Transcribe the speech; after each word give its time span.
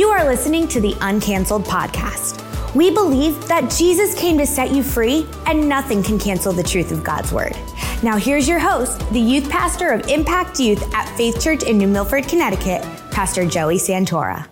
You 0.00 0.08
are 0.08 0.24
listening 0.24 0.66
to 0.68 0.80
the 0.80 0.94
Uncanceled 1.02 1.64
Podcast. 1.64 2.42
We 2.74 2.90
believe 2.90 3.46
that 3.48 3.70
Jesus 3.70 4.18
came 4.18 4.38
to 4.38 4.46
set 4.46 4.70
you 4.70 4.82
free, 4.82 5.26
and 5.44 5.68
nothing 5.68 6.02
can 6.02 6.18
cancel 6.18 6.54
the 6.54 6.62
truth 6.62 6.90
of 6.90 7.04
God's 7.04 7.32
Word. 7.32 7.52
Now, 8.02 8.16
here's 8.16 8.48
your 8.48 8.58
host, 8.58 8.98
the 9.12 9.20
youth 9.20 9.50
pastor 9.50 9.90
of 9.90 10.06
Mpact 10.06 10.58
Youth 10.58 10.82
at 10.94 11.06
Faith 11.18 11.38
Church 11.38 11.64
in 11.64 11.76
New 11.76 11.86
Milford, 11.86 12.26
Connecticut, 12.26 12.82
Pastor 13.10 13.46
Joey 13.46 13.76
Santora. 13.76 14.48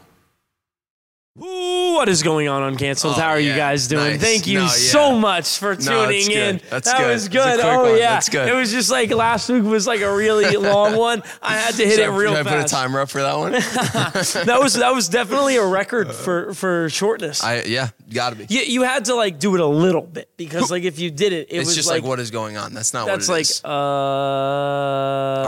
Ooh, 1.42 1.77
what 1.98 2.08
is 2.08 2.22
going 2.22 2.48
on 2.48 2.62
Uncanceled? 2.76 3.10
Oh, 3.10 3.12
How 3.20 3.28
are 3.30 3.40
you 3.40 3.54
guys 3.54 3.88
doing? 3.88 4.12
Nice. 4.12 4.20
Thank 4.20 4.46
you 4.46 4.58
No, 4.58 4.62
yeah. 4.62 4.68
so 4.68 5.18
much 5.18 5.58
for 5.58 5.74
tuning 5.76 5.90
No, 5.92 6.06
that's 6.06 6.28
in. 6.28 6.60
That's 6.70 6.90
that 6.92 6.98
good. 6.98 7.08
was 7.08 7.28
good. 7.28 7.60
Oh 7.60 7.82
one. 7.82 7.98
yeah, 7.98 8.10
That's 8.14 8.28
good. 8.28 8.48
It 8.48 8.54
was 8.54 8.70
just 8.70 8.90
like 8.90 9.10
last 9.10 9.48
week 9.50 9.64
was 9.64 9.86
like 9.86 10.00
a 10.00 10.14
really 10.14 10.56
long 10.72 10.96
one. 10.96 11.22
I 11.42 11.56
had 11.56 11.74
to 11.74 11.82
hit 11.84 11.96
Should 11.96 12.00
it 12.04 12.10
I- 12.10 12.16
real 12.16 12.34
should 12.36 12.46
I 12.46 12.50
put 12.56 12.64
a 12.64 12.68
timer 12.68 13.00
up 13.00 13.10
for 13.10 13.20
that 13.22 13.36
one? 13.36 13.52
That 14.46 14.58
was 14.62 14.74
that 14.74 14.94
was 14.94 15.08
definitely 15.08 15.56
a 15.56 15.66
record 15.66 16.12
for 16.14 16.54
for 16.54 16.88
shortness. 16.88 17.42
I 17.42 17.62
yeah, 17.64 17.88
gotta 18.10 18.36
be. 18.36 18.46
you, 18.48 18.60
you 18.60 18.82
had 18.82 19.06
to 19.06 19.14
like 19.14 19.38
do 19.38 19.54
it 19.54 19.60
a 19.60 19.66
little 19.66 20.02
bit 20.02 20.30
because 20.36 20.70
like 20.70 20.84
if 20.84 20.98
you 20.98 21.10
did 21.10 21.32
it, 21.32 21.48
it 21.50 21.58
it's 21.58 21.66
was 21.66 21.76
just 21.76 21.88
like, 21.88 22.02
what 22.02 22.18
is 22.18 22.30
going 22.30 22.56
on. 22.56 22.74
That's 22.74 22.92
not 22.94 23.06
That's 23.06 23.28
what 23.28 23.34
it 23.34 23.38
like 23.38 23.42
is. 23.42 23.64
uh. 23.64 23.68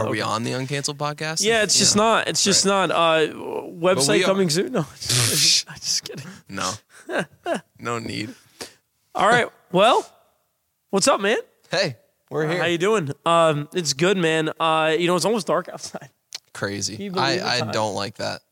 Are 0.01 0.09
we 0.09 0.21
on 0.21 0.45
the 0.45 0.53
uncanceled 0.53 0.97
podcast? 0.97 1.45
Yeah, 1.45 1.63
it's 1.63 1.79
just 1.79 1.97
not. 1.97 2.29
It's 2.29 2.45
just 2.45 2.65
not. 2.67 2.91
Uh, 2.91 3.33
website 3.33 4.23
are. 4.23 4.25
coming 4.25 4.51
soon. 4.51 4.73
No, 4.73 4.81
I'm 4.81 4.87
just 4.87 6.05
kidding. 6.05 6.27
No, 6.49 6.73
no 7.79 7.99
need. 7.99 8.35
All 9.15 9.29
right. 9.29 9.49
Well, 9.73 10.11
what's 10.91 11.09
up, 11.09 11.21
man? 11.21 11.39
Hey, 11.71 11.97
we're 12.31 12.49
here. 12.49 12.59
How 12.59 12.67
you 12.67 12.79
doing? 12.79 13.13
Um, 13.25 13.69
it's 13.75 13.93
good, 13.93 14.17
man. 14.17 14.51
Uh, 14.59 14.95
you 14.99 15.07
know, 15.07 15.17
it's 15.17 15.25
almost 15.25 15.47
dark 15.47 15.69
outside. 15.69 16.11
Crazy. 16.53 17.11
I, 17.17 17.41
I 17.41 17.71
don't 17.73 17.95
like 17.95 18.17
that. 18.17 18.43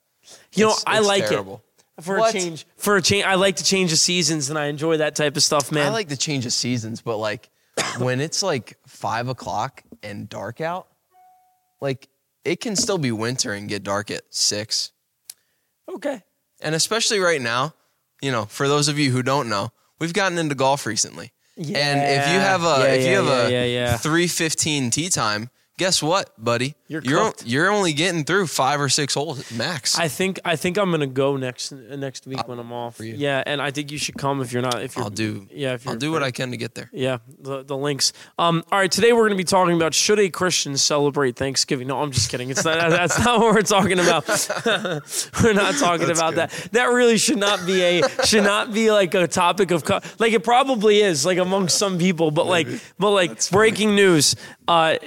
You 0.54 0.66
know, 0.66 0.75
I 0.86 1.00
like 1.00 1.27
terrible. 1.27 1.62
it 1.64 1.67
for 2.00 2.18
What? 2.18 2.34
a 2.34 2.38
change. 2.38 2.66
For 2.77 2.96
a 2.96 3.02
change, 3.02 3.24
I 3.24 3.34
like 3.34 3.56
to 3.56 3.64
change 3.64 3.91
the 3.91 3.96
seasons, 3.96 4.50
and 4.50 4.58
I 4.58 4.66
enjoy 4.66 4.98
that 4.98 5.14
type 5.16 5.36
of 5.36 5.42
stuff, 5.42 5.72
man. 5.72 5.86
I 5.86 5.91
like 5.91 6.08
the 6.08 6.16
change 6.16 6.46
of 6.46 6.52
seasons, 6.52 7.00
but 7.00 7.16
like 7.18 7.50
when 7.98 8.20
it's 8.20 8.42
like 8.42 8.77
five 8.86 9.28
o'clock 9.28 9.82
and 10.02 10.28
dark 10.28 10.60
out, 10.60 10.88
like 11.80 12.08
it 12.44 12.60
can 12.60 12.76
still 12.76 12.98
be 12.98 13.12
winter 13.12 13.52
and 13.52 13.69
get 13.69 13.82
dark 13.82 14.10
at 14.10 14.22
six. 14.30 14.92
okay. 15.92 16.22
And 16.60 16.74
especially 16.74 17.20
right 17.20 17.41
now, 17.41 17.74
you 18.20 18.32
know, 18.32 18.46
for 18.46 18.66
those 18.66 18.88
of 18.88 18.98
you 18.98 19.12
who 19.12 19.22
don't 19.22 19.48
know, 19.48 19.70
we've 20.00 20.12
gotten 20.12 20.38
into 20.38 20.54
golf 20.56 20.86
recently. 20.86 21.32
Yeah. 21.56 21.78
and 21.78 22.00
if 22.00 22.32
you 22.32 22.41
have 22.41 22.62
a 22.62 22.82
Yeah, 22.82 22.84
if 22.94 23.00
you 23.04 23.10
yeah, 23.10 23.22
have 23.22 23.26
a 23.48 23.52
yeah, 23.52 23.64
yeah, 23.64 23.91
yeah. 23.91 23.96
315 23.96 24.91
tee 24.91 25.08
time, 25.08 25.50
guess 25.76 26.02
what, 26.02 26.32
buddy? 26.42 26.74
You're 26.91 27.03
you're, 27.03 27.19
cooked. 27.20 27.44
you're 27.47 27.70
only 27.70 27.92
getting 27.92 28.25
through 28.25 28.47
5 28.47 28.81
or 28.81 28.89
6 28.89 29.12
holes 29.14 29.53
max. 29.53 29.98
I 29.98 30.08
think 30.08 30.41
I 30.42 30.56
think 30.56 30.78
I'm 30.78 30.91
gonna 30.91 31.06
go 31.06 31.36
next 31.36 31.70
next 31.70 32.27
week 32.27 32.48
when 32.48 32.58
I'm 32.58 32.72
off. 32.72 32.98
you. 32.98 33.14
Yeah, 33.14 33.42
and 33.44 33.61
I 33.61 33.70
think 33.70 33.92
you 33.92 33.98
should 33.98 34.17
come 34.17 34.41
if 34.41 34.55
you're 34.55 34.62
not. 34.62 34.83
If 34.83 34.97
you're, 34.97 35.05
I'll 35.05 35.11
do 35.11 35.47
Yeah, 35.50 35.75
if 35.75 35.84
you're 35.84 35.92
I'll 35.92 35.98
do 35.98 36.11
what 36.11 36.22
I 36.22 36.31
can 36.31 36.50
to 36.50 36.56
get 36.56 36.75
there. 36.75 36.89
Yeah, 36.92 37.19
the, 37.41 37.62
the 37.62 37.77
links. 37.77 38.14
Um, 38.39 38.64
all 38.72 38.78
right, 38.78 38.91
today 38.91 39.12
we're 39.12 39.20
going 39.28 39.33
to 39.33 39.36
be 39.36 39.44
talking 39.44 39.77
about 39.77 39.92
should 39.92 40.19
a 40.19 40.31
Christian 40.31 40.78
celebrate 40.78 41.36
Thanksgiving? 41.36 41.89
No, 41.89 42.00
I'm 42.00 42.11
just 42.11 42.31
kidding. 42.31 42.48
It's 42.48 42.64
not. 42.64 42.78
That's 42.91 43.19
not 43.22 43.39
what 43.41 43.55
we're 43.55 43.62
talking 43.62 43.98
about. 43.98 44.27
we're 45.42 45.53
not 45.53 45.75
talking 45.75 46.11
about 46.11 46.36
that. 46.36 46.50
That 46.72 46.86
really 46.86 47.19
should 47.19 47.39
not 47.39 47.66
be 47.66 47.83
a 47.83 48.25
should 48.25 48.44
not 48.44 48.72
be 48.72 48.91
like 48.91 49.12
a 49.12 49.27
topic 49.28 49.72
of 49.72 49.84
co- 49.84 50.00
like 50.19 50.33
it 50.33 50.42
probably 50.42 51.03
is 51.03 51.27
like 51.27 51.36
amongst 51.36 51.77
some 51.77 51.98
people, 51.98 52.31
but 52.31 52.47
like 52.47 52.66
but 52.98 53.11
like 53.11 53.50
breaking 53.50 53.94
news. 53.94 54.34
Uh, 54.66 54.98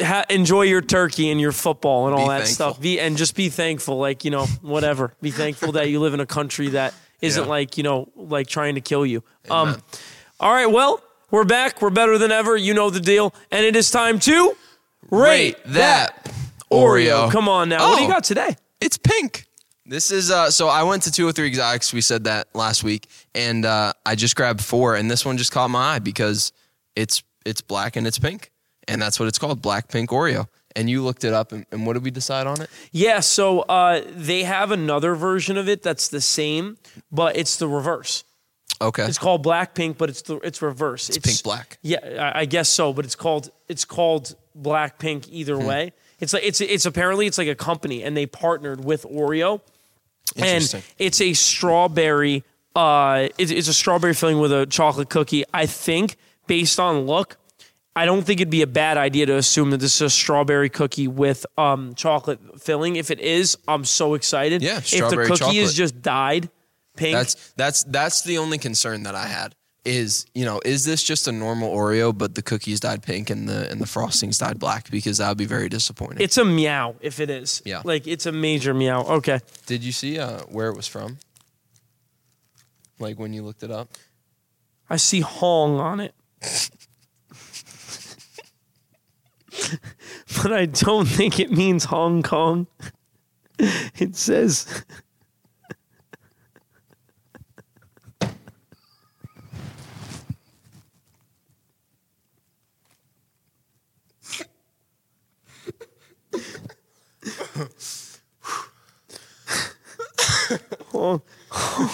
ha- 0.00 0.24
enjoy 0.30 0.62
your 0.62 0.80
turkey 0.80 1.27
and 1.30 1.40
your 1.40 1.52
football 1.52 2.06
and 2.06 2.14
all 2.14 2.26
Be 2.26 2.28
that 2.30 2.46
thankful. 2.46 2.54
stuff. 2.54 2.80
Be 2.80 2.98
and 3.00 3.16
just 3.16 3.34
be 3.34 3.48
thankful. 3.48 3.98
Like 3.98 4.24
you 4.24 4.30
know 4.30 4.46
whatever. 4.62 5.14
Be 5.20 5.30
thankful 5.30 5.72
that 5.72 5.88
you 5.90 6.00
live 6.00 6.14
in 6.14 6.20
a 6.20 6.26
country 6.26 6.68
that 6.70 6.94
isn't 7.20 7.44
Yeah. 7.44 7.48
like 7.48 7.76
you 7.76 7.82
know 7.82 8.08
like 8.16 8.46
trying 8.46 8.74
to 8.76 8.80
kill 8.80 9.04
you. 9.06 9.22
Um, 9.50 9.80
all 10.40 10.52
right, 10.52 10.70
well, 10.70 11.02
we're 11.30 11.44
back. 11.44 11.82
We're 11.82 11.90
better 11.90 12.16
than 12.18 12.30
ever. 12.32 12.56
You 12.56 12.74
know 12.74 12.90
the 12.90 13.00
deal. 13.00 13.34
And 13.50 13.64
it 13.64 13.74
is 13.76 13.90
time 13.90 14.18
to 14.20 14.56
rate, 15.10 15.56
that 15.66 16.24
Oreo. 16.70 17.26
Oreo. 17.26 17.32
Come 17.32 17.48
on 17.48 17.68
now. 17.68 17.88
What 17.88 17.96
do 17.96 18.02
you 18.04 18.08
Oh. 18.08 18.12
got 18.12 18.24
today? 18.24 18.56
It's 18.80 18.96
pink. 18.98 19.44
This 19.86 20.10
is 20.10 20.30
uh 20.30 20.50
so 20.50 20.68
I 20.68 20.82
went 20.82 21.02
to 21.04 21.10
203 21.10 21.46
exotics, 21.46 21.92
we 21.94 22.02
said 22.02 22.24
that 22.24 22.48
last 22.54 22.84
week, 22.84 23.08
and 23.34 23.64
uh 23.64 23.92
I 24.04 24.14
just 24.16 24.36
grabbed 24.36 24.60
4 24.62 24.96
and 24.96 25.10
this 25.10 25.24
one 25.24 25.38
just 25.38 25.50
caught 25.50 25.70
my 25.70 25.94
eye 25.94 25.98
because 25.98 26.52
it's 26.94 27.22
it's 27.46 27.62
black 27.62 27.96
and 27.96 28.06
it's 28.06 28.18
pink. 28.18 28.50
And 28.86 29.00
that's 29.02 29.18
what 29.20 29.28
it's 29.28 29.38
called, 29.38 29.60
Blackpink 29.62 30.06
Oreo. 30.08 30.46
And 30.76 30.88
you 30.88 31.02
looked 31.02 31.24
it 31.24 31.32
up 31.32 31.52
and, 31.52 31.66
and 31.72 31.86
what 31.86 31.94
did 31.94 32.04
we 32.04 32.10
decide 32.10 32.46
on 32.46 32.60
it? 32.60 32.70
Yeah, 32.92 33.20
so 33.20 33.60
uh, 33.60 34.02
they 34.10 34.44
have 34.44 34.70
another 34.70 35.14
version 35.14 35.56
of 35.56 35.68
it 35.68 35.82
that's 35.82 36.08
the 36.08 36.20
same, 36.20 36.78
but 37.10 37.36
it's 37.36 37.56
the 37.56 37.66
reverse. 37.66 38.24
Okay. 38.80 39.04
It's 39.04 39.18
called 39.18 39.44
Blackpink, 39.44 39.98
but 39.98 40.08
it's 40.08 40.22
the 40.22 40.36
it's 40.36 40.62
reverse. 40.62 41.08
It's, 41.08 41.18
pink 41.18 41.42
black. 41.42 41.78
Yeah, 41.82 42.32
I, 42.34 42.40
I 42.40 42.44
guess 42.44 42.68
so, 42.68 42.92
but 42.92 43.04
it's 43.04 43.16
called 43.16 43.50
it's 43.66 43.84
called 43.84 44.36
Blackpink 44.56 45.26
either 45.30 45.56
Hmm. 45.56 45.66
way. 45.66 45.92
It's 46.20 46.32
like 46.32 46.44
it's 46.44 46.60
it's 46.60 46.86
apparently 46.86 47.26
it's 47.26 47.38
like 47.38 47.48
a 47.48 47.56
company 47.56 48.04
and 48.04 48.16
they 48.16 48.26
partnered 48.26 48.84
with 48.84 49.02
Oreo. 49.04 49.60
Interesting. 50.36 50.78
And 50.80 50.94
it's 50.98 51.20
a 51.20 51.32
strawberry. 51.32 52.44
Uh, 52.76 53.28
it's, 53.38 53.50
it's 53.50 53.66
a 53.68 53.74
strawberry 53.74 54.14
filling 54.14 54.38
with 54.38 54.52
a 54.52 54.66
chocolate 54.66 55.08
cookie. 55.08 55.44
I 55.52 55.66
think, 55.66 56.16
based 56.46 56.78
on 56.78 57.06
look, 57.06 57.36
I 57.98 58.04
don't 58.04 58.22
think 58.22 58.40
it'd 58.40 58.48
be 58.48 58.62
a 58.62 58.66
bad 58.68 58.96
idea 58.96 59.26
to 59.26 59.34
assume 59.34 59.70
that 59.70 59.78
this 59.78 59.96
is 59.96 60.02
a 60.02 60.08
strawberry 60.10 60.68
cookie 60.68 61.08
with 61.08 61.44
um, 61.56 61.94
chocolate 61.94 62.38
filling. 62.62 62.94
If 62.94 63.10
it 63.10 63.18
is, 63.18 63.58
I'm 63.66 63.84
so 63.84 64.14
excited. 64.14 64.62
Yeah, 64.62 64.76
if 64.76 64.88
the 64.88 64.96
strawberry 64.98 65.26
cookie 65.26 65.58
is 65.58 65.74
just 65.74 66.00
dyed 66.00 66.48
pink, 66.94 67.16
That's 67.16 67.52
that's 67.56 67.82
that's 67.82 68.22
the 68.22 68.38
only 68.38 68.56
concern 68.58 69.02
that 69.02 69.16
I 69.16 69.26
had. 69.26 69.56
Is 69.84 70.26
you 70.32 70.44
know 70.44 70.60
is 70.64 70.84
this 70.84 71.02
just 71.02 71.26
a 71.26 71.32
normal 71.32 71.74
Oreo, 71.74 72.16
but 72.16 72.36
the 72.36 72.42
cookies 72.42 72.78
dyed 72.78 73.02
pink 73.02 73.30
and 73.30 73.48
the 73.48 73.68
and 73.68 73.80
the 73.80 73.86
frostings 73.86 74.38
dyed 74.38 74.60
black? 74.60 74.88
Because 74.92 75.18
that 75.18 75.28
would 75.28 75.38
be 75.38 75.44
very 75.44 75.68
disappointing. 75.68 76.18
it's 76.20 76.38
a 76.38 76.44
meow. 76.44 76.94
If 77.00 77.18
it 77.18 77.30
is, 77.30 77.62
Yeah. 77.64 77.82
like 77.84 78.06
it's 78.06 78.26
a 78.26 78.32
major 78.32 78.74
meow. 78.74 79.02
Okay, 79.02 79.40
Did 79.66 79.82
you 79.82 79.90
see 79.90 80.20
uh, 80.20 80.42
where 80.42 80.68
it 80.68 80.76
was 80.76 80.86
from? 80.86 81.18
Like 83.00 83.18
when 83.18 83.32
you 83.32 83.42
looked 83.42 83.64
it 83.64 83.72
up? 83.72 83.88
I 84.88 84.98
see 84.98 85.18
Hong 85.20 85.80
on 85.80 85.98
it. 85.98 86.14
but 90.42 90.52
I 90.52 90.66
don't 90.66 91.06
think 91.06 91.40
it 91.40 91.50
means 91.50 91.84
Hong 91.84 92.22
Kong. 92.22 92.66
It 93.58 94.14
says 94.14 94.84
Hong, 110.92 111.22
Hong, 111.50 111.90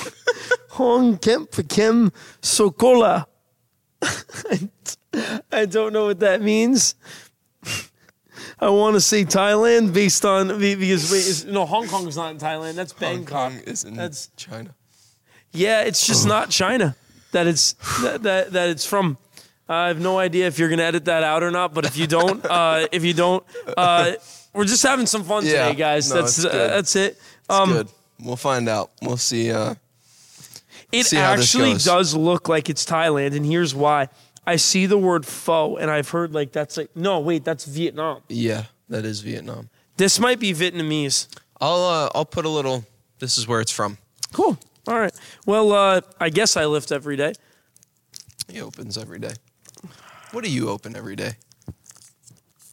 Hong 0.70 1.18
Kemp 1.18 1.68
Kim 1.68 2.12
Sokola. 2.42 3.26
I 5.52 5.66
don't 5.66 5.92
know 5.92 6.06
what 6.06 6.20
that 6.20 6.42
means. 6.42 6.94
I 8.60 8.68
want 8.70 8.94
to 8.94 9.00
say 9.00 9.24
Thailand 9.24 9.92
based 9.92 10.24
on 10.24 10.48
because 10.58 11.10
wait, 11.10 11.18
is, 11.26 11.44
no 11.44 11.66
Hong 11.66 11.86
Kong 11.88 12.06
is 12.08 12.16
not 12.16 12.30
in 12.32 12.38
Thailand. 12.38 12.74
That's 12.74 12.92
Bangkok. 12.92 13.52
is 13.66 13.84
in 13.84 13.94
That's- 13.94 14.30
China. 14.36 14.74
Yeah, 15.52 15.82
it's 15.82 16.04
just 16.06 16.26
not 16.26 16.50
China 16.50 16.96
that 17.32 17.46
it's 17.46 17.74
that, 18.02 18.22
that 18.24 18.52
that 18.52 18.68
it's 18.70 18.84
from. 18.84 19.18
I 19.68 19.86
have 19.88 20.00
no 20.00 20.18
idea 20.18 20.46
if 20.48 20.58
you're 20.58 20.68
gonna 20.68 20.82
edit 20.82 21.04
that 21.06 21.22
out 21.22 21.42
or 21.42 21.50
not, 21.50 21.72
but 21.74 21.84
if 21.84 21.96
you 21.96 22.06
don't, 22.06 22.44
uh, 22.50 22.86
if 22.90 23.04
you 23.04 23.14
don't, 23.14 23.44
uh, 23.76 24.12
we're 24.52 24.64
just 24.64 24.82
having 24.82 25.06
some 25.06 25.22
fun 25.24 25.44
Yeah. 25.46 25.66
today, 25.68 25.78
guys. 25.78 26.10
No, 26.10 26.16
that's 26.22 26.38
it's 26.38 26.46
good. 26.46 26.54
uh, 26.60 26.66
that's 26.74 26.96
it. 26.96 27.18
Um, 27.48 27.72
Good. 27.72 27.88
We'll 28.20 28.36
find 28.36 28.68
out. 28.68 28.90
We'll 29.02 29.16
see. 29.16 29.52
Uh, 29.52 29.74
It 30.92 31.06
see 31.06 31.16
how 31.16 31.36
this 31.36 31.46
actually 31.46 31.72
goes. 31.72 31.84
does 31.84 32.14
look 32.14 32.48
like 32.48 32.68
it's 32.68 32.84
Thailand, 32.84 33.34
and 33.36 33.44
here's 33.46 33.74
why. 33.74 34.08
I 34.46 34.56
see 34.56 34.86
the 34.86 34.98
word 34.98 35.24
pho, 35.26 35.76
and 35.76 35.90
I've 35.90 36.10
heard 36.10 36.34
like 36.34 36.52
that's 36.52 36.76
like 36.76 36.94
no, 36.94 37.20
wait, 37.20 37.44
that's 37.44 37.64
Vietnam. 37.64 38.22
yeah, 38.28 38.64
that 38.88 39.04
is 39.04 39.20
Vietnam. 39.20 39.70
This 39.96 40.18
might 40.18 40.38
be 40.40 40.52
Vietnamese. 40.52 41.28
I'll 41.60 41.82
uh, 41.84 42.10
I'll 42.14 42.24
put 42.26 42.44
a 42.44 42.48
little. 42.48 42.84
This 43.20 43.38
is 43.38 43.46
where 43.48 43.60
it's 43.60 43.70
from. 43.72 43.96
Cool. 44.32 44.58
All 44.86 44.98
right. 44.98 45.14
Well, 45.46 45.72
uh, 45.72 46.00
I 46.20 46.28
guess 46.28 46.56
I 46.56 46.66
lift 46.66 46.92
every 46.92 47.16
day. 47.16 47.32
He 48.48 48.60
opens 48.60 48.98
every 48.98 49.18
day. 49.18 49.32
What 50.32 50.44
do 50.44 50.50
you 50.50 50.68
open 50.68 50.94
every 50.96 51.16
day? 51.16 51.32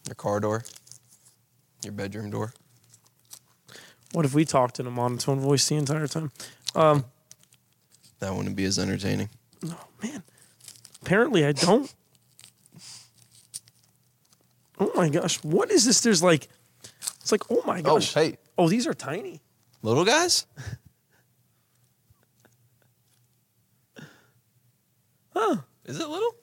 Your 0.08 0.16
car 0.16 0.40
door. 0.40 0.64
Your 1.84 1.94
bedroom 1.94 2.32
door. 2.32 2.54
What 4.12 4.26
if 4.26 4.34
we 4.34 4.44
talked 4.44 4.80
in 4.80 4.88
a 4.88 4.92
monotone 4.92 5.40
voice 5.40 5.70
the 5.70 5.76
entire 5.76 6.08
time? 6.08 6.32
That 6.74 8.36
wouldn't 8.36 8.56
be 8.56 8.66
as 8.66 8.78
entertaining. 8.78 9.30
Oh 9.66 9.86
man, 10.04 10.24
Apparently, 11.02 11.46
I 11.46 11.52
don't. 11.52 11.94
Oh 14.80 14.92
my 14.96 15.10
gosh, 15.10 15.44
what 15.44 15.70
is 15.72 15.86
this? 15.86 16.02
There's 16.02 16.24
like, 16.24 16.48
it's 17.20 17.32
like, 17.32 17.44
oh 17.52 17.62
my 17.66 17.80
oh, 17.80 17.84
gosh. 17.84 18.18
Oh, 18.18 18.20
hey. 18.22 18.38
Oh, 18.58 18.68
these 18.68 18.88
are 18.88 18.94
tiny. 18.94 19.42
Little 19.84 20.06
guys? 20.06 20.46
huh. 25.36 25.58
Is 25.86 26.00
it 26.00 26.08
little? 26.08 26.36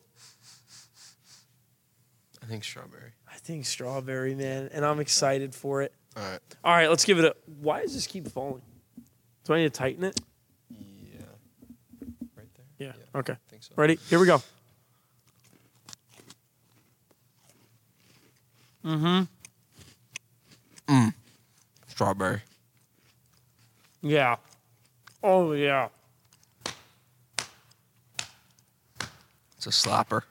I 2.42 2.46
think 2.46 2.64
strawberry. 2.64 3.12
I 3.30 3.36
think 3.36 3.66
strawberry, 3.66 4.34
man. 4.34 4.70
And 4.72 4.84
I'm 4.84 5.00
excited 5.00 5.54
for 5.54 5.82
it. 5.82 5.92
All 6.16 6.22
right. 6.22 6.40
All 6.64 6.72
right, 6.72 6.88
let's 6.88 7.04
give 7.04 7.18
it 7.18 7.24
a. 7.24 7.34
Why 7.60 7.82
does 7.82 7.94
this 7.94 8.06
keep 8.06 8.28
falling? 8.28 8.62
Do 9.44 9.54
I 9.54 9.58
need 9.58 9.64
to 9.64 9.70
tighten 9.70 10.04
it? 10.04 10.20
Yeah. 10.70 11.20
Right 12.36 12.48
there? 12.54 12.66
yeah. 12.78 12.92
yeah. 12.96 13.20
Okay. 13.20 13.36
I 13.58 13.60
think 13.60 13.64
so. 13.64 13.72
Ready? 13.76 13.98
Here 14.08 14.18
we 14.20 14.26
go. 14.26 14.40
Mm-hmm. 18.84 19.24
Strawberry. 21.88 22.42
Yeah. 24.02 24.36
Oh 25.20 25.52
yeah. 25.52 25.88
It's 29.56 29.66
a 29.66 29.70
slapper. 29.70 30.22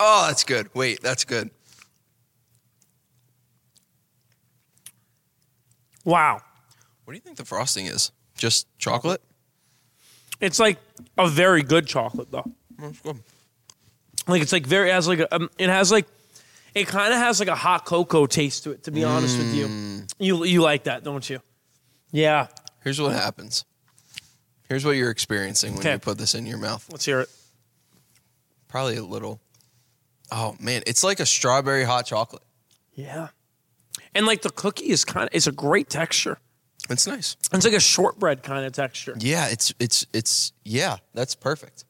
Oh, 0.00 0.24
that's 0.28 0.44
good. 0.44 0.74
Wait, 0.74 1.02
that's 1.02 1.24
good. 1.24 1.50
Wow. 6.06 6.40
What 7.04 7.12
do 7.12 7.16
you 7.16 7.20
think 7.20 7.36
the 7.36 7.44
frosting 7.44 7.84
is? 7.84 8.10
Just 8.34 8.66
chocolate? 8.78 9.20
It's 10.40 10.58
like 10.58 10.78
a 11.18 11.28
very 11.28 11.62
good 11.62 11.86
chocolate 11.86 12.30
though. 12.30 12.50
That's 12.78 13.00
good. 13.00 13.20
Like 14.26 14.42
it's 14.42 14.52
like 14.52 14.66
very 14.66 14.90
it 14.90 14.94
has 14.94 15.06
like 15.08 15.18
a, 15.20 15.34
um, 15.34 15.50
it 15.58 15.68
has 15.68 15.90
like 15.92 16.06
it 16.74 16.86
kind 16.88 17.12
of 17.12 17.18
has 17.18 17.38
like 17.40 17.48
a 17.48 17.54
hot 17.54 17.84
cocoa 17.84 18.26
taste 18.26 18.64
to 18.64 18.70
it. 18.72 18.84
To 18.84 18.90
be 18.90 19.04
honest 19.04 19.36
with 19.38 19.54
you, 19.54 20.06
you 20.18 20.44
you 20.44 20.62
like 20.62 20.84
that, 20.84 21.04
don't 21.04 21.28
you? 21.28 21.40
Yeah. 22.10 22.46
Here's 22.82 23.00
what 23.00 23.12
happens. 23.12 23.64
Here's 24.68 24.84
what 24.84 24.92
you're 24.92 25.10
experiencing 25.10 25.72
when 25.72 25.80
Okay. 25.80 25.92
you 25.92 25.98
put 25.98 26.18
this 26.18 26.34
in 26.34 26.46
your 26.46 26.58
mouth. 26.58 26.86
Let's 26.90 27.04
hear 27.04 27.20
it. 27.20 27.28
Probably 28.68 28.96
a 28.96 29.04
little. 29.04 29.40
Oh 30.32 30.56
man, 30.58 30.82
it's 30.86 31.04
like 31.04 31.20
a 31.20 31.26
strawberry 31.26 31.84
hot 31.84 32.06
chocolate. 32.06 32.42
Yeah. 32.94 33.28
And 34.14 34.26
like 34.26 34.42
the 34.42 34.50
cookie 34.50 34.88
is 34.90 35.04
kind 35.04 35.28
of 35.28 35.34
it's 35.34 35.46
a 35.46 35.52
great 35.52 35.88
texture. 35.90 36.38
It's 36.90 37.06
nice. 37.06 37.36
It's 37.52 37.64
like 37.64 37.74
a 37.74 37.80
shortbread 37.80 38.42
kind 38.42 38.66
of 38.66 38.72
texture. 38.72 39.14
Yeah, 39.18 39.48
it's 39.48 39.72
it's 39.78 40.06
it's 40.12 40.52
yeah, 40.64 40.96
that's 41.14 41.34
perfect. 41.34 41.84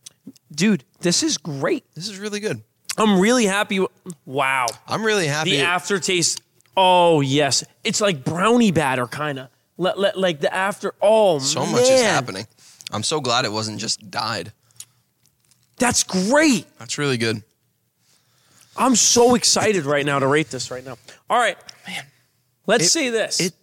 Dude, 0.54 0.84
this 1.00 1.22
is 1.22 1.36
great. 1.36 1.84
This 1.94 2.08
is 2.08 2.18
really 2.18 2.40
good. 2.40 2.62
I'm 2.96 3.18
really 3.18 3.46
happy. 3.46 3.84
Wow. 4.24 4.66
I'm 4.86 5.04
really 5.04 5.26
happy. 5.26 5.50
The 5.56 5.62
aftertaste. 5.62 6.40
Oh 6.76 7.20
yes, 7.20 7.64
it's 7.82 8.00
like 8.00 8.24
brownie 8.24 8.70
batter 8.72 9.06
kind 9.06 9.38
of. 9.38 9.48
Let, 9.76 9.98
let, 9.98 10.16
like 10.16 10.40
the 10.40 10.54
after. 10.54 10.94
Oh 11.02 11.40
so 11.40 11.66
much 11.66 11.82
is 11.82 12.02
happening. 12.02 12.46
I'm 12.92 13.02
so 13.02 13.20
glad 13.20 13.44
it 13.44 13.52
wasn't 13.52 13.80
just 13.80 14.10
dyed. 14.10 14.52
That's 15.78 16.04
great. 16.04 16.66
That's 16.78 16.98
really 16.98 17.16
good. 17.16 17.42
I'm 18.76 18.94
so 18.94 19.34
excited 19.34 19.84
right 19.84 20.06
now 20.06 20.18
to 20.20 20.26
rate 20.26 20.50
this 20.50 20.70
right 20.70 20.84
now. 20.84 20.96
All 21.28 21.38
right, 21.38 21.58
man. 21.86 22.04
Let's 22.66 22.84
It- 22.86 22.90
see 22.90 23.10
this. 23.10 23.40
it- 23.40 23.54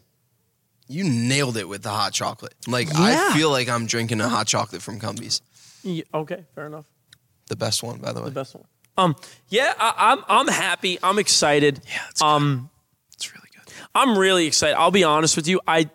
You 0.92 1.04
nailed 1.06 1.58
it 1.58 1.68
with 1.68 1.84
the 1.84 1.90
hot 1.90 2.14
chocolate. 2.14 2.54
Like 2.68 2.88
Yeah. 2.90 3.30
I 3.32 3.34
feel 3.38 3.50
like 3.50 3.70
I'm 3.70 3.86
drinking 3.86 4.22
a 4.22 4.30
hot 4.30 4.48
chocolate 4.48 4.82
from 4.82 5.00
Cumbies. 5.00 5.42
Ye- 5.84 6.04
okay, 6.14 6.46
fair 6.54 6.68
enough. 6.68 6.86
The 7.48 7.56
best 7.56 7.82
one, 7.84 8.00
by 8.00 8.12
the 8.14 8.20
way. 8.22 8.26
The 8.26 8.32
best 8.32 8.56
one. 8.56 8.66
Um, 8.98 9.16
yeah, 9.50 9.74
I, 9.80 9.94
I'm 10.12 10.24
I'm 10.28 10.48
happy. 10.48 11.00
I'm 11.02 11.18
excited. 11.18 11.80
Yeah, 11.86 12.02
it's 12.10 12.22
good. 12.22 12.28
Um, 12.28 12.70
It's 13.14 13.34
really 13.34 13.48
good. 13.56 13.74
I'm 13.96 14.18
really 14.18 14.46
excited. 14.48 14.76
I'll 14.78 14.92
be 14.92 15.04
honest 15.04 15.36
with 15.36 15.48
you. 15.48 15.60
I 15.68 15.90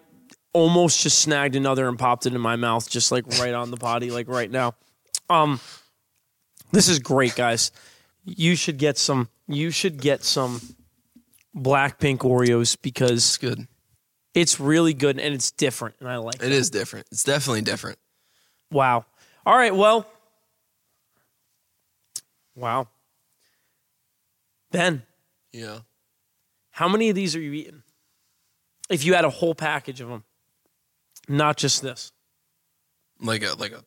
almost 0.53 1.03
just 1.03 1.19
snagged 1.19 1.55
another 1.57 1.89
and 1.89 1.99
popped 1.99 2.25
it 2.27 2.35
in 2.35 2.41
my 2.41 2.57
mouth, 2.57 2.89
just 2.89 3.13
like 3.13 3.27
right 3.39 3.53
on 3.55 3.71
the 3.71 3.77
potty, 3.77 4.11
like 4.11 4.29
right 4.29 4.51
now. 4.51 4.75
Um, 5.29 5.61
this 6.73 6.89
is 6.89 6.99
great, 6.99 7.35
guys. 7.37 7.71
You 8.25 8.57
should 8.57 8.79
get 8.79 8.97
some. 8.99 9.29
You 9.47 9.71
should 9.71 10.01
get 10.01 10.25
some 10.25 10.61
Blackpink 11.55 12.19
Oreos 12.19 12.77
because 12.81 13.13
It's 13.25 13.37
good. 13.39 13.67
It's 14.37 14.61
really 14.61 14.95
good 14.95 15.19
and 15.19 15.35
it's 15.35 15.51
different, 15.51 15.97
and 15.99 16.09
I 16.09 16.19
like 16.19 16.37
it. 16.37 16.43
It 16.43 16.53
is 16.53 16.71
different. 16.71 17.07
It's 17.11 17.25
definitely 17.25 17.63
different. 17.63 17.99
Wow. 18.71 19.07
All 19.45 19.57
right. 19.57 19.75
Well. 19.75 20.07
Wow. 22.55 22.89
Ben, 24.71 25.03
Yeah. 25.53 25.81
how 26.71 26.89
many 26.89 27.09
of 27.09 27.15
these 27.15 27.37
are 27.37 27.41
you 27.41 27.53
eating? 27.53 27.83
If 28.89 29.05
you 29.05 29.15
had 29.15 29.25
a 29.25 29.31
whole 29.31 29.55
package 29.55 30.01
of 30.01 30.09
them, 30.09 30.25
not 31.29 31.57
just 31.57 31.83
this. 31.83 32.13
Like 33.21 33.43
a 33.43 33.55
like 33.55 33.73
a 33.73 33.85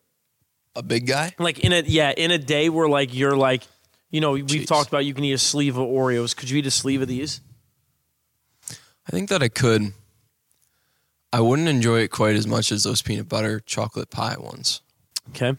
a 0.76 0.84
big 0.84 1.06
guy. 1.08 1.34
Like 1.40 1.60
in 1.60 1.74
a 1.74 1.82
yeah, 1.82 2.12
in 2.12 2.32
a 2.32 2.38
day 2.38 2.70
where 2.70 2.88
like 2.88 3.14
you're 3.14 3.36
like, 3.38 3.64
you 4.10 4.22
know, 4.22 4.32
we've 4.32 4.46
Jeez. 4.46 4.68
talked 4.68 4.88
about 4.90 5.06
you 5.06 5.14
can 5.14 5.24
eat 5.24 5.34
a 5.34 5.38
sleeve 5.38 5.78
of 5.78 5.88
Oreos. 5.88 6.36
Could 6.36 6.50
you 6.50 6.58
eat 6.60 6.66
a 6.66 6.72
sleeve 6.72 7.02
of 7.02 7.08
these? 7.08 7.42
I 8.72 9.12
think 9.12 9.30
that 9.30 9.42
I 9.44 9.50
could. 9.50 9.94
I 11.32 11.42
wouldn't 11.42 11.68
enjoy 11.68 12.00
it 12.00 12.10
quite 12.12 12.36
as 12.36 12.48
much 12.48 12.72
as 12.72 12.84
those 12.84 13.02
peanut 13.02 13.30
butter 13.30 13.60
chocolate 13.60 14.10
pie 14.10 14.36
ones, 14.40 14.82
Okay. 15.30 15.56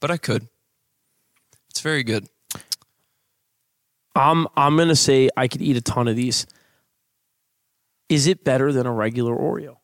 but 0.00 0.10
I 0.10 0.16
could. 0.18 0.48
It's 1.70 1.80
very 1.80 2.02
good. 2.02 2.28
I'm 4.14 4.46
I'm 4.56 4.76
gonna 4.76 4.96
say 4.96 5.30
I 5.36 5.48
could 5.48 5.62
eat 5.62 5.76
a 5.76 5.80
ton 5.80 6.08
of 6.08 6.16
these. 6.16 6.46
Is 8.08 8.26
it 8.26 8.42
better 8.44 8.72
than 8.72 8.86
a 8.86 8.92
regular 8.92 9.34
Oreo? 9.34 9.76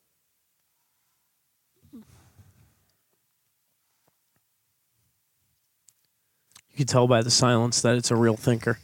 You 6.71 6.79
can 6.79 6.87
tell 6.87 7.07
by 7.07 7.23
the 7.23 7.31
silence 7.31 7.81
that 7.83 7.97
it's 7.97 8.11
a 8.11 8.17
real 8.17 8.37
thinker. 8.37 8.79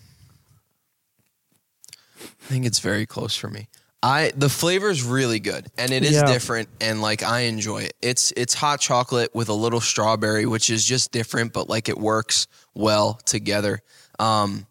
I 2.22 2.46
think 2.52 2.64
it's 2.66 2.78
very 2.80 3.06
close 3.06 3.34
for 3.36 3.48
me. 3.48 3.68
I 4.02 4.32
the 4.34 4.48
flavor 4.48 4.88
is 4.88 5.02
really 5.02 5.40
good 5.40 5.70
and 5.76 5.90
it 5.92 6.04
is 6.04 6.12
Yeah. 6.12 6.24
different 6.24 6.68
and 6.80 7.02
like 7.02 7.22
I 7.22 7.40
enjoy 7.40 7.82
it. 7.82 7.94
It's 8.00 8.32
it's 8.36 8.54
hot 8.54 8.80
chocolate 8.80 9.34
with 9.34 9.48
a 9.48 9.54
little 9.54 9.80
strawberry, 9.80 10.46
which 10.46 10.70
is 10.70 10.84
just 10.84 11.12
different, 11.12 11.52
but 11.52 11.68
like 11.68 11.88
it 11.88 11.98
works 11.98 12.46
well 12.74 13.14
together. 13.24 13.82
Um, 14.18 14.66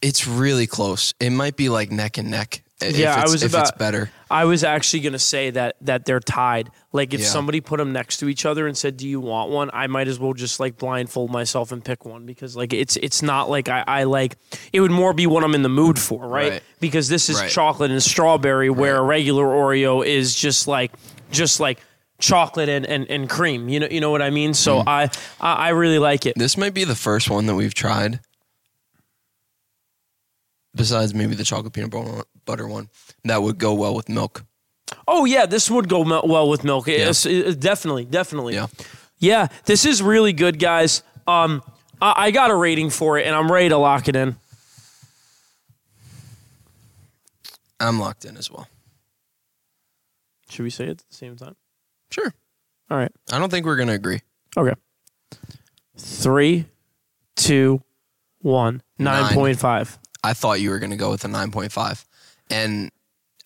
it's 0.00 0.26
really 0.26 0.66
close. 0.66 1.14
It 1.20 1.30
might 1.30 1.56
be 1.56 1.68
like 1.68 1.90
neck 1.90 2.18
and 2.18 2.30
neck. 2.30 2.63
Yeah, 2.82 3.14
I 3.14 3.22
was 3.22 3.42
if 3.42 3.46
it's 3.46 3.54
about- 3.54 3.78
better. 3.78 4.10
I 4.30 4.46
was 4.46 4.64
actually 4.64 5.00
gonna 5.00 5.18
say 5.18 5.50
that 5.50 5.76
that 5.82 6.04
they're 6.06 6.18
tied. 6.20 6.70
Like 6.92 7.14
if 7.14 7.20
Yeah. 7.20 7.26
somebody 7.26 7.60
put 7.60 7.78
them 7.78 7.92
next 7.92 8.16
to 8.18 8.28
each 8.28 8.44
other 8.44 8.66
and 8.66 8.76
said, 8.76 8.96
"Do 8.96 9.06
you 9.08 9.20
want 9.20 9.50
one?" 9.50 9.70
I 9.72 9.86
might 9.86 10.08
as 10.08 10.18
well 10.18 10.32
just 10.32 10.58
like 10.58 10.76
blindfold 10.76 11.30
myself 11.30 11.70
and 11.70 11.84
pick 11.84 12.04
one 12.04 12.26
because 12.26 12.56
like 12.56 12.72
it's 12.72 12.96
it's 12.96 13.22
not 13.22 13.48
like 13.48 13.68
I, 13.68 13.84
I 13.86 14.04
like 14.04 14.36
it 14.72 14.80
would 14.80 14.90
more 14.90 15.12
be 15.14 15.26
what 15.26 15.44
I'm 15.44 15.54
in 15.54 15.62
the 15.62 15.68
mood 15.68 15.98
for, 16.00 16.26
right? 16.26 16.52
Right. 16.52 16.62
Because 16.80 17.08
this 17.08 17.28
is 17.30 17.36
Right. 17.40 17.50
chocolate 17.50 17.92
and 17.92 18.02
strawberry, 18.02 18.70
where 18.70 18.96
a 18.96 19.02
regular 19.02 19.44
Oreo 19.44 20.04
is 20.04 20.34
just 20.34 20.66
like 20.66 20.90
just 21.30 21.60
like 21.60 21.78
chocolate 22.18 22.68
and, 22.68 22.84
and, 22.86 23.08
and 23.08 23.28
cream. 23.30 23.68
You 23.68 23.80
know 23.80 23.88
you 23.90 24.00
know 24.00 24.10
what 24.10 24.22
I 24.22 24.30
mean? 24.30 24.52
So 24.52 24.80
Mm. 24.80 24.88
I, 24.88 25.02
I 25.40 25.52
I 25.66 25.68
really 25.70 26.00
like 26.00 26.26
it. 26.26 26.34
This 26.36 26.56
might 26.56 26.74
be 26.74 26.82
the 26.84 26.96
first 26.96 27.30
one 27.30 27.46
that 27.46 27.54
we've 27.54 27.74
tried. 27.74 28.18
Besides 30.74 31.14
maybe 31.14 31.34
the 31.34 31.44
chocolate 31.44 31.72
peanut 31.72 31.90
butter- 32.44 32.66
one 32.66 32.88
that 33.24 33.42
would 33.42 33.58
go 33.58 33.74
well 33.74 33.94
with 33.94 34.08
milk. 34.08 34.44
Oh 35.06 35.24
yeah, 35.24 35.46
this 35.46 35.70
would 35.70 35.88
go 35.88 36.00
well 36.26 36.48
with 36.48 36.64
milk. 36.64 36.88
It's, 36.88 37.24
it- 37.26 37.60
definitely, 37.60 38.04
definitely. 38.04 38.54
Yeah. 38.54 38.66
Yeah, 39.18 39.46
this 39.64 39.84
is 39.86 40.02
really 40.02 40.32
good, 40.32 40.58
guys. 40.58 41.02
Um, 41.26 41.62
I, 42.02 42.26
I 42.26 42.30
got 42.32 42.50
a 42.50 42.54
rating 42.54 42.90
for 42.90 43.16
it, 43.18 43.26
and 43.26 43.34
I'm 43.34 43.50
ready 43.50 43.68
to 43.70 43.78
lock 43.78 44.08
it 44.08 44.16
in. 44.16 44.36
I'm 47.80 47.98
locked 48.00 48.24
in 48.24 48.36
as 48.36 48.50
well. 48.50 48.68
Should 50.50 50.62
we 50.62 50.70
say 50.70 50.84
it 50.84 50.90
at 50.90 50.98
the 50.98 51.04
same 51.10 51.36
time? 51.36 51.56
Sure. 52.10 52.32
All 52.90 52.98
right. 52.98 53.10
I 53.32 53.38
don't 53.38 53.50
think 53.50 53.66
we're 53.66 53.76
gonna 53.76 53.92
agree. 53.94 54.20
Okay. 54.56 54.74
Three, 55.96 56.66
two, 57.36 57.82
one. 58.40 58.82
Nine 58.98 59.32
point 59.34 59.58
five. 59.58 59.98
I 60.24 60.32
thought 60.34 60.60
you 60.60 60.70
were 60.70 60.78
going 60.80 60.90
to 60.90 60.96
go 60.96 61.10
with 61.10 61.24
a 61.24 61.28
9.5, 61.28 62.04
and 62.50 62.90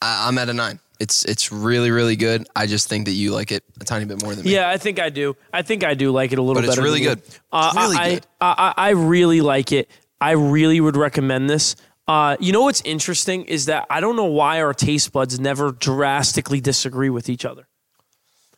I, 0.01 0.29
I'm 0.29 0.39
at 0.39 0.49
a 0.49 0.55
nine. 0.55 0.79
It's 1.01 1.25
it's 1.27 1.53
really 1.53 1.91
really 1.91 2.17
good. 2.17 2.49
I 2.57 2.67
just 2.67 2.89
think 2.89 3.05
that 3.07 3.13
you 3.13 3.33
like 3.33 3.53
it 3.53 3.63
a 3.81 3.85
tiny 3.85 4.05
bit 4.05 4.21
more 4.23 4.35
than 4.35 4.45
me. 4.45 4.53
Yeah, 4.55 4.69
I 4.69 4.79
think 4.79 4.99
I 4.99 5.11
do. 5.11 5.37
I 5.53 5.63
think 5.63 5.85
I 5.85 5.95
do 5.95 6.11
like 6.11 6.33
it 6.33 6.39
a 6.39 6.43
little 6.43 6.55
But 6.61 6.65
it's 6.65 6.75
better. 6.77 6.83
really 6.83 7.01
good. 7.01 7.21
Uh, 7.53 7.71
It's 7.73 7.77
really 7.85 7.97
I, 7.97 8.15
good. 8.15 8.27
I, 8.41 8.73
I, 8.77 8.87
I 8.89 8.91
really 8.91 9.41
like 9.41 9.71
it. 9.71 9.89
I 10.21 10.33
really 10.33 10.81
would 10.81 10.97
recommend 10.97 11.49
this. 11.51 11.77
Uh, 12.09 12.37
you 12.41 12.53
know 12.53 12.63
what's 12.63 12.81
interesting 12.83 13.45
is 13.45 13.67
that 13.67 13.87
I 13.91 14.01
don't 14.01 14.17
know 14.17 14.25
why 14.25 14.61
our 14.61 14.75
taste 14.75 15.13
buds 15.13 15.39
never 15.39 15.71
drastically 15.71 16.61
disagree 16.61 17.11
with 17.11 17.29
each 17.29 17.45
other. 17.45 17.69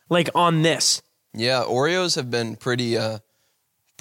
Like 0.09 0.29
on 0.33 0.61
this. 0.63 1.01
Yeah, 1.35 1.63
Oreos 1.67 2.15
have 2.15 2.31
been 2.31 2.55
pretty 2.55 2.97
uh 2.97 3.19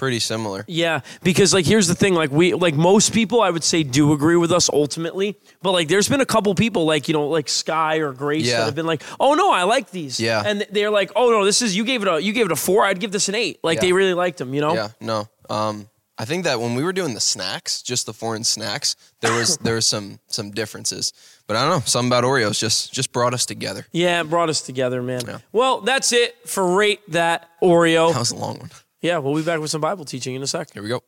pretty 0.00 0.19
similar. 0.19 0.64
Yeah, 0.66 1.00
because 1.23 1.52
like 1.54 1.66
here's 1.66 1.87
the 1.87 1.95
thing, 1.95 2.14
like 2.14 2.30
we 2.33 2.54
like 2.54 2.75
most 2.75 3.12
people 3.12 3.42
I 3.42 3.50
would 3.50 3.62
say 3.62 3.83
do 3.85 4.12
agree 4.14 4.37
with 4.37 4.50
us 4.50 4.69
ultimately, 4.73 5.37
but 5.62 5.73
like 5.73 5.88
there's 5.88 6.09
been 6.09 6.23
a 6.23 6.26
couple 6.35 6.54
people 6.54 6.87
like 6.87 7.07
you 7.07 7.12
know 7.14 7.28
like 7.28 7.49
Sky 7.49 7.97
or 7.99 8.12
Grace 8.12 8.47
Yeah. 8.47 8.59
that 8.61 8.64
have 8.64 8.75
been 8.75 8.87
like, 8.87 9.02
oh 9.21 9.35
no, 9.35 9.52
I 9.52 9.64
like 9.64 9.90
these. 9.90 10.19
Yeah. 10.19 10.42
and 10.45 10.66
they're 10.73 10.90
like, 10.90 11.12
oh 11.14 11.30
no, 11.30 11.45
this 11.45 11.61
is 11.62 11.76
you 11.76 11.85
gave 11.85 12.02
it 12.02 12.09
a 12.09 12.19
you 12.21 12.33
gave 12.33 12.47
it 12.47 12.52
a 12.52 12.57
four, 12.57 12.85
I'd 12.87 12.99
give 12.99 13.12
this 13.12 13.28
an 13.28 13.35
eight. 13.35 13.61
Like 13.62 13.76
Yeah. 13.76 13.83
they 13.83 13.92
really 13.92 14.14
liked 14.14 14.38
them, 14.38 14.54
you 14.54 14.62
know. 14.62 14.75
Yeah, 14.75 14.88
no. 15.00 15.28
Um, 15.50 15.87
I 16.16 16.25
think 16.26 16.45
that 16.45 16.61
when 16.61 16.75
we 16.75 16.83
were 16.83 16.92
doing 16.92 17.14
the 17.14 17.21
snacks, 17.21 17.80
just 17.83 18.04
the 18.07 18.12
foreign 18.12 18.45
snacks, 18.45 18.97
there 19.21 19.33
was 19.38 19.57
there 19.59 19.75
was 19.75 19.87
some 19.87 20.19
some 20.28 20.50
differences. 20.50 21.12
But 21.47 21.57
I 21.57 21.61
don't 21.62 21.71
know, 21.71 21.83
something 21.87 22.09
about 22.11 22.25
Oreos 22.25 22.59
just 22.59 22.92
just 22.92 23.12
brought 23.12 23.35
us 23.35 23.45
together. 23.47 23.87
Yeah, 23.92 24.21
it 24.21 24.30
brought 24.30 24.49
us 24.49 24.61
together, 24.62 25.02
man. 25.02 25.23
Yeah. 25.26 25.38
Well, 25.52 25.80
that's 25.83 26.12
it 26.12 26.37
for 26.49 26.64
rate 26.76 27.00
that 27.12 27.49
Oreo. 27.62 28.12
That 28.12 28.19
was 28.19 28.30
a 28.33 28.37
long 28.37 28.59
one. 28.59 28.71
Yeah, 29.00 29.19
we'll 29.19 29.35
be 29.35 29.42
back 29.42 29.61
with 29.61 29.71
some 29.71 29.80
Bible 29.80 30.04
teaching 30.04 30.35
in 30.35 30.42
a 30.42 30.47
sec. 30.47 30.73
Here 30.73 30.83
we 30.83 30.88
go. 30.88 31.02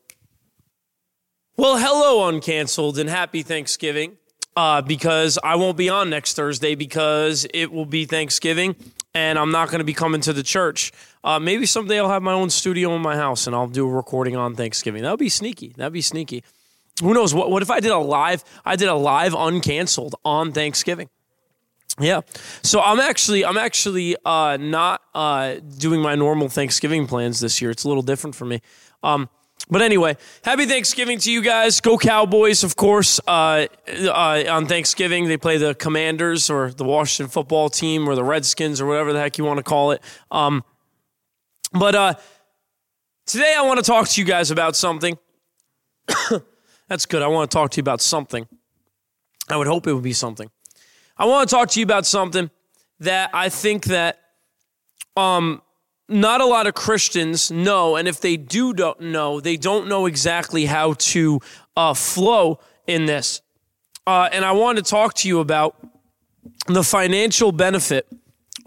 Well, 1.57 1.77
hello, 1.77 2.31
uncanceled, 2.33 2.99
and 2.99 3.11
happy 3.11 3.43
Thanksgiving. 3.43 4.17
Uh, 4.55 4.83
because 4.83 5.39
I 5.43 5.57
won't 5.57 5.79
be 5.79 5.89
on 5.89 6.11
next 6.11 6.35
Thursday 6.35 6.75
because 6.75 7.47
it 7.55 7.73
will 7.73 7.87
be 7.87 8.05
Thanksgiving, 8.05 8.77
and 9.15 9.39
I'm 9.39 9.51
not 9.51 9.69
going 9.71 9.79
to 9.79 9.85
be 9.85 9.95
coming 9.95 10.21
to 10.23 10.35
the 10.35 10.43
church. 10.43 10.93
Uh, 11.25 11.39
maybe 11.39 11.65
someday 11.65 11.99
I'll 11.99 12.11
have 12.11 12.23
my 12.23 12.35
own 12.35 12.51
studio 12.51 12.95
in 12.95 13.01
my 13.01 13.17
house 13.17 13.47
and 13.47 13.57
I'll 13.57 13.67
do 13.67 13.89
a 13.89 13.91
recording 13.91 14.37
on 14.37 14.55
Thanksgiving. 14.55 15.03
That 15.05 15.11
would 15.11 15.21
be 15.21 15.31
sneaky. 15.31 15.73
That'd 15.79 15.95
be 15.95 16.03
sneaky. 16.03 16.45
Who 17.01 17.15
knows? 17.15 17.33
What, 17.33 17.51
what 17.51 17.63
if 17.63 17.71
I 17.71 17.81
did 17.81 17.93
a 17.93 17.99
live? 17.99 18.45
I 18.65 18.77
did 18.77 18.89
a 18.89 18.95
live 18.95 19.33
uncanceled 19.33 20.13
on 20.23 20.53
Thanksgiving. 20.53 21.09
Yeah. 22.01 22.23
So 22.63 22.81
I'm 22.81 23.01
actually 23.01 23.45
I'm 23.45 23.59
actually 23.59 24.17
uh, 24.25 24.57
not 24.59 25.03
uh, 25.15 25.57
doing 25.79 26.01
my 26.01 26.15
normal 26.15 26.49
Thanksgiving 26.49 27.07
plans 27.07 27.41
this 27.41 27.61
year. 27.61 27.71
It's 27.71 27.85
a 27.85 27.89
little 27.89 28.03
different 28.03 28.35
for 28.35 28.45
me. 28.45 28.61
Um, 29.03 29.29
but 29.69 29.83
anyway, 29.83 30.17
happy 30.45 30.67
Thanksgiving 30.67 31.19
to 31.19 31.31
you 31.31 31.41
guys. 31.41 31.81
Go 31.81 31.97
Cowboys, 31.97 32.65
of 32.65 32.77
course. 32.77 33.21
Uh, 33.27 33.67
uh, 33.89 34.45
on 34.49 34.67
Thanksgiving, 34.67 35.29
they 35.29 35.37
play 35.37 35.57
the 35.57 35.75
Commanders 35.75 36.51
or 36.51 36.73
the 36.73 36.85
Washington 36.85 37.31
football 37.31 37.69
team 37.69 38.09
or 38.09 38.15
the 38.15 38.25
Redskins 38.25 38.81
or 38.81 38.87
whatever 38.87 39.13
the 39.13 39.21
heck 39.21 39.39
you 39.39 39.45
want 39.45 39.59
to 39.59 39.63
call 39.63 39.93
it. 39.93 40.03
Um, 40.31 40.65
but 41.73 41.95
uh, 41.95 42.15
today 43.27 43.55
I 43.57 43.63
want 43.63 43.79
to 43.79 43.85
talk 43.85 44.09
to 44.09 44.21
you 44.21 44.27
guys 44.27 44.51
about 44.51 44.77
something. 44.77 45.17
That's 46.89 47.07
good. 47.07 47.23
I 47.23 47.29
want 47.29 47.51
to 47.51 47.55
talk 47.55 47.71
to 47.73 47.77
you 47.77 47.83
about 47.83 48.01
something. 48.01 48.47
I 49.49 49.57
would 49.57 49.69
hope 49.69 49.87
it 49.87 49.95
would 49.95 50.03
be 50.03 50.13
something. 50.13 50.51
I 51.17 51.27
want 51.27 51.49
to 51.49 51.55
talk 51.55 51.71
to 51.71 51.81
you 51.81 51.85
about 51.85 52.07
something 52.07 52.51
that 53.01 53.31
I 53.33 53.49
think 53.49 53.87
that 53.87 54.21
um 55.17 55.63
not 56.09 56.41
a 56.41 56.47
lot 56.47 56.67
of 56.67 56.75
Christians 56.75 57.51
know, 57.51 57.97
and 57.97 58.07
if 58.07 58.21
they 58.21 58.37
do 58.37 58.75
don't 58.75 59.01
know, 59.01 59.41
they 59.41 59.57
don't 59.57 59.89
know 59.89 60.07
exactly 60.07 60.67
how 60.67 60.95
to 60.95 61.41
uh, 61.77 61.95
flow 61.95 62.61
in 62.87 63.07
this. 63.07 63.41
Uh, 64.07 64.29
and 64.33 64.45
I 64.45 64.53
want 64.53 64.79
to 64.79 64.85
talk 64.85 65.15
to 65.15 65.29
you 65.29 65.41
about 65.41 65.77
the 66.67 66.83
financial 66.83 67.53
benefit 67.53 68.07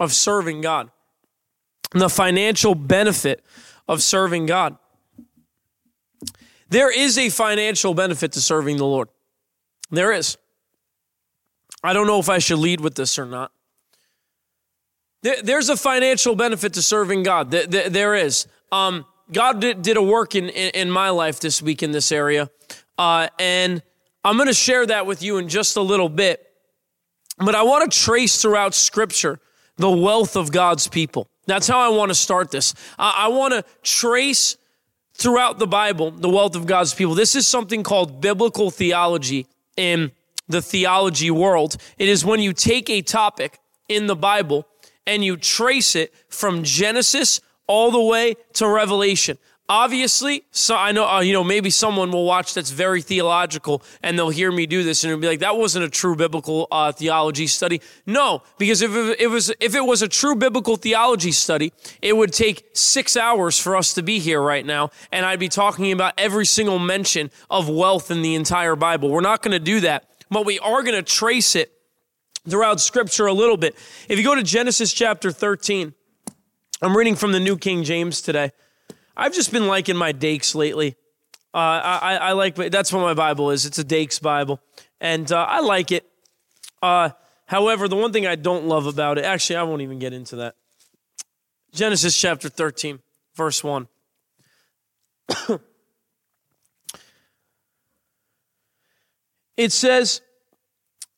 of 0.00 0.12
serving 0.12 0.60
God. 0.60 0.90
The 1.92 2.08
financial 2.08 2.74
benefit 2.74 3.44
of 3.86 4.02
serving 4.02 4.46
God. 4.46 4.76
There 6.68 6.90
is 6.90 7.16
a 7.16 7.28
financial 7.28 7.94
benefit 7.94 8.32
to 8.32 8.40
serving 8.40 8.78
the 8.78 8.86
Lord. 8.86 9.08
There 9.90 10.12
is. 10.12 10.36
I 11.86 11.92
don't 11.92 12.06
know 12.06 12.18
if 12.18 12.28
I 12.28 12.38
should 12.38 12.58
lead 12.58 12.80
with 12.80 12.94
this 12.94 13.18
or 13.18 13.26
not. 13.26 13.52
There, 15.22 15.40
there's 15.42 15.68
a 15.68 15.76
financial 15.76 16.34
benefit 16.34 16.74
to 16.74 16.82
serving 16.82 17.22
God. 17.22 17.50
There, 17.50 18.14
is. 18.14 18.46
Um, 18.72 19.06
God 19.32 19.60
did, 19.60 19.96
a 19.96 20.02
work 20.02 20.34
in, 20.34 20.48
in, 20.48 20.90
my 20.90 21.10
life 21.10 21.40
this 21.40 21.62
week 21.62 21.82
in 21.82 21.92
this 21.92 22.12
area. 22.12 22.50
Uh, 22.98 23.28
and 23.38 23.82
I'm 24.24 24.36
going 24.36 24.48
to 24.48 24.54
share 24.54 24.86
that 24.86 25.06
with 25.06 25.22
you 25.22 25.38
in 25.38 25.48
just 25.48 25.76
a 25.76 25.80
little 25.80 26.08
bit. 26.08 26.46
But 27.38 27.54
I 27.54 27.62
want 27.62 27.90
to 27.90 27.98
trace 27.98 28.40
throughout 28.40 28.74
Scripture 28.74 29.38
the 29.76 29.90
wealth 29.90 30.36
of 30.36 30.52
God's 30.52 30.88
people. 30.88 31.28
That's 31.46 31.68
how 31.68 31.80
I 31.80 31.94
want 31.96 32.10
to 32.10 32.14
start 32.14 32.50
this. 32.50 32.74
I 32.98 33.28
want 33.28 33.52
to 33.54 33.64
trace 33.82 34.56
throughout 35.14 35.58
the 35.58 35.66
Bible 35.66 36.10
the 36.10 36.28
wealth 36.28 36.56
of 36.56 36.66
God's 36.66 36.94
people. 36.94 37.14
This 37.14 37.34
is 37.34 37.46
something 37.46 37.82
called 37.82 38.20
biblical 38.20 38.70
theology 38.70 39.46
in 39.76 40.12
the 40.48 40.62
theology 40.62 41.30
world. 41.30 41.76
It 41.98 42.08
is 42.08 42.24
when 42.24 42.40
you 42.40 42.52
take 42.52 42.88
a 42.90 43.02
topic 43.02 43.58
in 43.88 44.06
the 44.06 44.16
Bible 44.16 44.66
and 45.06 45.24
you 45.24 45.36
trace 45.36 45.94
it 45.94 46.12
from 46.28 46.62
Genesis 46.62 47.40
all 47.66 47.90
the 47.90 48.02
way 48.02 48.34
to 48.54 48.68
Revelation. 48.68 49.38
Obviously, 49.68 50.44
so 50.52 50.76
I 50.76 50.92
know 50.92 51.08
uh, 51.08 51.20
you 51.20 51.32
know 51.32 51.42
maybe 51.42 51.70
someone 51.70 52.12
will 52.12 52.24
watch 52.24 52.54
that's 52.54 52.70
very 52.70 53.02
theological 53.02 53.82
and 54.00 54.16
they'll 54.16 54.28
hear 54.28 54.52
me 54.52 54.64
do 54.64 54.84
this 54.84 55.02
and 55.02 55.10
it'll 55.10 55.20
be 55.20 55.26
like 55.26 55.40
that 55.40 55.56
wasn't 55.56 55.84
a 55.84 55.90
true 55.90 56.14
biblical 56.14 56.68
uh, 56.70 56.92
theology 56.92 57.48
study. 57.48 57.80
No, 58.06 58.44
because 58.58 58.80
if 58.80 58.94
it, 58.94 59.26
was 59.26 59.52
if 59.58 59.74
it 59.74 59.84
was 59.84 60.02
a 60.02 60.08
true 60.08 60.36
biblical 60.36 60.76
theology 60.76 61.32
study, 61.32 61.72
it 62.00 62.16
would 62.16 62.32
take 62.32 62.68
six 62.74 63.16
hours 63.16 63.58
for 63.58 63.76
us 63.76 63.92
to 63.94 64.04
be 64.04 64.20
here 64.20 64.40
right 64.40 64.64
now, 64.64 64.90
and 65.10 65.26
I'd 65.26 65.40
be 65.40 65.48
talking 65.48 65.90
about 65.90 66.14
every 66.16 66.46
single 66.46 66.78
mention 66.78 67.32
of 67.50 67.68
wealth 67.68 68.12
in 68.12 68.22
the 68.22 68.36
entire 68.36 68.76
Bible. 68.76 69.10
We're 69.10 69.20
not 69.20 69.42
going 69.42 69.50
to 69.50 69.58
do 69.58 69.80
that, 69.80 70.08
but 70.30 70.44
we 70.44 70.58
are 70.58 70.82
going 70.82 70.96
to 70.96 71.02
trace 71.02 71.54
it 71.54 71.72
throughout 72.48 72.80
Scripture 72.80 73.26
a 73.26 73.32
little 73.32 73.56
bit. 73.56 73.74
If 74.08 74.18
you 74.18 74.24
go 74.24 74.34
to 74.34 74.42
Genesis 74.42 74.92
chapter 74.92 75.30
thirteen, 75.30 75.94
I'm 76.82 76.96
reading 76.96 77.16
from 77.16 77.32
the 77.32 77.40
New 77.40 77.56
King 77.56 77.84
James 77.84 78.20
today. 78.20 78.52
I've 79.16 79.34
just 79.34 79.52
been 79.52 79.66
liking 79.66 79.96
my 79.96 80.12
Dakes 80.12 80.54
lately. 80.54 80.96
Uh, 81.54 81.58
I, 81.58 81.98
I, 82.02 82.14
I 82.16 82.32
like 82.32 82.54
that's 82.54 82.92
what 82.92 83.00
my 83.00 83.14
Bible 83.14 83.50
is. 83.50 83.64
It's 83.64 83.78
a 83.78 83.84
Dakes 83.84 84.18
Bible, 84.18 84.60
and 85.00 85.30
uh, 85.32 85.46
I 85.48 85.60
like 85.60 85.90
it. 85.90 86.04
Uh, 86.82 87.10
however, 87.46 87.88
the 87.88 87.96
one 87.96 88.12
thing 88.12 88.26
I 88.26 88.34
don't 88.36 88.66
love 88.66 88.86
about 88.86 89.18
it, 89.18 89.24
actually, 89.24 89.56
I 89.56 89.62
won't 89.62 89.82
even 89.82 89.98
get 89.98 90.12
into 90.12 90.36
that. 90.36 90.54
Genesis 91.72 92.18
chapter 92.18 92.48
13, 92.48 93.00
verse 93.34 93.62
1. 93.62 93.88
it 99.56 99.72
says, 99.72 100.20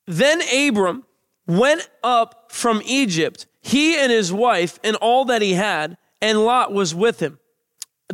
Then 0.06 0.40
Abram 0.52 1.04
went 1.46 1.88
up 2.02 2.50
from 2.52 2.82
Egypt, 2.84 3.46
he 3.60 3.96
and 3.96 4.12
his 4.12 4.32
wife, 4.32 4.78
and 4.84 4.96
all 4.96 5.24
that 5.26 5.42
he 5.42 5.54
had, 5.54 5.96
and 6.20 6.44
Lot 6.44 6.72
was 6.72 6.94
with 6.94 7.20
him 7.20 7.38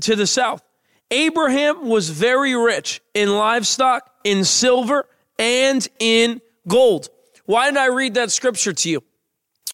to 0.01 0.17
the 0.17 0.27
south. 0.27 0.63
Abraham 1.11 1.89
was 1.89 2.11
very 2.11 2.57
rich 2.57 3.01
in 3.13 3.37
livestock, 3.37 4.11
in 4.25 4.45
silver, 4.45 5.07
and 5.39 5.87
in 5.99 6.41
gold. 6.67 7.09
Why 7.47 7.71
did 7.71 7.77
I 7.77 7.87
read 7.87 8.15
that 8.15 8.33
scripture 8.33 8.73
to 8.73 8.91
you? 8.91 9.03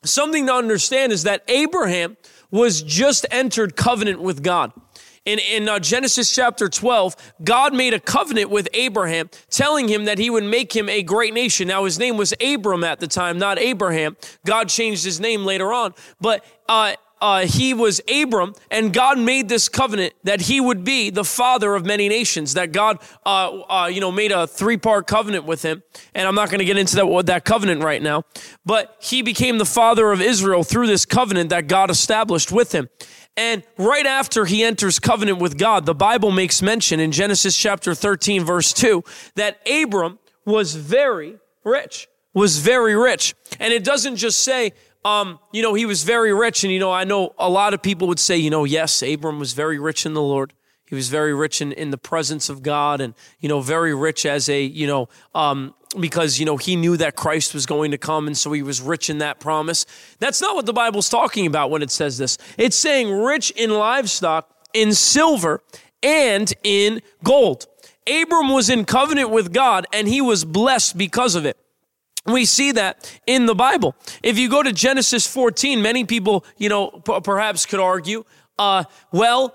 Something 0.02 0.46
to 0.46 0.54
understand 0.54 1.12
is 1.12 1.24
that 1.24 1.44
Abraham 1.48 2.16
was 2.50 2.82
just 2.82 3.26
entered 3.30 3.76
covenant 3.76 4.20
with 4.20 4.42
God. 4.42 4.72
In, 5.26 5.38
in 5.38 5.68
uh, 5.68 5.78
Genesis 5.78 6.34
chapter 6.34 6.68
12, 6.68 7.14
God 7.44 7.74
made 7.74 7.92
a 7.92 8.00
covenant 8.00 8.48
with 8.48 8.68
Abraham, 8.72 9.28
telling 9.50 9.86
him 9.86 10.06
that 10.06 10.18
he 10.18 10.30
would 10.30 10.44
make 10.44 10.74
him 10.74 10.88
a 10.88 11.02
great 11.02 11.34
nation. 11.34 11.68
Now, 11.68 11.84
his 11.84 11.98
name 11.98 12.16
was 12.16 12.32
Abram 12.40 12.84
at 12.84 13.00
the 13.00 13.06
time, 13.06 13.38
not 13.38 13.58
Abraham. 13.58 14.16
God 14.46 14.70
changed 14.70 15.04
his 15.04 15.20
name 15.20 15.44
later 15.44 15.74
on. 15.74 15.94
But 16.22 16.42
uh, 16.70 16.94
uh, 17.20 17.44
he 17.44 17.74
was 17.74 18.00
Abram, 18.10 18.54
and 18.70 18.92
God 18.92 19.18
made 19.18 19.48
this 19.48 19.68
covenant 19.68 20.14
that 20.24 20.40
he 20.40 20.58
would 20.58 20.84
be 20.84 21.10
the 21.10 21.24
father 21.24 21.74
of 21.74 21.84
many 21.84 22.08
nations. 22.08 22.54
That 22.54 22.72
God, 22.72 22.98
uh, 23.26 23.60
uh, 23.60 23.86
you 23.88 24.00
know, 24.00 24.10
made 24.10 24.32
a 24.32 24.46
three-part 24.46 25.06
covenant 25.06 25.44
with 25.44 25.62
him, 25.62 25.82
and 26.14 26.26
I'm 26.26 26.34
not 26.34 26.48
going 26.48 26.60
to 26.60 26.64
get 26.64 26.78
into 26.78 26.96
that 26.96 27.26
that 27.26 27.44
covenant 27.44 27.82
right 27.82 28.00
now. 28.00 28.24
But 28.64 28.96
he 29.00 29.20
became 29.20 29.58
the 29.58 29.66
father 29.66 30.12
of 30.12 30.22
Israel 30.22 30.62
through 30.62 30.86
this 30.86 31.04
covenant 31.04 31.50
that 31.50 31.66
God 31.66 31.90
established 31.90 32.50
with 32.50 32.72
him. 32.72 32.88
And 33.40 33.62
right 33.78 34.04
after 34.04 34.44
he 34.44 34.62
enters 34.62 34.98
covenant 34.98 35.38
with 35.38 35.56
God, 35.56 35.86
the 35.86 35.94
Bible 35.94 36.30
makes 36.30 36.60
mention 36.60 37.00
in 37.00 37.10
Genesis 37.10 37.56
chapter 37.56 37.94
13, 37.94 38.44
verse 38.44 38.74
2, 38.74 39.02
that 39.36 39.66
Abram 39.66 40.18
was 40.44 40.74
very 40.74 41.38
rich, 41.64 42.06
was 42.34 42.58
very 42.58 42.94
rich. 42.94 43.34
And 43.58 43.72
it 43.72 43.82
doesn't 43.82 44.16
just 44.16 44.44
say, 44.44 44.74
um, 45.06 45.38
you 45.52 45.62
know, 45.62 45.72
he 45.72 45.86
was 45.86 46.02
very 46.02 46.34
rich. 46.34 46.64
And, 46.64 46.72
you 46.72 46.78
know, 46.78 46.92
I 46.92 47.04
know 47.04 47.34
a 47.38 47.48
lot 47.48 47.72
of 47.72 47.80
people 47.80 48.08
would 48.08 48.18
say, 48.18 48.36
you 48.36 48.50
know, 48.50 48.64
yes, 48.64 49.02
Abram 49.02 49.38
was 49.38 49.54
very 49.54 49.78
rich 49.78 50.04
in 50.04 50.12
the 50.12 50.20
Lord. 50.20 50.52
He 50.90 50.96
was 50.96 51.08
very 51.08 51.32
rich 51.32 51.62
in, 51.62 51.70
in 51.70 51.92
the 51.92 51.96
presence 51.96 52.48
of 52.48 52.64
God 52.64 53.00
and, 53.00 53.14
you 53.38 53.48
know, 53.48 53.60
very 53.60 53.94
rich 53.94 54.26
as 54.26 54.48
a, 54.48 54.60
you 54.60 54.88
know, 54.88 55.08
um, 55.36 55.72
because, 56.00 56.40
you 56.40 56.44
know, 56.44 56.56
he 56.56 56.74
knew 56.74 56.96
that 56.96 57.14
Christ 57.14 57.54
was 57.54 57.64
going 57.64 57.92
to 57.92 57.98
come. 57.98 58.26
And 58.26 58.36
so 58.36 58.50
he 58.50 58.60
was 58.60 58.80
rich 58.80 59.08
in 59.08 59.18
that 59.18 59.38
promise. 59.38 59.86
That's 60.18 60.40
not 60.40 60.56
what 60.56 60.66
the 60.66 60.72
Bible's 60.72 61.08
talking 61.08 61.46
about 61.46 61.70
when 61.70 61.80
it 61.80 61.92
says 61.92 62.18
this. 62.18 62.38
It's 62.58 62.74
saying 62.74 63.08
rich 63.12 63.52
in 63.52 63.70
livestock, 63.70 64.50
in 64.74 64.92
silver, 64.92 65.62
and 66.02 66.52
in 66.64 67.02
gold. 67.22 67.68
Abram 68.08 68.48
was 68.48 68.68
in 68.68 68.84
covenant 68.84 69.30
with 69.30 69.52
God 69.52 69.86
and 69.92 70.08
he 70.08 70.20
was 70.20 70.44
blessed 70.44 70.98
because 70.98 71.36
of 71.36 71.46
it. 71.46 71.56
We 72.26 72.46
see 72.46 72.72
that 72.72 73.16
in 73.28 73.46
the 73.46 73.54
Bible. 73.54 73.94
If 74.24 74.40
you 74.40 74.50
go 74.50 74.64
to 74.64 74.72
Genesis 74.72 75.24
14, 75.24 75.80
many 75.80 76.04
people, 76.04 76.44
you 76.58 76.68
know, 76.68 76.88
p- 76.90 77.20
perhaps 77.20 77.64
could 77.64 77.78
argue, 77.78 78.24
uh, 78.58 78.84
well, 79.12 79.54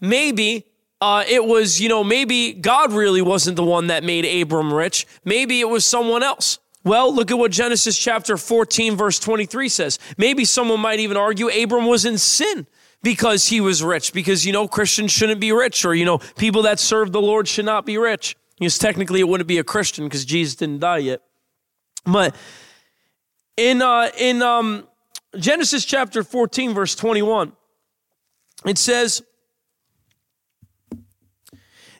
maybe 0.00 0.66
uh, 1.02 1.24
it 1.28 1.44
was, 1.44 1.80
you 1.80 1.88
know, 1.88 2.04
maybe 2.04 2.52
God 2.52 2.92
really 2.92 3.22
wasn't 3.22 3.56
the 3.56 3.64
one 3.64 3.88
that 3.88 4.04
made 4.04 4.24
Abram 4.24 4.72
rich. 4.72 5.04
Maybe 5.24 5.58
it 5.58 5.68
was 5.68 5.84
someone 5.84 6.22
else. 6.22 6.60
Well, 6.84 7.12
look 7.12 7.32
at 7.32 7.38
what 7.38 7.50
Genesis 7.50 7.98
chapter 7.98 8.36
14, 8.36 8.94
verse 8.94 9.18
23 9.18 9.68
says. 9.68 9.98
Maybe 10.16 10.44
someone 10.44 10.78
might 10.78 11.00
even 11.00 11.16
argue 11.16 11.48
Abram 11.48 11.86
was 11.86 12.04
in 12.04 12.18
sin 12.18 12.68
because 13.02 13.48
he 13.48 13.60
was 13.60 13.82
rich, 13.82 14.12
because, 14.12 14.46
you 14.46 14.52
know, 14.52 14.68
Christians 14.68 15.10
shouldn't 15.10 15.40
be 15.40 15.50
rich, 15.50 15.84
or, 15.84 15.92
you 15.92 16.04
know, 16.04 16.18
people 16.38 16.62
that 16.62 16.78
serve 16.78 17.10
the 17.10 17.20
Lord 17.20 17.48
should 17.48 17.64
not 17.64 17.84
be 17.84 17.98
rich. 17.98 18.36
Because 18.60 18.78
technically 18.78 19.18
it 19.18 19.26
wouldn't 19.26 19.48
be 19.48 19.58
a 19.58 19.64
Christian 19.64 20.04
because 20.04 20.24
Jesus 20.24 20.54
didn't 20.54 20.78
die 20.78 20.98
yet. 20.98 21.20
But 22.06 22.36
in, 23.56 23.82
uh, 23.82 24.10
in 24.16 24.40
um, 24.40 24.86
Genesis 25.36 25.84
chapter 25.84 26.22
14, 26.22 26.74
verse 26.74 26.94
21, 26.94 27.50
it 28.66 28.78
says, 28.78 29.24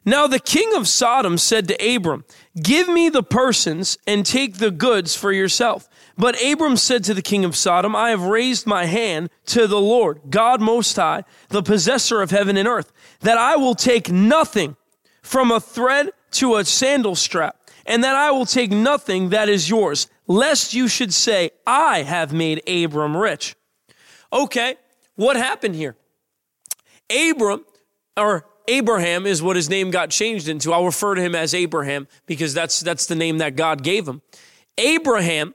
now 0.04 0.26
the 0.26 0.40
king 0.40 0.74
of 0.74 0.88
Sodom 0.88 1.38
said 1.38 1.68
to 1.68 1.94
Abram, 1.94 2.24
Give 2.60 2.88
me 2.88 3.08
the 3.08 3.22
persons 3.22 3.98
and 4.06 4.26
take 4.26 4.58
the 4.58 4.70
goods 4.70 5.14
for 5.14 5.32
yourself. 5.32 5.88
But 6.18 6.42
Abram 6.42 6.76
said 6.76 7.04
to 7.04 7.14
the 7.14 7.22
king 7.22 7.44
of 7.44 7.56
Sodom, 7.56 7.94
I 7.94 8.10
have 8.10 8.24
raised 8.24 8.66
my 8.66 8.84
hand 8.84 9.30
to 9.46 9.66
the 9.66 9.80
Lord, 9.80 10.20
God 10.28 10.60
Most 10.60 10.96
High, 10.96 11.24
the 11.48 11.62
possessor 11.62 12.20
of 12.20 12.30
heaven 12.30 12.56
and 12.56 12.68
earth, 12.68 12.92
that 13.20 13.38
I 13.38 13.56
will 13.56 13.74
take 13.74 14.10
nothing 14.10 14.76
from 15.22 15.50
a 15.50 15.60
thread 15.60 16.10
to 16.32 16.56
a 16.56 16.64
sandal 16.64 17.14
strap, 17.14 17.56
and 17.86 18.02
that 18.02 18.16
I 18.16 18.30
will 18.30 18.46
take 18.46 18.70
nothing 18.70 19.30
that 19.30 19.48
is 19.48 19.70
yours, 19.70 20.08
lest 20.26 20.74
you 20.74 20.88
should 20.88 21.12
say, 21.12 21.50
I 21.66 22.02
have 22.02 22.32
made 22.32 22.68
Abram 22.68 23.16
rich. 23.16 23.54
Okay, 24.32 24.76
what 25.14 25.36
happened 25.36 25.74
here? 25.74 25.96
Abram, 27.10 27.64
or 28.16 28.46
Abraham 28.72 29.26
is 29.26 29.42
what 29.42 29.56
his 29.56 29.68
name 29.68 29.90
got 29.90 30.10
changed 30.10 30.48
into. 30.48 30.72
I'll 30.72 30.84
refer 30.84 31.14
to 31.14 31.22
him 31.22 31.34
as 31.34 31.54
Abraham 31.54 32.08
because 32.26 32.54
that's, 32.54 32.80
that's 32.80 33.06
the 33.06 33.14
name 33.14 33.38
that 33.38 33.54
God 33.54 33.82
gave 33.82 34.08
him. 34.08 34.22
Abraham, 34.78 35.54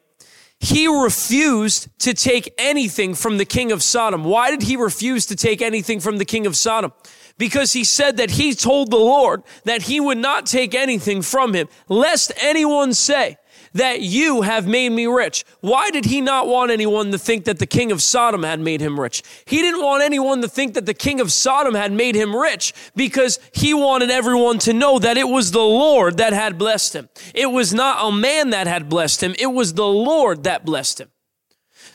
he 0.60 0.88
refused 0.88 1.88
to 2.00 2.14
take 2.14 2.54
anything 2.58 3.16
from 3.16 3.38
the 3.38 3.46
king 3.46 3.72
of 3.72 3.82
Sodom. 3.82 4.24
Why 4.24 4.52
did 4.52 4.64
he 4.64 4.76
refuse 4.76 5.26
to 5.28 5.36
take 5.36 5.62
anything 5.62 6.00
from 6.00 6.18
the 6.18 6.26
king 6.26 6.46
of 6.46 6.56
Sodom? 6.56 6.94
Because 7.38 7.74
he 7.74 7.84
said 7.84 8.18
that 8.18 8.32
he 8.32 8.54
told 8.54 8.92
the 8.92 8.98
Lord 8.98 9.44
that 9.64 9.84
he 9.84 10.00
would 10.00 10.18
not 10.18 10.46
take 10.46 10.74
anything 10.76 11.22
from 11.22 11.54
him, 11.54 11.68
lest 11.88 12.32
anyone 12.38 12.94
say, 12.94 13.38
that 13.78 14.02
you 14.02 14.42
have 14.42 14.68
made 14.68 14.92
me 14.92 15.08
rich. 15.08 15.46
Why 15.62 15.90
did 15.90 16.06
he 16.06 16.22
not 16.22 16.48
want 16.48 16.72
anyone 16.72 17.12
to 17.12 17.18
think 17.18 17.46
that 17.46 17.60
the 17.60 17.66
king 17.66 17.92
of 17.92 18.02
Sodom 18.02 18.44
had 18.44 18.60
made 18.60 18.82
him 18.82 19.00
rich? 19.00 19.24
He 19.46 19.62
didn't 19.62 19.82
want 19.82 20.04
anyone 20.04 20.42
to 20.42 20.48
think 20.48 20.74
that 20.74 20.86
the 20.86 20.94
king 20.94 21.20
of 21.20 21.32
Sodom 21.32 21.74
had 21.74 21.92
made 21.92 22.16
him 22.16 22.36
rich 22.36 22.74
because 22.96 23.40
he 23.52 23.74
wanted 23.74 24.10
everyone 24.10 24.60
to 24.60 24.74
know 24.74 25.00
that 25.00 25.18
it 25.18 25.28
was 25.28 25.52
the 25.52 25.60
Lord 25.60 26.18
that 26.18 26.34
had 26.34 26.58
blessed 26.58 26.96
him. 26.96 27.10
It 27.34 27.48
was 27.48 27.74
not 27.74 28.06
a 28.06 28.12
man 28.12 28.52
that 28.52 28.68
had 28.68 28.90
blessed 28.90 29.24
him, 29.24 29.36
it 29.40 29.48
was 29.48 29.74
the 29.74 29.88
Lord 29.88 30.44
that 30.44 30.66
blessed 30.66 31.02
him. 31.02 31.10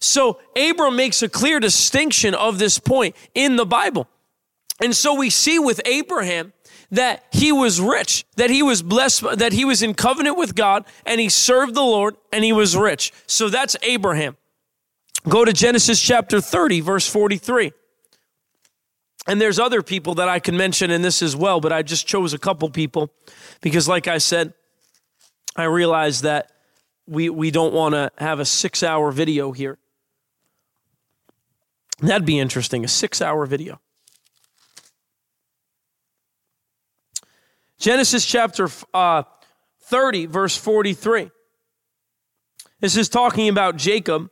So 0.01 0.41
Abram 0.57 0.97
makes 0.97 1.23
a 1.23 1.29
clear 1.29 1.61
distinction 1.61 2.35
of 2.35 2.59
this 2.59 2.79
point 2.79 3.15
in 3.35 3.57
the 3.57 3.67
Bible. 3.67 4.09
And 4.81 4.97
so 4.97 5.15
we 5.15 5.31
see 5.31 5.61
with 5.61 5.81
Abraham 5.85 6.53
that 6.93 7.25
he 7.33 7.51
was 7.51 7.81
rich, 7.81 8.25
that 8.37 8.51
he 8.51 8.63
was 8.63 8.83
blessed, 8.83 9.39
that 9.39 9.53
he 9.53 9.65
was 9.65 9.83
in 9.83 9.95
covenant 9.95 10.37
with 10.39 10.55
God 10.55 10.85
and 11.07 11.21
he 11.21 11.29
served 11.29 11.75
the 11.75 11.83
Lord 11.83 12.17
and 12.33 12.45
he 12.45 12.53
was 12.53 12.77
rich. 12.77 13.13
So 13.27 13.49
that's 13.49 13.75
Abraham. 13.83 14.37
Go 15.29 15.45
to 15.45 15.53
Genesis 15.53 16.01
chapter 16.01 16.41
30, 16.41 16.81
verse 16.81 17.09
43. 17.09 17.73
And 19.27 19.41
there's 19.41 19.59
other 19.59 19.83
people 19.83 20.15
that 20.17 20.29
I 20.29 20.39
can 20.39 20.57
mention 20.57 20.91
in 20.91 21.01
this 21.03 21.23
as 21.23 21.35
well, 21.35 21.61
but 21.61 21.73
I 21.73 21.83
just 21.83 22.07
chose 22.07 22.35
a 22.35 22.39
couple 22.39 22.69
people 22.69 23.11
because, 23.61 23.89
like 23.89 24.09
I 24.09 24.19
said, 24.19 24.53
I 25.57 25.65
realize 25.65 26.23
that 26.23 26.51
we, 27.07 27.31
we 27.31 27.51
don't 27.51 27.73
want 27.73 27.95
to 27.95 28.11
have 28.19 28.41
a 28.41 28.45
six 28.45 28.83
hour 28.83 29.13
video 29.13 29.53
here. 29.53 29.79
That'd 32.01 32.27
be 32.27 32.39
interesting, 32.39 32.85
a 32.85 32.89
six 32.89 33.23
hour 33.23 33.47
video. 33.47 33.81
Genesis 37.83 38.25
chapter 38.25 38.69
uh, 38.95 39.25
30, 39.87 40.27
verse 40.27 40.57
43. 40.57 41.33
This 42.79 42.97
is 42.97 43.09
talking 43.09 43.49
about 43.49 43.77
Jacob. 43.77 44.31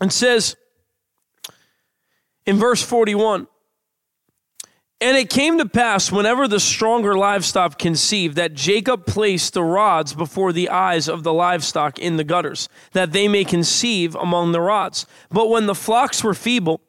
And 0.00 0.10
says 0.10 0.56
in 2.46 2.56
verse 2.56 2.82
41 2.82 3.48
and 5.00 5.16
it 5.16 5.28
came 5.28 5.58
to 5.58 5.66
pass, 5.66 6.10
whenever 6.10 6.48
the 6.48 6.58
stronger 6.58 7.16
livestock 7.16 7.78
conceived, 7.78 8.36
that 8.36 8.54
Jacob 8.54 9.04
placed 9.04 9.52
the 9.52 9.62
rods 9.62 10.14
before 10.14 10.52
the 10.52 10.70
eyes 10.70 11.06
of 11.06 11.22
the 11.22 11.34
livestock 11.34 11.98
in 11.98 12.16
the 12.16 12.24
gutters, 12.24 12.68
that 12.92 13.12
they 13.12 13.28
may 13.28 13.44
conceive 13.44 14.14
among 14.14 14.52
the 14.52 14.60
rods. 14.60 15.04
But 15.30 15.50
when 15.50 15.66
the 15.66 15.74
flocks 15.74 16.24
were 16.24 16.32
feeble, 16.32 16.80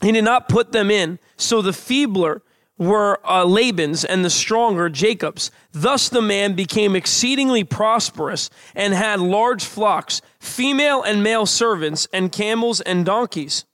he 0.00 0.12
did 0.12 0.24
not 0.24 0.48
put 0.48 0.70
them 0.70 0.90
in, 0.90 1.18
so 1.36 1.60
the 1.60 1.72
feebler 1.72 2.42
were 2.78 3.20
uh, 3.28 3.44
Laban's 3.44 4.04
and 4.04 4.24
the 4.24 4.30
stronger 4.30 4.88
Jacob's. 4.88 5.50
Thus 5.72 6.08
the 6.08 6.22
man 6.22 6.54
became 6.54 6.94
exceedingly 6.94 7.64
prosperous 7.64 8.48
and 8.76 8.94
had 8.94 9.20
large 9.20 9.64
flocks, 9.64 10.22
female 10.38 11.02
and 11.02 11.22
male 11.22 11.46
servants, 11.46 12.06
and 12.12 12.30
camels 12.30 12.80
and 12.80 13.04
donkeys. 13.04 13.64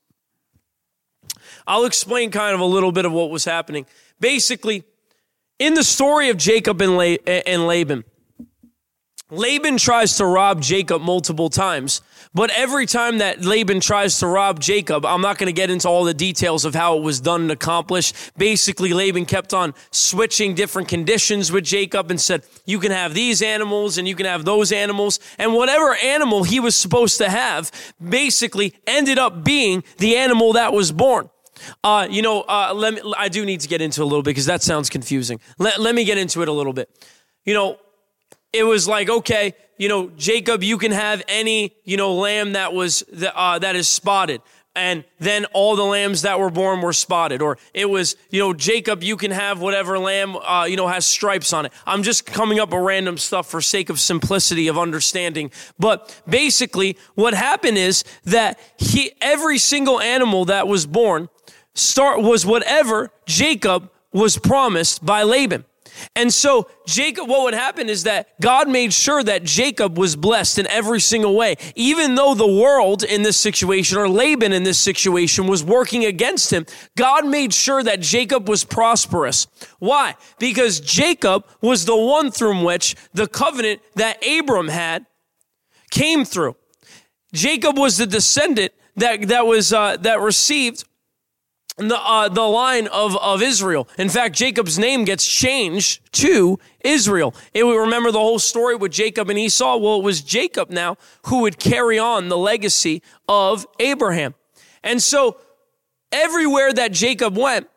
I'll 1.70 1.84
explain 1.84 2.32
kind 2.32 2.52
of 2.52 2.58
a 2.58 2.64
little 2.64 2.90
bit 2.90 3.04
of 3.04 3.12
what 3.12 3.30
was 3.30 3.44
happening. 3.44 3.86
Basically, 4.18 4.82
in 5.60 5.74
the 5.74 5.84
story 5.84 6.28
of 6.28 6.36
Jacob 6.36 6.82
and, 6.82 6.96
La- 6.96 7.14
and 7.46 7.68
Laban, 7.68 8.02
Laban 9.30 9.76
tries 9.76 10.16
to 10.16 10.26
rob 10.26 10.60
Jacob 10.60 11.00
multiple 11.00 11.48
times. 11.48 12.00
But 12.34 12.50
every 12.50 12.86
time 12.86 13.18
that 13.18 13.44
Laban 13.44 13.78
tries 13.78 14.18
to 14.18 14.26
rob 14.26 14.58
Jacob, 14.58 15.06
I'm 15.06 15.20
not 15.20 15.38
going 15.38 15.46
to 15.46 15.52
get 15.52 15.70
into 15.70 15.88
all 15.88 16.02
the 16.02 16.12
details 16.12 16.64
of 16.64 16.74
how 16.74 16.96
it 16.96 17.02
was 17.04 17.20
done 17.20 17.42
and 17.42 17.52
accomplished. 17.52 18.16
Basically, 18.36 18.92
Laban 18.92 19.24
kept 19.24 19.54
on 19.54 19.72
switching 19.92 20.56
different 20.56 20.88
conditions 20.88 21.52
with 21.52 21.62
Jacob 21.62 22.10
and 22.10 22.20
said, 22.20 22.42
You 22.66 22.80
can 22.80 22.90
have 22.90 23.14
these 23.14 23.42
animals 23.42 23.96
and 23.96 24.08
you 24.08 24.16
can 24.16 24.26
have 24.26 24.44
those 24.44 24.72
animals. 24.72 25.20
And 25.38 25.54
whatever 25.54 25.94
animal 25.94 26.42
he 26.42 26.58
was 26.58 26.74
supposed 26.74 27.18
to 27.18 27.30
have 27.30 27.70
basically 28.02 28.74
ended 28.88 29.18
up 29.18 29.44
being 29.44 29.84
the 29.98 30.16
animal 30.16 30.54
that 30.54 30.72
was 30.72 30.90
born. 30.90 31.30
Uh, 31.82 32.06
you 32.10 32.22
know, 32.22 32.42
uh, 32.42 32.72
let 32.74 32.94
me, 32.94 33.14
I 33.16 33.28
do 33.28 33.44
need 33.44 33.60
to 33.60 33.68
get 33.68 33.80
into 33.80 34.02
a 34.02 34.04
little 34.04 34.22
bit 34.22 34.30
because 34.30 34.46
that 34.46 34.62
sounds 34.62 34.90
confusing. 34.90 35.40
Let, 35.58 35.80
let 35.80 35.94
me 35.94 36.04
get 36.04 36.18
into 36.18 36.42
it 36.42 36.48
a 36.48 36.52
little 36.52 36.72
bit. 36.72 36.88
You 37.44 37.54
know, 37.54 37.78
it 38.52 38.64
was 38.64 38.88
like, 38.88 39.08
okay, 39.08 39.54
you 39.78 39.88
know, 39.88 40.10
Jacob, 40.16 40.62
you 40.62 40.76
can 40.76 40.92
have 40.92 41.22
any, 41.28 41.72
you 41.84 41.96
know, 41.96 42.14
lamb 42.14 42.52
that 42.52 42.72
was, 42.72 43.02
uh, 43.34 43.58
that 43.60 43.76
is 43.76 43.88
spotted. 43.88 44.42
And 44.76 45.04
then 45.18 45.46
all 45.46 45.74
the 45.74 45.84
lambs 45.84 46.22
that 46.22 46.38
were 46.38 46.50
born 46.50 46.80
were 46.80 46.92
spotted. 46.92 47.42
Or 47.42 47.58
it 47.74 47.90
was, 47.90 48.14
you 48.30 48.38
know, 48.38 48.54
Jacob, 48.54 49.02
you 49.02 49.16
can 49.16 49.32
have 49.32 49.60
whatever 49.60 49.98
lamb, 49.98 50.36
uh, 50.36 50.64
you 50.64 50.76
know, 50.76 50.86
has 50.86 51.06
stripes 51.06 51.52
on 51.52 51.66
it. 51.66 51.72
I'm 51.86 52.04
just 52.04 52.24
coming 52.24 52.60
up 52.60 52.70
with 52.70 52.80
random 52.80 53.18
stuff 53.18 53.50
for 53.50 53.60
sake 53.60 53.90
of 53.90 53.98
simplicity 53.98 54.68
of 54.68 54.78
understanding. 54.78 55.50
But 55.78 56.22
basically, 56.28 56.96
what 57.14 57.34
happened 57.34 57.78
is 57.78 58.04
that 58.24 58.60
he, 58.78 59.12
every 59.20 59.58
single 59.58 60.00
animal 60.00 60.44
that 60.44 60.68
was 60.68 60.86
born 60.86 61.28
start 61.74 62.22
was 62.22 62.46
whatever 62.46 63.10
Jacob 63.26 63.90
was 64.12 64.38
promised 64.38 65.04
by 65.04 65.22
Laban. 65.22 65.64
And 66.16 66.32
so 66.32 66.68
Jacob, 66.86 67.28
what 67.28 67.42
would 67.44 67.54
happen 67.54 67.88
is 67.88 68.04
that 68.04 68.28
God 68.40 68.68
made 68.68 68.92
sure 68.92 69.22
that 69.22 69.44
Jacob 69.44 69.98
was 69.98 70.16
blessed 70.16 70.58
in 70.58 70.66
every 70.66 71.00
single 71.00 71.34
way. 71.34 71.56
Even 71.74 72.14
though 72.14 72.34
the 72.34 72.46
world 72.46 73.02
in 73.02 73.22
this 73.22 73.36
situation 73.36 73.98
or 73.98 74.08
Laban 74.08 74.52
in 74.52 74.62
this 74.62 74.78
situation 74.78 75.46
was 75.46 75.62
working 75.62 76.04
against 76.04 76.52
him, 76.52 76.66
God 76.96 77.26
made 77.26 77.54
sure 77.54 77.82
that 77.82 78.00
Jacob 78.00 78.48
was 78.48 78.64
prosperous. 78.64 79.46
Why? 79.78 80.14
Because 80.38 80.80
Jacob 80.80 81.44
was 81.60 81.84
the 81.84 81.96
one 81.96 82.30
through 82.30 82.64
which 82.64 82.96
the 83.12 83.26
covenant 83.26 83.80
that 83.94 84.22
Abram 84.26 84.68
had 84.68 85.06
came 85.90 86.24
through. 86.24 86.56
Jacob 87.32 87.78
was 87.78 87.96
the 87.96 88.06
descendant 88.06 88.72
that, 88.96 89.28
that 89.28 89.46
was, 89.46 89.72
uh, 89.72 89.96
that 89.98 90.20
received 90.20 90.84
the, 91.88 91.98
uh, 91.98 92.28
the 92.28 92.42
line 92.42 92.86
of, 92.88 93.16
of 93.16 93.42
Israel. 93.42 93.88
In 93.98 94.08
fact, 94.08 94.34
Jacob's 94.34 94.78
name 94.78 95.04
gets 95.04 95.26
changed 95.26 96.00
to 96.12 96.58
Israel. 96.80 97.34
It 97.54 97.64
would 97.64 97.78
remember 97.78 98.10
the 98.10 98.18
whole 98.18 98.38
story 98.38 98.76
with 98.76 98.92
Jacob 98.92 99.30
and 99.30 99.38
Esau. 99.38 99.76
Well, 99.76 99.98
it 99.98 100.04
was 100.04 100.20
Jacob 100.20 100.70
now 100.70 100.96
who 101.26 101.40
would 101.40 101.58
carry 101.58 101.98
on 101.98 102.28
the 102.28 102.36
legacy 102.36 103.02
of 103.28 103.66
Abraham. 103.78 104.34
And 104.82 105.02
so 105.02 105.38
everywhere 106.12 106.72
that 106.72 106.92
Jacob 106.92 107.36
went, 107.36 107.68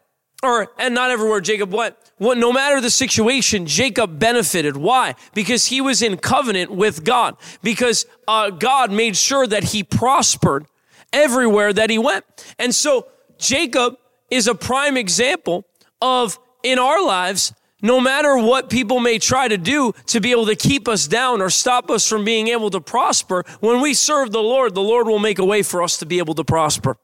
or 0.42 0.68
and 0.78 0.94
not 0.94 1.10
everywhere 1.10 1.39
Jacob 1.39 1.74
went. 1.74 1.96
What, 2.18 2.38
no 2.38 2.52
matter 2.52 2.82
the 2.82 2.89
situation, 2.89 3.66
Jacob 3.66 4.20
benefited. 4.20 4.78
Why? 4.78 5.16
Because 5.34 5.68
he 5.68 5.82
was 5.82 6.02
in 6.02 6.18
covenant 6.18 6.72
with 6.72 7.04
God. 7.04 7.38
Because 7.62 8.06
uh, 8.28 8.50
God 8.50 8.92
made 8.92 9.16
sure 9.16 9.48
that 9.48 9.66
he 9.66 9.84
prospered 9.84 10.66
everywhere 11.12 11.72
that 11.74 11.89
he 11.89 11.98
went. 11.98 12.26
And 12.60 12.74
so 12.76 13.08
Jacob 13.38 13.98
is 14.30 14.48
a 14.48 14.56
prime 14.56 14.98
example 14.98 15.65
of 16.02 16.39
in 16.63 16.80
our 16.80 17.04
lives, 17.04 17.54
no 17.82 18.00
matter 18.00 18.38
what 18.38 18.69
people 18.69 19.00
may 19.00 19.19
try 19.19 19.48
to 19.48 19.58
do 19.58 19.91
to 20.08 20.22
be 20.22 20.32
able 20.32 20.46
to 20.46 20.56
keep 20.56 20.88
us 20.88 21.08
down 21.08 21.41
or 21.41 21.50
stop 21.50 21.91
us 21.91 22.08
from 22.08 22.24
being 22.24 22.48
able 22.48 22.69
to 22.69 22.80
prosper, 22.80 23.43
when 23.60 23.82
we 23.82 23.93
serve 23.93 24.32
the 24.32 24.41
Lord, 24.41 24.74
the 24.74 24.82
Lord 24.82 25.08
will 25.08 25.19
make 25.19 25.39
a 25.39 25.46
way 25.46 25.62
for 25.62 25.84
us 25.84 25.98
to 25.98 26.06
be 26.06 26.19
able 26.19 26.34
to 26.36 26.43
prosper. 26.43 26.98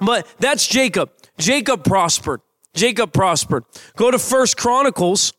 But 0.00 0.26
that's 0.38 0.66
Jacob. 0.66 1.10
Jacob 1.38 1.84
prospered. 1.84 2.40
Jacob 2.74 3.12
prospered. 3.12 3.64
Go 3.96 4.10
to 4.10 4.18
First 4.18 4.56
Chronicles. 4.56 5.32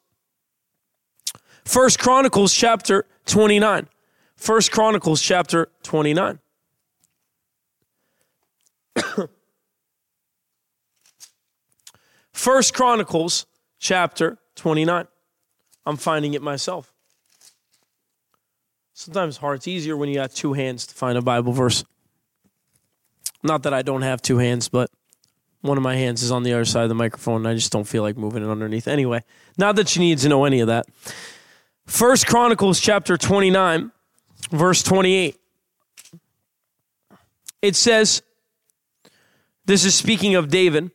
First 1.65 1.99
Chronicles 1.99 2.53
chapter 2.53 3.05
29. 3.25 3.88
First 4.38 4.71
Chronicles 4.71 5.21
chapter 5.21 5.67
29. 5.83 6.39
First 12.38 12.76
Chronicles 12.76 13.47
chapter 13.80 14.38
29. 14.58 15.08
I'm 15.88 15.97
finding 15.97 16.36
it 16.36 16.43
myself. 16.43 16.93
Sometimes 18.93 19.38
hard. 19.38 19.56
It's 19.56 19.67
easier 19.67 19.97
when 19.97 20.08
you 20.08 20.15
got 20.15 20.32
two 20.34 20.54
hands 20.54 20.86
to 20.86 20.93
find 20.93 21.17
a 21.17 21.21
Bible 21.23 21.52
verse. 21.52 21.84
Not 23.41 23.63
that 23.63 23.73
I 23.73 23.82
don't 23.82 24.04
have 24.04 24.21
two 24.21 24.38
hands, 24.38 24.69
but 24.69 24.91
one 25.62 25.78
of 25.78 25.84
my 25.84 25.95
hands 25.95 26.21
is 26.21 26.30
on 26.30 26.43
the 26.43 26.54
other 26.54 26.63
side 26.63 26.84
of 26.84 26.89
the 26.89 26.95
microphone 26.95 27.38
and 27.38 27.47
I 27.47 27.56
just 27.56 27.71
don't 27.71 27.88
feel 27.88 28.04
like 28.04 28.17
moving 28.17 28.43
it 28.43 28.50
underneath. 28.50 28.88
Anyway, 28.88 29.23
not 29.58 29.76
that 29.78 29.95
you 29.95 30.02
need 30.02 30.19
to 30.19 30.30
know 30.30 30.45
any 30.45 30.60
of 30.60 30.67
that. 30.67 30.86
First 31.88 32.28
Chronicles 32.28 32.80
chapter 32.80 33.17
29, 33.17 33.91
verse 34.52 34.84
28. 34.84 35.39
It 37.63 37.76
says, 37.76 38.21
this 39.65 39.86
is 39.86 39.95
speaking 39.95 40.36
of 40.36 40.50
David. 40.50 40.91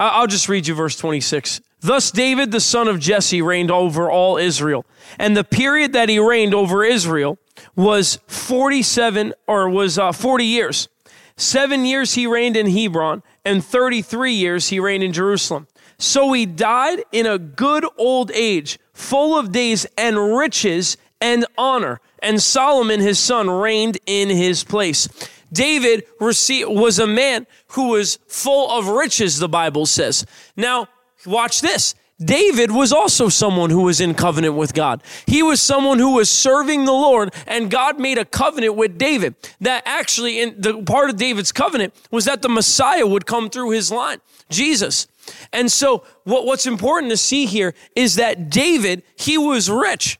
I'll 0.00 0.26
just 0.26 0.48
read 0.48 0.66
you 0.66 0.74
verse 0.74 0.96
26. 0.96 1.60
Thus 1.80 2.10
David, 2.10 2.52
the 2.52 2.60
son 2.60 2.88
of 2.88 2.98
Jesse, 2.98 3.42
reigned 3.42 3.70
over 3.70 4.10
all 4.10 4.38
Israel. 4.38 4.86
And 5.18 5.36
the 5.36 5.44
period 5.44 5.92
that 5.92 6.08
he 6.08 6.18
reigned 6.18 6.54
over 6.54 6.82
Israel 6.82 7.38
was 7.76 8.18
47 8.26 9.34
or 9.46 9.68
was 9.68 9.98
uh, 9.98 10.12
40 10.12 10.44
years. 10.44 10.88
Seven 11.36 11.84
years 11.84 12.14
he 12.14 12.26
reigned 12.26 12.56
in 12.56 12.70
Hebron, 12.70 13.22
and 13.44 13.64
33 13.64 14.32
years 14.32 14.68
he 14.68 14.80
reigned 14.80 15.02
in 15.02 15.12
Jerusalem. 15.12 15.66
So 15.98 16.32
he 16.32 16.46
died 16.46 17.02
in 17.12 17.26
a 17.26 17.38
good 17.38 17.86
old 17.98 18.30
age, 18.32 18.78
full 18.92 19.38
of 19.38 19.52
days 19.52 19.86
and 19.98 20.36
riches 20.36 20.96
and 21.20 21.46
honor. 21.58 22.00
And 22.22 22.40
Solomon, 22.42 23.00
his 23.00 23.18
son, 23.18 23.48
reigned 23.48 23.98
in 24.06 24.28
his 24.28 24.64
place. 24.64 25.08
David 25.52 26.04
was 26.20 26.98
a 26.98 27.06
man 27.06 27.46
who 27.68 27.88
was 27.90 28.18
full 28.28 28.70
of 28.70 28.88
riches, 28.88 29.38
the 29.38 29.48
Bible 29.48 29.86
says. 29.86 30.24
Now, 30.56 30.88
watch 31.26 31.60
this. 31.60 31.94
David 32.22 32.70
was 32.70 32.92
also 32.92 33.30
someone 33.30 33.70
who 33.70 33.82
was 33.82 34.00
in 34.00 34.12
covenant 34.12 34.54
with 34.54 34.74
God. 34.74 35.02
He 35.26 35.42
was 35.42 35.60
someone 35.60 35.98
who 35.98 36.16
was 36.16 36.30
serving 36.30 36.84
the 36.84 36.92
Lord, 36.92 37.34
and 37.46 37.70
God 37.70 37.98
made 37.98 38.18
a 38.18 38.26
covenant 38.26 38.76
with 38.76 38.98
David. 38.98 39.34
That 39.60 39.82
actually, 39.86 40.40
in 40.40 40.60
the 40.60 40.82
part 40.82 41.08
of 41.08 41.16
David's 41.16 41.50
covenant 41.50 41.94
was 42.10 42.26
that 42.26 42.42
the 42.42 42.50
Messiah 42.50 43.06
would 43.06 43.24
come 43.24 43.48
through 43.48 43.70
his 43.70 43.90
line, 43.90 44.18
Jesus. 44.50 45.08
And 45.52 45.72
so, 45.72 46.04
what, 46.24 46.44
what's 46.44 46.66
important 46.66 47.10
to 47.10 47.16
see 47.16 47.46
here 47.46 47.74
is 47.96 48.16
that 48.16 48.50
David, 48.50 49.02
he 49.16 49.38
was 49.38 49.70
rich. 49.70 50.19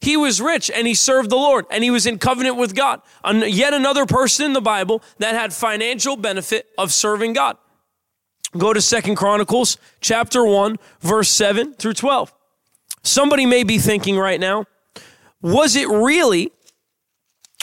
He 0.00 0.16
was 0.16 0.40
rich 0.40 0.70
and 0.70 0.86
he 0.86 0.94
served 0.94 1.30
the 1.30 1.36
Lord 1.36 1.66
and 1.70 1.84
he 1.84 1.90
was 1.90 2.06
in 2.06 2.18
covenant 2.18 2.56
with 2.56 2.74
God. 2.74 3.02
Yet 3.24 3.74
another 3.74 4.06
person 4.06 4.46
in 4.46 4.52
the 4.54 4.60
Bible 4.60 5.02
that 5.18 5.34
had 5.34 5.52
financial 5.52 6.16
benefit 6.16 6.68
of 6.78 6.92
serving 6.92 7.34
God. 7.34 7.56
Go 8.56 8.72
to 8.72 8.80
Second 8.80 9.16
Chronicles 9.16 9.76
chapter 10.00 10.44
1, 10.44 10.76
verse 11.00 11.28
7 11.28 11.74
through 11.74 11.94
12. 11.94 12.32
Somebody 13.02 13.46
may 13.46 13.62
be 13.62 13.78
thinking 13.78 14.18
right 14.18 14.40
now, 14.40 14.64
was 15.40 15.76
it 15.76 15.88
really 15.88 16.52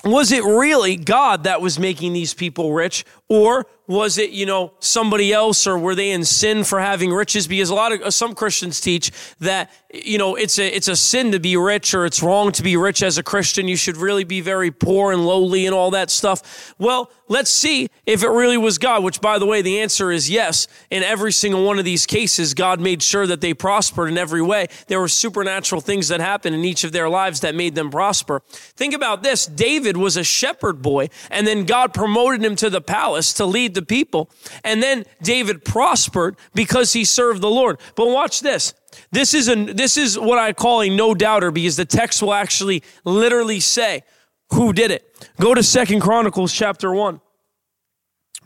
was 0.04 0.32
it 0.32 0.44
really 0.44 0.96
God 0.96 1.44
that 1.44 1.60
was 1.60 1.80
making 1.80 2.14
these 2.14 2.34
people 2.34 2.72
rich 2.72 3.04
or 3.30 3.66
was 3.88 4.18
it 4.18 4.32
you 4.32 4.46
know 4.46 4.74
somebody 4.80 5.32
else 5.32 5.66
or 5.66 5.78
were 5.78 5.96
they 5.96 6.12
in 6.12 6.26
sin 6.26 6.64
for 6.64 6.80
having 6.80 7.12
riches? 7.12 7.48
Because 7.48 7.70
a 7.70 7.76
lot 7.76 7.94
of 7.94 8.14
some 8.14 8.36
christians 8.36 8.82
teach 8.82 9.12
that 9.40 9.72
you 9.94 10.18
know 10.18 10.36
it's 10.36 10.60
a 10.60 10.76
it's 10.76 10.90
a 10.90 10.96
sin 10.96 11.32
to 11.32 11.40
be 11.40 11.56
rich 11.56 11.94
or 11.94 12.06
it's 12.06 12.22
wrong 12.22 12.52
to 12.52 12.64
be 12.64 12.76
rich 12.76 13.02
as 13.02 13.18
a 13.18 13.24
christian. 13.24 13.68
You 13.68 13.78
should 13.78 13.98
really 13.98 14.26
be 14.26 14.42
very 14.42 14.72
poor 14.72 15.14
and 15.14 15.26
lowly 15.26 15.66
and 15.66 15.74
all 15.74 15.92
that 15.92 16.10
stuff. 16.12 16.74
Well 16.78 17.10
let's 17.30 17.50
see 17.50 17.90
if 18.06 18.24
it 18.24 18.30
really 18.30 18.58
was 18.58 18.78
god 18.78 19.04
which 19.04 19.22
by 19.22 19.40
the 19.40 19.46
way 19.46 19.62
the 19.62 19.80
answer 19.80 20.12
is 20.12 20.30
yes. 20.30 20.68
In 20.92 21.02
every 21.02 21.32
single 21.32 21.66
one 21.66 21.80
of 21.80 21.86
these 21.86 22.06
cases 22.06 22.54
god 22.54 22.82
made 22.82 23.02
sure 23.02 23.26
that 23.26 23.40
they 23.40 23.54
prospered 23.54 24.10
in 24.10 24.18
every 24.18 24.42
way. 24.42 24.68
There 24.88 25.00
were 25.00 25.08
supernatural 25.08 25.80
things 25.80 26.10
that 26.10 26.20
happened 26.20 26.56
in 26.56 26.66
each 26.66 26.84
of 26.84 26.92
their 26.92 27.08
lives 27.08 27.40
that 27.40 27.56
made 27.56 27.76
them 27.76 27.90
prosper. 27.90 28.42
Think 28.50 28.94
about 28.94 29.24
this. 29.24 29.46
David 29.46 29.96
was 29.96 30.18
a 30.18 30.26
shepherd 30.26 30.82
boy 30.82 31.10
and 31.32 31.48
then 31.48 31.64
god 31.64 31.94
promoted 31.94 32.44
him 32.44 32.58
to 32.58 32.70
the 32.70 32.82
palace 32.82 33.17
to 33.34 33.46
lead 33.46 33.74
the 33.74 33.82
people. 33.82 34.30
And 34.64 34.82
then 34.82 35.06
David 35.22 35.66
prospered 35.66 36.36
because 36.54 36.94
he 36.94 37.06
served 37.06 37.42
the 37.42 37.50
Lord. 37.50 37.80
But 37.96 38.10
watch 38.10 38.42
this. 38.42 38.74
This 39.12 39.34
is 39.34 39.48
a 39.48 39.56
this 39.56 39.98
is 39.98 40.18
what 40.18 40.40
I 40.40 40.54
call 40.54 40.82
a 40.82 40.90
no 40.90 41.14
doubter 41.14 41.52
because 41.52 41.76
the 41.76 41.86
text 41.86 42.22
will 42.22 42.34
actually 42.34 42.84
literally 43.04 43.60
say 43.60 44.04
who 44.52 44.74
did 44.74 44.92
it. 44.92 45.28
Go 45.40 45.54
to 45.54 45.62
Second 45.62 46.02
Chronicles 46.02 46.54
chapter 46.54 46.94
1 46.94 47.22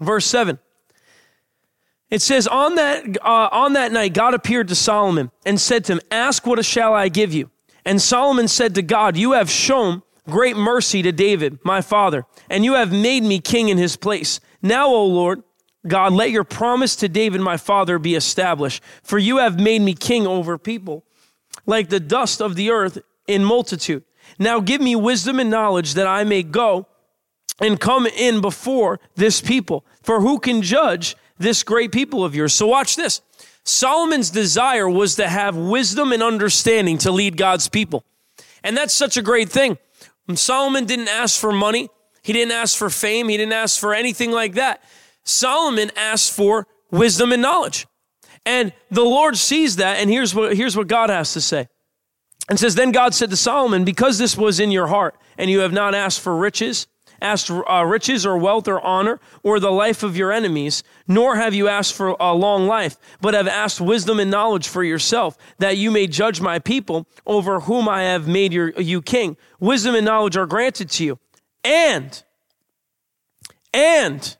verse 0.02 0.26
7. 0.26 0.60
It 2.10 2.22
says, 2.22 2.46
on 2.46 2.76
that, 2.76 3.06
uh, 3.24 3.50
on 3.52 3.74
that 3.74 3.94
night, 3.94 4.14
God 4.14 4.34
appeared 4.34 4.68
to 4.68 4.76
Solomon 4.76 5.32
and 5.46 5.62
said 5.62 5.86
to 5.86 5.94
him, 5.94 6.02
Ask 6.12 6.46
what 6.46 6.64
shall 6.66 6.94
I 6.94 7.08
give 7.08 7.34
you? 7.34 7.50
And 7.86 8.02
Solomon 8.02 8.50
said 8.50 8.76
to 8.76 8.82
God, 8.82 9.16
You 9.16 9.32
have 9.32 9.50
shown 9.50 10.04
great 10.32 10.58
mercy 10.58 11.04
to 11.04 11.12
David, 11.12 11.60
my 11.64 11.82
father, 11.82 12.26
and 12.50 12.66
you 12.66 12.74
have 12.74 12.92
made 12.92 13.24
me 13.24 13.40
king 13.40 13.70
in 13.70 13.78
his 13.78 13.96
place. 13.96 14.40
Now, 14.62 14.88
O 14.88 15.06
Lord, 15.06 15.44
God, 15.88 16.14
let 16.14 16.32
your 16.32 16.44
promise 16.44 16.96
to 16.98 17.10
David, 17.10 17.42
my 17.42 17.58
father, 17.58 18.00
be 18.00 18.16
established. 18.16 18.84
For 19.04 19.18
you 19.18 19.38
have 19.38 19.60
made 19.60 19.82
me 19.82 19.94
king 19.94 20.28
over 20.28 20.58
people, 20.58 21.04
like 21.66 21.90
the 21.90 22.00
dust 22.00 22.42
of 22.42 22.56
the 22.56 22.70
earth 22.70 23.00
in 23.28 23.44
multitude. 23.44 24.04
Now 24.38 24.60
give 24.60 24.82
me 24.82 24.96
wisdom 24.96 25.40
and 25.40 25.50
knowledge 25.50 25.96
that 25.96 26.08
I 26.08 26.24
may 26.24 26.44
go 26.44 26.88
and 27.60 27.80
come 27.80 28.06
in 28.06 28.42
before 28.42 29.00
this 29.16 29.42
people. 29.42 29.86
For 30.02 30.22
who 30.22 30.40
can 30.40 30.62
judge 30.62 31.16
this 31.38 31.64
great 31.64 31.92
people 31.92 32.24
of 32.24 32.36
yours? 32.36 32.54
So 32.54 32.68
watch 32.68 32.96
this. 32.96 33.22
Solomon's 33.64 34.30
desire 34.30 34.90
was 34.90 35.16
to 35.16 35.28
have 35.28 35.56
wisdom 35.56 36.12
and 36.12 36.24
understanding 36.24 36.98
to 37.00 37.12
lead 37.12 37.38
God's 37.38 37.68
people. 37.70 38.04
And 38.64 38.76
that's 38.78 38.94
such 38.94 39.18
a 39.18 39.22
great 39.22 39.50
thing. 39.50 39.78
Solomon 40.36 40.86
didn't 40.86 41.08
ask 41.08 41.40
for 41.40 41.52
money. 41.52 41.90
He 42.24 42.34
didn't 42.34 42.52
ask 42.52 42.78
for 42.78 42.90
fame. 42.90 43.30
He 43.30 43.38
didn't 43.38 43.54
ask 43.54 43.80
for 43.80 43.94
anything 43.94 44.32
like 44.32 44.54
that. 44.54 44.84
Solomon 45.24 45.92
asked 45.96 46.34
for 46.34 46.68
wisdom 46.92 47.32
and 47.32 47.42
knowledge. 47.42 47.88
And 48.46 48.74
the 48.90 49.04
Lord 49.04 49.38
sees 49.38 49.78
that. 49.78 49.98
And 49.98 50.10
here's 50.10 50.34
what, 50.34 50.56
here's 50.56 50.76
what 50.76 50.88
God 50.88 51.10
has 51.10 51.34
to 51.34 51.42
say. 51.42 51.68
And 52.50 52.60
says, 52.60 52.76
Then 52.76 52.92
God 52.92 53.14
said 53.14 53.30
to 53.30 53.38
Solomon, 53.38 53.84
Because 53.84 54.18
this 54.18 54.38
was 54.38 54.60
in 54.60 54.72
your 54.72 54.88
heart, 54.88 55.16
and 55.38 55.50
you 55.50 55.60
have 55.60 55.74
not 55.74 55.96
asked 55.96 56.20
for 56.20 56.36
riches, 56.36 56.88
asked 57.22 57.52
uh, 57.52 57.86
riches 57.86 58.26
or 58.26 58.38
wealth 58.38 58.68
or 58.68 58.82
honor 58.82 59.20
or 59.44 59.60
the 59.60 59.72
life 59.72 60.04
of 60.04 60.18
your 60.18 60.32
enemies, 60.32 60.84
nor 61.08 61.36
have 61.36 61.54
you 61.54 61.68
asked 61.68 61.94
for 61.94 62.16
a 62.20 62.34
long 62.34 62.68
life, 62.68 62.98
but 63.22 63.34
have 63.34 63.48
asked 63.48 63.80
wisdom 63.80 64.20
and 64.20 64.32
knowledge 64.32 64.68
for 64.68 64.84
yourself, 64.84 65.38
that 65.60 65.78
you 65.78 65.92
may 65.92 66.08
judge 66.08 66.42
my 66.42 66.60
people 66.60 67.08
over 67.26 67.62
whom 67.62 67.88
I 67.88 68.04
have 68.04 68.28
made 68.28 68.54
your, 68.54 68.72
you 68.80 69.02
king. 69.02 69.38
Wisdom 69.60 69.96
and 69.96 70.06
knowledge 70.06 70.36
are 70.36 70.46
granted 70.46 70.90
to 70.92 71.06
you 71.06 71.20
and, 71.64 72.24
and 73.74 74.38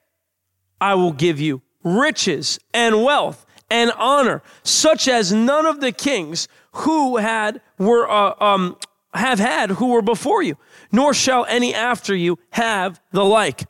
I 0.80 0.96
will 0.96 1.14
give 1.14 1.40
you 1.40 1.62
riches 1.84 2.60
and 2.74 3.04
wealth 3.04 3.46
and 3.70 3.92
honor, 3.92 4.42
such 4.64 5.08
as 5.08 5.32
none 5.32 5.66
of 5.66 5.80
the 5.80 5.92
kings 5.92 6.48
who 6.74 7.18
had 7.18 7.62
were 7.78 8.10
uh, 8.10 8.34
um, 8.44 8.78
have 9.14 9.40
had 9.40 9.72
who 9.72 9.88
were 9.88 10.02
before 10.02 10.42
you, 10.42 10.58
nor 10.92 11.14
shall 11.14 11.46
any 11.46 11.74
after 11.74 12.16
you 12.16 12.40
have 12.52 13.02
the 13.12 13.24
like. 13.24 13.64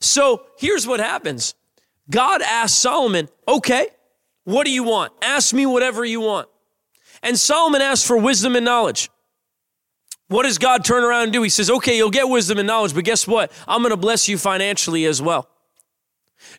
So 0.00 0.46
here's 0.58 0.86
what 0.86 1.00
happens. 1.00 1.54
God 2.10 2.42
asked 2.42 2.78
Solomon, 2.78 3.28
okay, 3.48 3.88
what 4.44 4.64
do 4.64 4.70
you 4.70 4.84
want? 4.84 5.12
Ask 5.22 5.52
me 5.52 5.66
whatever 5.66 6.04
you 6.04 6.20
want. 6.20 6.48
And 7.22 7.38
Solomon 7.38 7.82
asked 7.82 8.06
for 8.06 8.16
wisdom 8.16 8.54
and 8.54 8.64
knowledge. 8.64 9.10
What 10.28 10.42
does 10.42 10.58
God 10.58 10.84
turn 10.84 11.04
around 11.04 11.24
and 11.24 11.32
do? 11.32 11.42
He 11.42 11.48
says, 11.48 11.70
okay, 11.70 11.96
you'll 11.96 12.10
get 12.10 12.28
wisdom 12.28 12.58
and 12.58 12.66
knowledge, 12.66 12.94
but 12.94 13.04
guess 13.04 13.26
what? 13.26 13.52
I'm 13.66 13.80
going 13.80 13.90
to 13.90 13.96
bless 13.96 14.28
you 14.28 14.38
financially 14.38 15.04
as 15.04 15.22
well. 15.22 15.48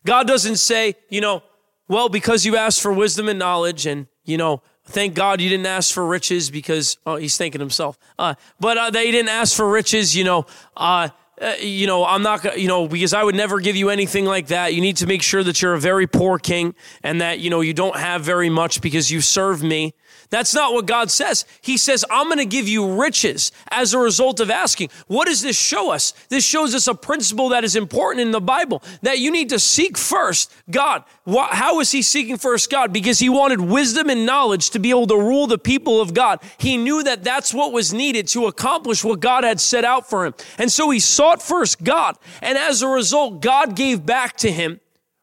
God 0.06 0.28
doesn't 0.28 0.56
say, 0.56 0.96
you 1.10 1.22
know, 1.22 1.44
well, 1.88 2.10
because 2.10 2.46
you 2.46 2.58
asked 2.58 2.82
for 2.82 2.92
wisdom 2.92 3.30
and 3.30 3.40
knowledge, 3.40 3.86
and, 3.86 4.08
you 4.26 4.38
know, 4.38 4.62
thank 4.88 5.14
God 5.14 5.42
you 5.42 5.50
didn't 5.50 5.66
ask 5.66 5.94
for 5.94 6.06
riches 6.06 6.50
because, 6.50 6.98
oh, 7.06 7.18
he's 7.18 7.38
thanking 7.38 7.62
himself. 7.62 7.98
Uh, 8.18 8.36
but 8.60 8.78
uh, 8.78 8.90
they 8.90 9.12
didn't 9.12 9.30
ask 9.30 9.56
for 9.56 9.70
riches, 9.70 10.16
you 10.16 10.24
know, 10.24 10.46
uh, 10.76 11.10
uh, 11.40 11.54
you 11.60 11.86
know, 11.86 12.04
I'm 12.04 12.24
not, 12.24 12.58
you 12.58 12.68
know, 12.68 12.88
because 12.88 13.14
I 13.14 13.24
would 13.24 13.36
never 13.36 13.60
give 13.60 13.76
you 13.76 13.90
anything 13.90 14.26
like 14.26 14.48
that. 14.48 14.74
You 14.74 14.82
need 14.82 14.98
to 14.98 15.08
make 15.08 15.22
sure 15.22 15.44
that 15.44 15.62
you're 15.62 15.76
a 15.76 15.80
very 15.80 16.08
poor 16.08 16.40
king 16.40 16.74
and 17.04 17.22
that, 17.22 17.40
you 17.40 17.52
know, 17.52 17.62
you 17.62 17.74
don't 17.74 17.96
have 17.96 18.24
very 18.24 18.50
much 18.50 18.82
because 18.82 19.12
you 19.12 19.22
serve 19.22 19.62
me. 19.62 19.94
That's 20.30 20.54
not 20.54 20.74
what 20.74 20.86
God 20.86 21.10
says. 21.10 21.46
He 21.62 21.78
says, 21.78 22.04
I'm 22.10 22.28
going 22.28 22.38
to 22.38 22.46
give 22.46 22.68
you 22.68 23.00
riches 23.00 23.52
as 23.72 23.94
a 23.94 24.00
result 24.00 24.40
of 24.40 24.50
asking. 24.50 24.90
What 25.08 25.28
does 25.28 25.42
this 25.42 25.58
show 25.58 25.92
us? 25.92 26.14
This 26.30 26.44
shows 26.44 26.76
us 26.76 26.88
a 26.88 26.94
principle 26.94 27.50
that 27.50 27.64
is 27.64 27.76
important 27.76 28.26
in 28.26 28.32
the 28.32 28.42
Bible 28.42 28.84
that 29.04 29.20
you 29.20 29.32
need 29.32 29.50
to 29.50 29.60
seek 29.60 29.98
first 29.98 30.54
God. 30.70 31.04
How 31.26 31.80
is 31.80 31.92
he 31.92 32.02
seeking 32.02 32.38
first 32.38 32.70
God? 32.70 32.92
Because 32.92 33.20
he 33.20 33.30
wanted 33.30 33.62
wisdom 33.62 34.10
and 34.10 34.26
knowledge 34.26 34.72
to 34.72 34.80
be 34.80 34.90
able 34.90 35.08
to 35.08 35.18
rule 35.18 35.48
the 35.48 35.58
people 35.58 36.02
of 36.02 36.14
God. 36.14 36.42
He 36.58 36.76
knew 36.76 37.04
that 37.04 37.24
that's 37.24 37.54
what 37.54 37.72
was 37.72 37.94
needed 37.94 38.28
to 38.30 38.48
accomplish 38.48 39.04
what 39.04 39.22
God 39.22 39.44
had 39.46 39.62
set 39.62 39.86
out 39.86 40.10
for 40.10 40.26
him. 40.26 40.34
And 40.58 40.72
so 40.72 40.90
he 40.90 41.00
sought 41.00 41.42
first 41.42 41.84
God. 41.84 42.18
And 42.42 42.58
as 42.58 42.82
a 42.82 42.88
result, 42.88 43.42
God 43.42 43.76
gave 43.76 44.06
back 44.06 44.36
to 44.38 44.52
him 44.52 44.82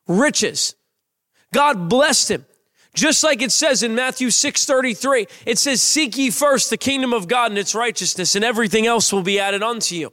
riches. 0.09 0.75
God 1.53 1.89
blessed 1.89 2.31
him. 2.31 2.47
Just 2.95 3.25
like 3.25 3.43
it 3.43 3.51
says 3.51 3.83
in 3.83 3.95
Matthew 3.95 4.29
6:33, 4.29 5.27
it 5.45 5.59
says, 5.59 5.83
Seek 5.83 6.17
ye 6.17 6.31
first 6.31 6.71
the 6.71 6.77
kingdom 6.77 7.13
of 7.13 7.29
God 7.29 7.51
and 7.51 7.59
its 7.59 7.75
righteousness, 7.75 8.35
and 8.37 8.45
everything 8.45 8.87
else 8.87 9.13
will 9.13 9.23
be 9.23 9.39
added 9.39 9.63
unto 9.63 9.97
you. 9.97 10.13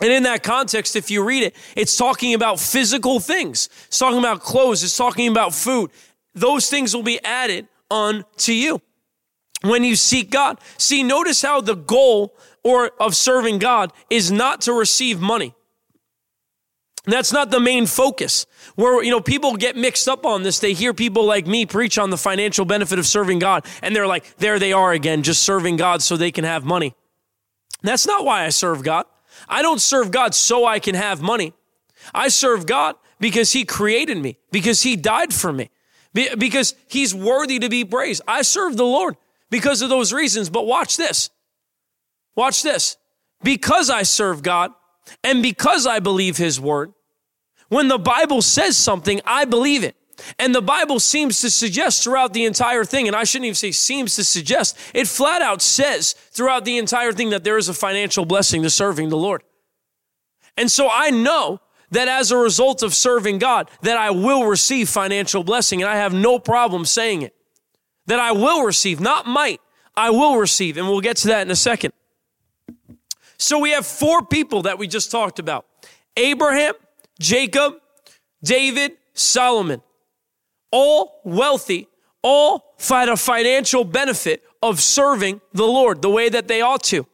And 0.00 0.10
in 0.10 0.22
that 0.24 0.42
context, 0.42 0.96
if 0.96 1.10
you 1.10 1.22
read 1.22 1.44
it, 1.44 1.54
it's 1.76 1.96
talking 1.96 2.34
about 2.34 2.58
physical 2.58 3.20
things. 3.20 3.68
It's 3.86 3.98
talking 3.98 4.18
about 4.18 4.40
clothes. 4.40 4.82
It's 4.82 4.96
talking 4.96 5.30
about 5.30 5.54
food. 5.54 5.90
Those 6.34 6.68
things 6.68 6.96
will 6.96 7.02
be 7.02 7.22
added 7.22 7.68
unto 7.90 8.52
you 8.52 8.80
when 9.60 9.84
you 9.84 9.94
seek 9.94 10.30
God. 10.30 10.58
See, 10.78 11.02
notice 11.02 11.42
how 11.42 11.60
the 11.60 11.76
goal 11.76 12.34
or 12.64 12.90
of 12.98 13.14
serving 13.14 13.58
God 13.58 13.92
is 14.08 14.32
not 14.32 14.62
to 14.62 14.72
receive 14.72 15.20
money. 15.20 15.54
That's 17.04 17.32
not 17.32 17.50
the 17.50 17.58
main 17.58 17.86
focus. 17.86 18.46
Where, 18.76 19.02
you 19.02 19.10
know, 19.10 19.20
people 19.20 19.56
get 19.56 19.76
mixed 19.76 20.08
up 20.08 20.24
on 20.24 20.44
this. 20.44 20.60
They 20.60 20.72
hear 20.72 20.94
people 20.94 21.24
like 21.24 21.46
me 21.46 21.66
preach 21.66 21.98
on 21.98 22.10
the 22.10 22.16
financial 22.16 22.64
benefit 22.64 22.98
of 22.98 23.06
serving 23.06 23.40
God, 23.40 23.66
and 23.82 23.94
they're 23.94 24.06
like, 24.06 24.36
there 24.36 24.58
they 24.58 24.72
are 24.72 24.92
again, 24.92 25.22
just 25.22 25.42
serving 25.42 25.76
God 25.76 26.02
so 26.02 26.16
they 26.16 26.30
can 26.30 26.44
have 26.44 26.64
money. 26.64 26.94
That's 27.82 28.06
not 28.06 28.24
why 28.24 28.44
I 28.44 28.50
serve 28.50 28.84
God. 28.84 29.06
I 29.48 29.62
don't 29.62 29.80
serve 29.80 30.10
God 30.10 30.34
so 30.34 30.64
I 30.64 30.78
can 30.78 30.94
have 30.94 31.20
money. 31.20 31.54
I 32.14 32.28
serve 32.28 32.66
God 32.66 32.96
because 33.18 33.52
He 33.52 33.64
created 33.64 34.18
me, 34.18 34.38
because 34.52 34.82
He 34.82 34.94
died 34.94 35.34
for 35.34 35.52
me, 35.52 35.70
because 36.12 36.74
He's 36.86 37.14
worthy 37.14 37.58
to 37.58 37.68
be 37.68 37.84
praised. 37.84 38.22
I 38.28 38.42
serve 38.42 38.76
the 38.76 38.84
Lord 38.84 39.16
because 39.50 39.82
of 39.82 39.88
those 39.88 40.12
reasons. 40.12 40.50
But 40.50 40.66
watch 40.66 40.96
this. 40.96 41.30
Watch 42.36 42.62
this. 42.62 42.96
Because 43.42 43.90
I 43.90 44.04
serve 44.04 44.42
God, 44.42 44.72
and 45.22 45.42
because 45.42 45.86
I 45.86 45.98
believe 45.98 46.36
his 46.36 46.60
word, 46.60 46.92
when 47.68 47.88
the 47.88 47.98
Bible 47.98 48.42
says 48.42 48.76
something, 48.76 49.20
I 49.24 49.44
believe 49.44 49.82
it. 49.82 49.96
And 50.38 50.54
the 50.54 50.62
Bible 50.62 51.00
seems 51.00 51.40
to 51.40 51.50
suggest 51.50 52.04
throughout 52.04 52.32
the 52.32 52.44
entire 52.44 52.84
thing, 52.84 53.06
and 53.06 53.16
I 53.16 53.24
shouldn't 53.24 53.46
even 53.46 53.54
say 53.54 53.72
seems 53.72 54.14
to 54.16 54.24
suggest, 54.24 54.78
it 54.94 55.08
flat 55.08 55.42
out 55.42 55.62
says 55.62 56.12
throughout 56.12 56.64
the 56.64 56.78
entire 56.78 57.12
thing 57.12 57.30
that 57.30 57.44
there 57.44 57.58
is 57.58 57.68
a 57.68 57.74
financial 57.74 58.24
blessing 58.24 58.62
to 58.62 58.70
serving 58.70 59.08
the 59.08 59.16
Lord. 59.16 59.42
And 60.56 60.70
so 60.70 60.88
I 60.90 61.10
know 61.10 61.60
that 61.90 62.08
as 62.08 62.30
a 62.30 62.36
result 62.36 62.82
of 62.82 62.94
serving 62.94 63.38
God, 63.38 63.70
that 63.82 63.96
I 63.96 64.10
will 64.10 64.46
receive 64.46 64.88
financial 64.88 65.44
blessing, 65.44 65.82
and 65.82 65.90
I 65.90 65.96
have 65.96 66.14
no 66.14 66.38
problem 66.38 66.84
saying 66.84 67.22
it. 67.22 67.34
That 68.06 68.18
I 68.18 68.32
will 68.32 68.64
receive, 68.64 69.00
not 69.00 69.26
might, 69.26 69.60
I 69.94 70.10
will 70.10 70.36
receive, 70.36 70.76
and 70.76 70.88
we'll 70.88 71.00
get 71.00 71.16
to 71.18 71.28
that 71.28 71.42
in 71.42 71.50
a 71.50 71.56
second. 71.56 71.92
So 73.42 73.58
we 73.58 73.72
have 73.72 73.84
four 73.84 74.24
people 74.24 74.62
that 74.62 74.78
we 74.78 74.86
just 74.86 75.10
talked 75.10 75.40
about 75.40 75.66
Abraham, 76.16 76.74
Jacob, 77.18 77.74
David, 78.44 78.92
Solomon. 79.14 79.82
All 80.70 81.20
wealthy, 81.24 81.88
all 82.22 82.74
find 82.78 83.10
a 83.10 83.16
financial 83.16 83.82
benefit 83.82 84.44
of 84.62 84.80
serving 84.80 85.40
the 85.52 85.64
Lord 85.64 86.02
the 86.02 86.08
way 86.08 86.28
that 86.28 86.46
they 86.46 86.60
ought 86.60 86.84
to. 86.84 87.04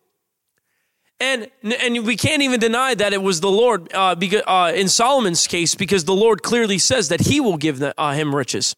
And, 1.19 1.49
and 1.63 2.07
we 2.07 2.15
can't 2.15 2.43
even 2.43 2.61
deny 2.61 2.95
that 2.95 3.15
it 3.15 3.23
was 3.23 3.41
the 3.41 3.51
Lord 3.51 3.91
uh, 3.95 4.15
because, 4.15 4.43
uh, 4.47 4.73
in 4.77 4.89
Solomon's 4.89 5.47
case 5.47 5.75
because 5.75 6.05
the 6.05 6.15
Lord 6.15 6.43
clearly 6.43 6.79
says 6.79 7.09
that 7.09 7.23
he 7.23 7.41
will 7.41 7.57
give 7.57 7.79
the, 7.79 7.99
uh, 7.99 8.13
him 8.13 8.35
riches. 8.35 8.75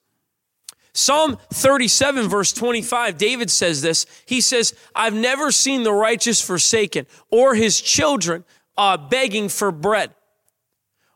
Psalm 0.92 1.38
37, 1.53 2.29
verse 2.29 2.53
25, 2.53 3.16
David 3.16 3.50
says 3.50 3.83
this. 3.83 4.07
He 4.26 4.40
says, 4.40 4.74
I've 4.94 5.14
never 5.14 5.53
seen 5.53 5.83
the 5.83 5.92
righteous 5.92 6.40
forsaken 6.40 7.07
or 7.31 7.55
his 7.55 7.81
children 7.81 8.44
uh, 8.76 8.96
begging 8.96 9.48
for 9.48 9.70
bread. 9.70 10.14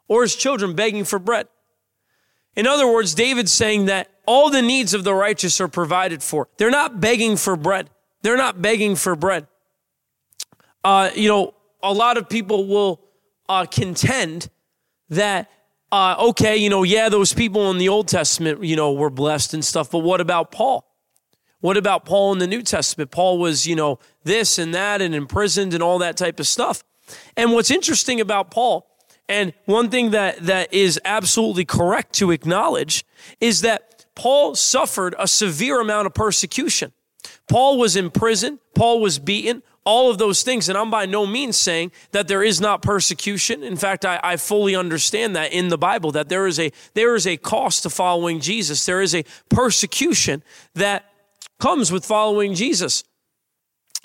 Or 0.06 0.22
his 0.22 0.36
children 0.36 0.74
begging 0.74 1.04
for 1.04 1.18
bread. 1.18 1.48
In 2.56 2.66
other 2.66 2.86
words, 2.86 3.14
David's 3.14 3.52
saying 3.52 3.86
that 3.86 4.10
all 4.26 4.50
the 4.50 4.62
needs 4.62 4.94
of 4.94 5.02
the 5.02 5.14
righteous 5.14 5.60
are 5.60 5.68
provided 5.68 6.22
for. 6.22 6.48
They're 6.56 6.70
not 6.70 7.00
begging 7.00 7.36
for 7.36 7.56
bread. 7.56 7.90
They're 8.22 8.36
not 8.36 8.62
begging 8.62 8.96
for 8.96 9.16
bread. 9.16 9.46
Uh, 10.82 11.10
you 11.14 11.28
know, 11.28 11.54
a 11.82 11.92
lot 11.92 12.16
of 12.16 12.28
people 12.28 12.66
will 12.66 13.00
uh, 13.48 13.66
contend 13.66 14.48
that 15.08 15.50
uh, 15.94 16.16
okay, 16.18 16.56
you 16.56 16.68
know, 16.68 16.82
yeah, 16.82 17.08
those 17.08 17.32
people 17.32 17.70
in 17.70 17.78
the 17.78 17.88
Old 17.88 18.08
Testament, 18.08 18.64
you 18.64 18.74
know, 18.74 18.92
were 18.92 19.10
blessed 19.10 19.54
and 19.54 19.64
stuff, 19.64 19.92
but 19.92 20.00
what 20.00 20.20
about 20.20 20.50
Paul? 20.50 20.84
What 21.60 21.76
about 21.76 22.04
Paul 22.04 22.32
in 22.32 22.40
the 22.40 22.48
New 22.48 22.62
Testament? 22.62 23.12
Paul 23.12 23.38
was, 23.38 23.64
you 23.64 23.76
know, 23.76 24.00
this 24.24 24.58
and 24.58 24.74
that 24.74 25.00
and 25.00 25.14
imprisoned 25.14 25.72
and 25.72 25.84
all 25.84 26.00
that 26.00 26.16
type 26.16 26.40
of 26.40 26.48
stuff. 26.48 26.82
And 27.36 27.52
what's 27.52 27.70
interesting 27.70 28.20
about 28.20 28.50
Paul, 28.50 28.88
and 29.28 29.54
one 29.66 29.88
thing 29.88 30.10
that, 30.10 30.38
that 30.40 30.74
is 30.74 31.00
absolutely 31.04 31.64
correct 31.64 32.12
to 32.14 32.32
acknowledge, 32.32 33.04
is 33.40 33.60
that 33.60 34.04
Paul 34.16 34.56
suffered 34.56 35.14
a 35.16 35.28
severe 35.28 35.80
amount 35.80 36.06
of 36.08 36.14
persecution. 36.14 36.92
Paul 37.48 37.78
was 37.78 37.96
in 37.96 38.10
prison, 38.10 38.58
Paul 38.74 39.00
was 39.00 39.18
beaten, 39.18 39.62
all 39.84 40.10
of 40.10 40.18
those 40.18 40.42
things. 40.42 40.68
And 40.68 40.78
I'm 40.78 40.90
by 40.90 41.06
no 41.06 41.26
means 41.26 41.56
saying 41.56 41.92
that 42.12 42.28
there 42.28 42.42
is 42.42 42.60
not 42.60 42.82
persecution. 42.82 43.62
In 43.62 43.76
fact, 43.76 44.04
I, 44.04 44.18
I, 44.22 44.36
fully 44.36 44.74
understand 44.74 45.36
that 45.36 45.52
in 45.52 45.68
the 45.68 45.78
Bible, 45.78 46.12
that 46.12 46.28
there 46.28 46.46
is 46.46 46.58
a 46.58 46.72
there 46.94 47.14
is 47.14 47.26
a 47.26 47.36
cost 47.36 47.82
to 47.82 47.90
following 47.90 48.40
Jesus. 48.40 48.86
There 48.86 49.02
is 49.02 49.14
a 49.14 49.24
persecution 49.50 50.42
that 50.74 51.04
comes 51.60 51.92
with 51.92 52.04
following 52.04 52.54
Jesus. 52.54 53.04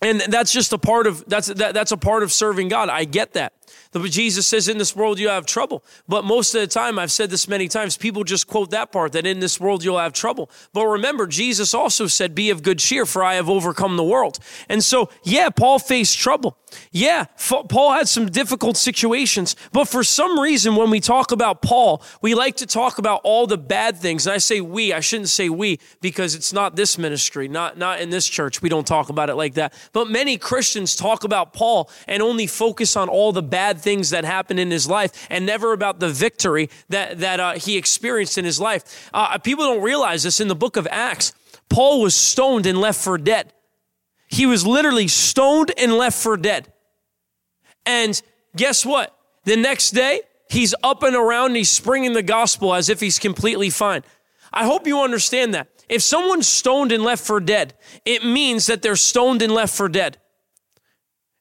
And 0.01 0.21
that's 0.21 0.53
just 0.53 0.71
a 0.71 0.77
part 0.77 1.07
of 1.07 1.25
that's 1.27 1.47
that, 1.47 1.73
that's 1.73 1.91
a 1.91 1.97
part 1.97 2.23
of 2.23 2.31
serving 2.31 2.69
God. 2.69 2.89
I 2.89 3.05
get 3.05 3.33
that. 3.33 3.53
The, 3.91 4.07
Jesus 4.07 4.47
says, 4.47 4.67
in 4.67 4.77
this 4.77 4.95
world 4.95 5.19
you 5.19 5.29
have 5.29 5.45
trouble. 5.45 5.83
But 6.07 6.25
most 6.25 6.55
of 6.55 6.61
the 6.61 6.67
time, 6.67 6.99
I've 6.99 7.11
said 7.11 7.29
this 7.29 7.47
many 7.47 7.67
times, 7.67 7.97
people 7.97 8.23
just 8.23 8.47
quote 8.47 8.71
that 8.71 8.91
part 8.91 9.13
that 9.13 9.25
in 9.25 9.39
this 9.39 9.59
world 9.59 9.83
you'll 9.83 9.99
have 9.99 10.13
trouble. 10.13 10.49
But 10.73 10.85
remember, 10.85 11.27
Jesus 11.27 11.73
also 11.73 12.07
said, 12.07 12.35
be 12.35 12.49
of 12.49 12.63
good 12.63 12.79
cheer, 12.79 13.05
for 13.05 13.23
I 13.23 13.35
have 13.35 13.49
overcome 13.49 13.97
the 13.97 14.03
world. 14.03 14.39
And 14.67 14.83
so, 14.83 15.09
yeah, 15.23 15.49
Paul 15.49 15.79
faced 15.79 16.17
trouble. 16.17 16.57
Yeah, 16.91 17.25
Paul 17.47 17.93
had 17.93 18.07
some 18.07 18.29
difficult 18.29 18.77
situations. 18.77 19.55
But 19.71 19.85
for 19.85 20.03
some 20.03 20.39
reason, 20.39 20.75
when 20.75 20.89
we 20.89 20.99
talk 20.99 21.31
about 21.31 21.61
Paul, 21.61 22.03
we 22.21 22.35
like 22.35 22.57
to 22.57 22.65
talk 22.65 22.97
about 22.99 23.21
all 23.23 23.47
the 23.47 23.57
bad 23.57 23.97
things. 23.97 24.27
And 24.27 24.33
I 24.33 24.37
say 24.37 24.61
we, 24.61 24.93
I 24.93 24.99
shouldn't 24.99 25.29
say 25.29 25.49
we 25.49 25.79
because 26.01 26.35
it's 26.35 26.53
not 26.53 26.75
this 26.75 26.97
ministry, 26.97 27.47
not, 27.47 27.77
not 27.77 28.01
in 28.01 28.09
this 28.09 28.27
church. 28.27 28.61
We 28.61 28.69
don't 28.69 28.85
talk 28.85 29.09
about 29.09 29.29
it 29.29 29.35
like 29.35 29.55
that. 29.55 29.73
But 29.93 30.09
many 30.09 30.37
Christians 30.37 30.95
talk 30.95 31.23
about 31.23 31.53
Paul 31.53 31.89
and 32.07 32.21
only 32.21 32.47
focus 32.47 32.95
on 32.95 33.09
all 33.09 33.31
the 33.31 33.43
bad 33.43 33.58
things 33.81 34.09
that 34.09 34.25
happened 34.25 34.59
in 34.59 34.71
his 34.71 34.87
life 34.87 35.27
and 35.29 35.45
never 35.45 35.73
about 35.73 35.99
the 35.99 36.09
victory 36.09 36.69
that, 36.89 37.19
that 37.19 37.39
uh, 37.39 37.53
he 37.53 37.77
experienced 37.77 38.37
in 38.37 38.45
his 38.45 38.59
life. 38.59 39.09
Uh, 39.13 39.37
people 39.37 39.65
don't 39.65 39.83
realize 39.83 40.23
this 40.23 40.39
in 40.39 40.47
the 40.47 40.55
book 40.55 40.77
of 40.77 40.87
Acts. 40.89 41.33
Paul 41.69 42.01
was 42.01 42.15
stoned 42.15 42.65
and 42.65 42.79
left 42.79 42.99
for 43.03 43.17
dead. 43.17 43.53
He 44.27 44.45
was 44.45 44.65
literally 44.65 45.07
stoned 45.07 45.71
and 45.77 45.93
left 45.93 46.17
for 46.17 46.37
dead. 46.37 46.71
And 47.85 48.21
guess 48.55 48.85
what? 48.85 49.15
The 49.45 49.55
next 49.55 49.91
day, 49.91 50.21
he's 50.49 50.75
up 50.83 51.03
and 51.03 51.15
around 51.15 51.47
and 51.47 51.57
he's 51.57 51.69
springing 51.69 52.13
the 52.13 52.23
gospel 52.23 52.73
as 52.73 52.89
if 52.89 52.99
he's 52.99 53.19
completely 53.19 53.69
fine. 53.69 54.03
I 54.51 54.65
hope 54.65 54.87
you 54.87 55.01
understand 55.01 55.53
that. 55.53 55.67
If 55.87 56.03
someone's 56.03 56.47
stoned 56.47 56.91
and 56.91 57.03
left 57.03 57.25
for 57.25 57.39
dead, 57.39 57.73
it 58.05 58.23
means 58.23 58.67
that 58.67 58.81
they're 58.81 58.95
stoned 58.95 59.41
and 59.41 59.51
left 59.51 59.75
for 59.75 59.89
dead. 59.89 60.17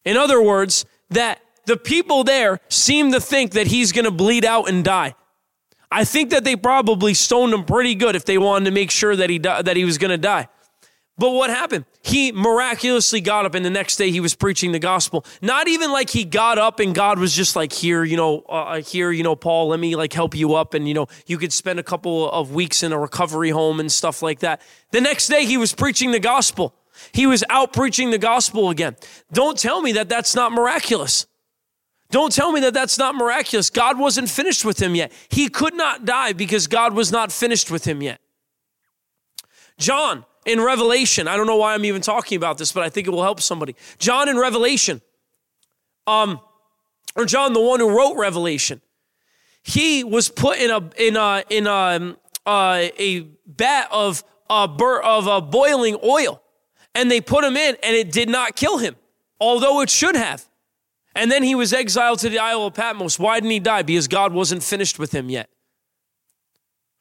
In 0.04 0.16
other 0.16 0.40
words, 0.40 0.86
that 1.10 1.40
the 1.68 1.76
people 1.76 2.24
there 2.24 2.60
seem 2.68 3.12
to 3.12 3.20
think 3.20 3.52
that 3.52 3.66
he's 3.66 3.92
going 3.92 4.06
to 4.06 4.10
bleed 4.10 4.44
out 4.44 4.70
and 4.70 4.82
die. 4.82 5.14
I 5.90 6.04
think 6.04 6.30
that 6.30 6.42
they 6.42 6.56
probably 6.56 7.12
stoned 7.12 7.52
him 7.52 7.64
pretty 7.64 7.94
good 7.94 8.16
if 8.16 8.24
they 8.24 8.38
wanted 8.38 8.64
to 8.64 8.70
make 8.70 8.90
sure 8.90 9.14
that 9.14 9.28
he, 9.30 9.38
that 9.38 9.76
he 9.76 9.84
was 9.84 9.98
going 9.98 10.10
to 10.10 10.18
die. 10.18 10.48
But 11.18 11.32
what 11.32 11.50
happened? 11.50 11.84
He 12.00 12.32
miraculously 12.32 13.20
got 13.20 13.44
up, 13.44 13.54
and 13.54 13.64
the 13.66 13.70
next 13.70 13.96
day 13.96 14.10
he 14.10 14.20
was 14.20 14.34
preaching 14.34 14.72
the 14.72 14.78
gospel. 14.78 15.26
Not 15.42 15.68
even 15.68 15.90
like 15.90 16.10
he 16.10 16.24
got 16.24 16.58
up 16.58 16.78
and 16.78 16.94
God 16.94 17.18
was 17.18 17.34
just 17.34 17.56
like, 17.56 17.72
"Here, 17.72 18.04
you 18.04 18.16
know, 18.16 18.42
uh, 18.42 18.80
here, 18.80 19.10
you 19.10 19.24
know, 19.24 19.34
Paul, 19.34 19.68
let 19.68 19.80
me 19.80 19.96
like 19.96 20.12
help 20.12 20.36
you 20.36 20.54
up," 20.54 20.74
and 20.74 20.86
you 20.86 20.94
know, 20.94 21.08
you 21.26 21.36
could 21.36 21.52
spend 21.52 21.80
a 21.80 21.82
couple 21.82 22.30
of 22.30 22.54
weeks 22.54 22.84
in 22.84 22.92
a 22.92 22.98
recovery 22.98 23.50
home 23.50 23.80
and 23.80 23.90
stuff 23.90 24.22
like 24.22 24.38
that. 24.40 24.62
The 24.92 25.00
next 25.00 25.26
day 25.26 25.44
he 25.44 25.56
was 25.56 25.74
preaching 25.74 26.12
the 26.12 26.20
gospel. 26.20 26.72
He 27.10 27.26
was 27.26 27.42
out 27.50 27.72
preaching 27.72 28.12
the 28.12 28.18
gospel 28.18 28.70
again. 28.70 28.96
Don't 29.32 29.58
tell 29.58 29.82
me 29.82 29.92
that 29.92 30.08
that's 30.08 30.36
not 30.36 30.52
miraculous. 30.52 31.26
Don't 32.10 32.32
tell 32.32 32.52
me 32.52 32.60
that 32.60 32.72
that's 32.72 32.98
not 32.98 33.14
miraculous. 33.14 33.68
God 33.68 33.98
wasn't 33.98 34.30
finished 34.30 34.64
with 34.64 34.80
him 34.80 34.94
yet. 34.94 35.12
He 35.28 35.48
could 35.48 35.74
not 35.74 36.04
die 36.04 36.32
because 36.32 36.66
God 36.66 36.94
was 36.94 37.12
not 37.12 37.30
finished 37.30 37.70
with 37.70 37.84
him 37.84 38.02
yet. 38.02 38.20
John 39.76 40.24
in 40.46 40.60
Revelation. 40.60 41.28
I 41.28 41.36
don't 41.36 41.46
know 41.46 41.56
why 41.56 41.74
I'm 41.74 41.84
even 41.84 42.00
talking 42.00 42.36
about 42.36 42.56
this, 42.56 42.72
but 42.72 42.82
I 42.82 42.88
think 42.88 43.06
it 43.06 43.10
will 43.10 43.22
help 43.22 43.40
somebody. 43.40 43.76
John 43.98 44.28
in 44.28 44.38
Revelation, 44.38 45.02
um, 46.06 46.40
or 47.14 47.26
John, 47.26 47.52
the 47.52 47.60
one 47.60 47.80
who 47.80 47.94
wrote 47.94 48.14
Revelation, 48.14 48.80
he 49.62 50.02
was 50.02 50.30
put 50.30 50.58
in 50.58 50.70
a 50.70 50.90
in 50.96 51.16
a 51.16 51.44
in 51.50 51.66
a, 51.66 51.70
um, 51.70 52.16
uh, 52.46 52.88
a 52.98 53.20
bat 53.46 53.88
of 53.92 54.24
a 54.48 54.66
bur- 54.66 55.02
of 55.02 55.26
a 55.26 55.42
boiling 55.42 55.98
oil, 56.02 56.42
and 56.94 57.10
they 57.10 57.20
put 57.20 57.44
him 57.44 57.56
in, 57.56 57.76
and 57.82 57.94
it 57.94 58.10
did 58.10 58.30
not 58.30 58.56
kill 58.56 58.78
him, 58.78 58.96
although 59.38 59.82
it 59.82 59.90
should 59.90 60.16
have. 60.16 60.47
And 61.18 61.32
then 61.32 61.42
he 61.42 61.56
was 61.56 61.72
exiled 61.72 62.20
to 62.20 62.28
the 62.28 62.38
Isle 62.38 62.66
of 62.66 62.74
Patmos. 62.74 63.18
Why 63.18 63.40
didn't 63.40 63.50
he 63.50 63.58
die? 63.58 63.82
Because 63.82 64.06
God 64.06 64.32
wasn't 64.32 64.62
finished 64.62 65.00
with 65.00 65.12
him 65.12 65.28
yet. 65.28 65.50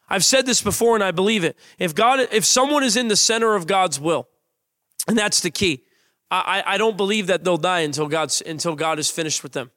I've 0.09 0.25
said 0.25 0.47
this 0.47 0.59
before 0.59 0.95
and 0.95 1.03
I 1.03 1.11
believe 1.11 1.43
it. 1.43 1.55
If 1.77 1.93
God, 1.93 2.27
if 2.31 2.43
someone 2.43 2.83
is 2.83 2.97
in 2.97 3.09
the 3.09 3.15
center 3.15 3.53
of 3.53 3.67
God's 3.67 3.99
will, 3.99 4.27
and 5.07 5.15
that's 5.15 5.41
the 5.41 5.51
key, 5.51 5.83
I, 6.31 6.63
I 6.65 6.77
don't 6.79 6.97
believe 6.97 7.27
that 7.27 7.43
they'll 7.43 7.57
die 7.57 7.81
until 7.81 8.07
God's 8.07 8.41
until 8.41 8.75
God 8.75 8.97
is 8.97 9.11
finished 9.11 9.43
with 9.43 9.53
them. 9.53 9.69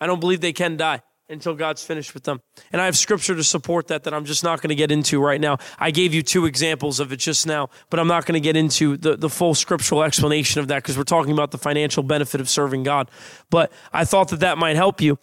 I 0.00 0.06
don't 0.06 0.20
believe 0.20 0.40
they 0.40 0.52
can 0.52 0.76
die 0.76 1.02
until 1.34 1.54
God's 1.54 1.82
finished 1.82 2.14
with 2.14 2.24
them. 2.24 2.40
And 2.72 2.80
I 2.80 2.86
have 2.86 2.96
scripture 2.96 3.34
to 3.34 3.44
support 3.44 3.88
that 3.88 4.04
that 4.04 4.14
I'm 4.14 4.24
just 4.24 4.42
not 4.42 4.60
going 4.62 4.70
to 4.70 4.74
get 4.74 4.90
into 4.90 5.20
right 5.20 5.40
now. 5.40 5.58
I 5.78 5.90
gave 5.90 6.14
you 6.14 6.22
two 6.22 6.46
examples 6.46 7.00
of 7.00 7.12
it 7.12 7.18
just 7.18 7.46
now, 7.46 7.68
but 7.90 8.00
I'm 8.00 8.08
not 8.08 8.26
going 8.26 8.34
to 8.34 8.40
get 8.40 8.56
into 8.56 8.96
the, 8.96 9.16
the 9.16 9.28
full 9.28 9.54
scriptural 9.54 10.02
explanation 10.02 10.60
of 10.60 10.68
that 10.68 10.82
because 10.82 10.96
we're 10.96 11.04
talking 11.04 11.32
about 11.32 11.50
the 11.50 11.58
financial 11.58 12.02
benefit 12.02 12.40
of 12.40 12.48
serving 12.48 12.82
God. 12.82 13.10
But 13.50 13.72
I 13.92 14.04
thought 14.04 14.28
that 14.28 14.40
that 14.40 14.58
might 14.58 14.76
help 14.76 15.00
you. 15.00 15.18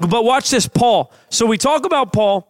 But 0.00 0.24
watch 0.24 0.50
this, 0.50 0.66
Paul. 0.66 1.12
So 1.28 1.44
we 1.44 1.58
talk 1.58 1.84
about 1.84 2.12
Paul 2.12 2.48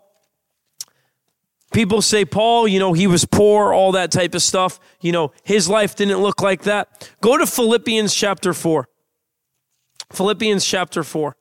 People 1.72 2.00
say, 2.00 2.24
Paul, 2.24 2.66
you 2.66 2.78
know, 2.78 2.94
he 2.94 3.06
was 3.06 3.24
poor, 3.24 3.72
all 3.74 3.92
that 3.92 4.10
type 4.10 4.34
of 4.34 4.42
stuff. 4.42 4.80
You 5.00 5.12
know, 5.12 5.32
his 5.44 5.68
life 5.68 5.94
didn't 5.94 6.18
look 6.18 6.40
like 6.40 6.62
that. 6.62 7.10
Go 7.20 7.36
to 7.36 7.46
Philippians 7.46 8.14
chapter 8.14 8.54
4. 8.54 8.88
Philippians 10.10 10.64
chapter 10.64 11.02
4. 11.02 11.36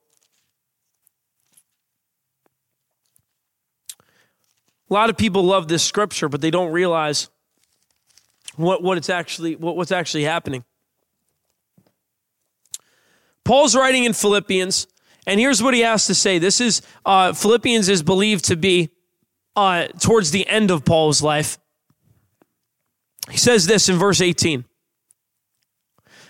A 4.90 4.94
lot 4.94 5.10
of 5.10 5.18
people 5.18 5.44
love 5.44 5.68
this 5.68 5.84
scripture, 5.84 6.30
but 6.30 6.42
they 6.42 6.52
don't 6.52 6.72
realize 6.72 7.30
what, 8.56 8.82
what 8.82 8.98
it's 8.98 9.10
actually 9.10 9.56
what, 9.56 9.76
what's 9.76 9.92
actually 9.92 10.24
happening. 10.24 10.64
Paul's 13.44 13.76
writing 13.76 14.04
in 14.04 14.14
Philippians, 14.14 14.88
and 15.26 15.40
here's 15.40 15.64
what 15.64 15.74
he 15.74 15.82
has 15.82 16.08
to 16.08 16.16
say. 16.16 16.38
This 16.38 16.60
is 16.60 16.82
uh, 17.06 17.34
Philippians 17.34 17.88
is 17.90 18.04
believed 18.04 18.46
to 18.46 18.56
be 18.56 18.90
uh, 19.56 19.88
towards 20.00 20.32
the 20.32 20.48
end 20.48 20.70
of 20.72 20.86
Paul's 20.86 21.22
life. 21.22 21.58
He 23.30 23.38
says 23.38 23.66
this 23.66 23.90
in 23.90 23.98
verse 23.98 24.22
18. 24.22 24.66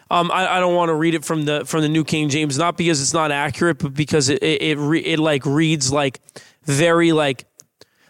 Um, 0.09 0.31
I, 0.31 0.57
I, 0.57 0.59
don't 0.59 0.73
want 0.73 0.89
to 0.89 0.95
read 0.95 1.15
it 1.15 1.25
from 1.25 1.43
the 1.43 1.65
from 1.65 1.81
the 1.81 1.89
New 1.89 2.05
King 2.05 2.29
James, 2.29 2.57
not 2.57 2.77
because 2.77 3.01
it's 3.01 3.13
not 3.13 3.29
accurate, 3.29 3.79
but 3.79 3.93
because 3.93 4.29
it 4.29 4.41
it, 4.41 4.61
it, 4.61 4.77
re, 4.77 4.99
it 4.99 5.19
like 5.19 5.45
reads 5.45 5.91
like 5.91 6.21
very 6.63 7.11
like 7.11 7.45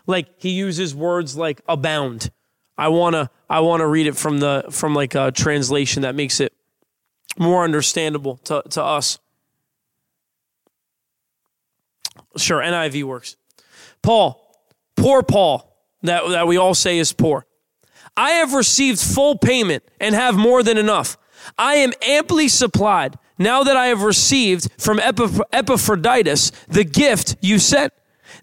like 0.08 0.28
he 0.38 0.50
uses 0.50 0.96
words 0.96 1.38
like 1.38 1.62
abound. 1.68 2.32
I 2.78 2.88
wanna 2.88 3.30
I 3.50 3.60
wanna 3.60 3.88
read 3.88 4.08
it 4.08 4.18
from 4.18 4.40
the 4.40 4.66
from 4.72 4.96
like 4.96 5.14
a 5.14 5.32
translation 5.32 6.02
that 6.02 6.16
makes 6.16 6.40
it 6.40 6.54
more 7.38 7.64
understandable 7.64 8.38
to, 8.46 8.64
to 8.72 8.84
us. 8.84 9.20
Sure, 12.36 12.60
NIV 12.62 13.04
works. 13.04 13.36
Paul, 14.02 14.48
Poor 14.98 15.22
Paul, 15.22 15.72
that, 16.02 16.28
that 16.28 16.48
we 16.48 16.58
all 16.58 16.74
say 16.74 16.98
is 16.98 17.14
poor. 17.14 17.46
I 18.18 18.32
have 18.32 18.54
received 18.54 19.00
full 19.00 19.38
payment 19.38 19.84
and 20.02 20.16
have 20.16 20.36
more 20.36 20.64
than 20.64 20.78
enough. 20.78 21.18
I 21.58 21.76
am 21.76 21.94
amply 22.02 22.48
supplied 22.48 23.18
now 23.38 23.64
that 23.64 23.78
I 23.78 23.88
have 23.88 24.02
received 24.02 24.70
from 24.80 25.00
Epaphroditus 25.00 26.52
the 26.68 26.84
gift 26.84 27.38
you 27.42 27.60
sent. 27.60 27.94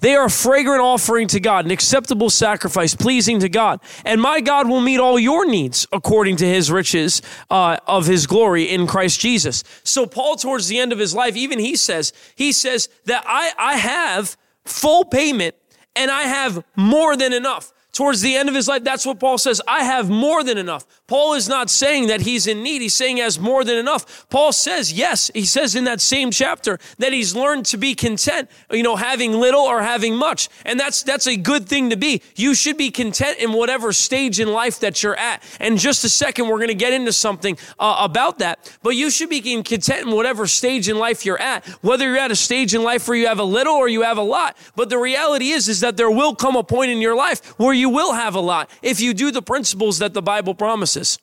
They 0.00 0.14
are 0.14 0.26
a 0.26 0.30
fragrant 0.30 0.80
offering 0.80 1.28
to 1.28 1.40
God, 1.40 1.64
an 1.64 1.70
acceptable 1.70 2.30
sacrifice, 2.30 2.94
pleasing 2.94 3.40
to 3.40 3.48
God. 3.48 3.80
And 4.04 4.20
my 4.20 4.40
God 4.40 4.68
will 4.68 4.80
meet 4.80 4.98
all 4.98 5.18
your 5.18 5.46
needs 5.46 5.86
according 5.92 6.36
to 6.36 6.46
his 6.46 6.70
riches 6.70 7.20
uh, 7.50 7.78
of 7.86 8.06
his 8.06 8.26
glory 8.26 8.64
in 8.64 8.86
Christ 8.86 9.20
Jesus. 9.20 9.64
So, 9.82 10.06
Paul, 10.06 10.36
towards 10.36 10.68
the 10.68 10.78
end 10.78 10.92
of 10.92 10.98
his 10.98 11.14
life, 11.14 11.36
even 11.36 11.58
he 11.58 11.76
says, 11.76 12.12
he 12.34 12.52
says 12.52 12.88
that 13.04 13.24
I, 13.26 13.52
I 13.58 13.76
have 13.76 14.36
full 14.64 15.04
payment 15.04 15.54
and 15.96 16.10
I 16.10 16.22
have 16.22 16.64
more 16.76 17.16
than 17.16 17.32
enough 17.32 17.73
towards 17.94 18.20
the 18.20 18.36
end 18.36 18.48
of 18.48 18.54
his 18.54 18.68
life, 18.68 18.84
that's 18.84 19.06
what 19.06 19.18
Paul 19.18 19.38
says. 19.38 19.62
I 19.66 19.84
have 19.84 20.10
more 20.10 20.44
than 20.44 20.58
enough. 20.58 20.84
Paul 21.06 21.34
is 21.34 21.48
not 21.48 21.70
saying 21.70 22.08
that 22.08 22.22
he's 22.22 22.46
in 22.46 22.62
need. 22.62 22.82
He's 22.82 22.94
saying 22.94 23.16
he 23.16 23.22
has 23.22 23.38
more 23.38 23.64
than 23.64 23.76
enough. 23.76 24.28
Paul 24.28 24.52
says, 24.52 24.92
yes, 24.92 25.30
he 25.32 25.44
says 25.44 25.74
in 25.74 25.84
that 25.84 26.00
same 26.00 26.30
chapter 26.30 26.78
that 26.98 27.12
he's 27.12 27.36
learned 27.36 27.66
to 27.66 27.76
be 27.76 27.94
content, 27.94 28.50
you 28.70 28.82
know, 28.82 28.96
having 28.96 29.32
little 29.32 29.62
or 29.62 29.82
having 29.82 30.16
much. 30.16 30.48
And 30.64 30.78
that's, 30.78 31.02
that's 31.02 31.26
a 31.26 31.36
good 31.36 31.68
thing 31.68 31.90
to 31.90 31.96
be. 31.96 32.22
You 32.36 32.54
should 32.54 32.76
be 32.76 32.90
content 32.90 33.38
in 33.38 33.52
whatever 33.52 33.92
stage 33.92 34.40
in 34.40 34.48
life 34.48 34.80
that 34.80 35.02
you're 35.02 35.16
at. 35.16 35.42
And 35.60 35.78
just 35.78 36.04
a 36.04 36.08
second, 36.08 36.48
we're 36.48 36.58
going 36.58 36.68
to 36.68 36.74
get 36.74 36.92
into 36.92 37.12
something 37.12 37.56
uh, 37.78 37.96
about 38.00 38.40
that. 38.40 38.76
But 38.82 38.96
you 38.96 39.10
should 39.10 39.30
be 39.30 39.40
content 39.40 40.08
in 40.08 40.10
whatever 40.14 40.46
stage 40.46 40.88
in 40.88 40.98
life 40.98 41.24
you're 41.24 41.40
at, 41.40 41.64
whether 41.82 42.06
you're 42.06 42.18
at 42.18 42.30
a 42.30 42.36
stage 42.36 42.74
in 42.74 42.82
life 42.82 43.06
where 43.06 43.16
you 43.16 43.26
have 43.28 43.38
a 43.38 43.44
little 43.44 43.74
or 43.74 43.88
you 43.88 44.02
have 44.02 44.18
a 44.18 44.22
lot. 44.22 44.56
But 44.74 44.88
the 44.88 44.98
reality 44.98 45.50
is, 45.50 45.68
is 45.68 45.80
that 45.80 45.96
there 45.96 46.10
will 46.10 46.34
come 46.34 46.56
a 46.56 46.64
point 46.64 46.90
in 46.90 46.98
your 46.98 47.14
life 47.14 47.58
where 47.58 47.74
you 47.74 47.83
you 47.84 47.90
will 47.90 48.14
have 48.14 48.34
a 48.34 48.40
lot 48.40 48.70
if 48.80 48.98
you 48.98 49.12
do 49.12 49.30
the 49.30 49.42
principles 49.42 49.98
that 49.98 50.14
the 50.14 50.22
Bible 50.22 50.54
promises. 50.54 51.18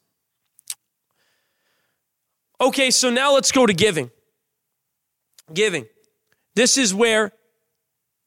Okay, 2.60 2.91
so 2.91 3.10
now 3.10 3.34
let's 3.34 3.52
go 3.52 3.65
to 3.65 3.74
giving. 3.74 4.12
Giving. 5.52 5.88
This 6.54 6.78
is 6.78 6.93
where, 6.93 7.32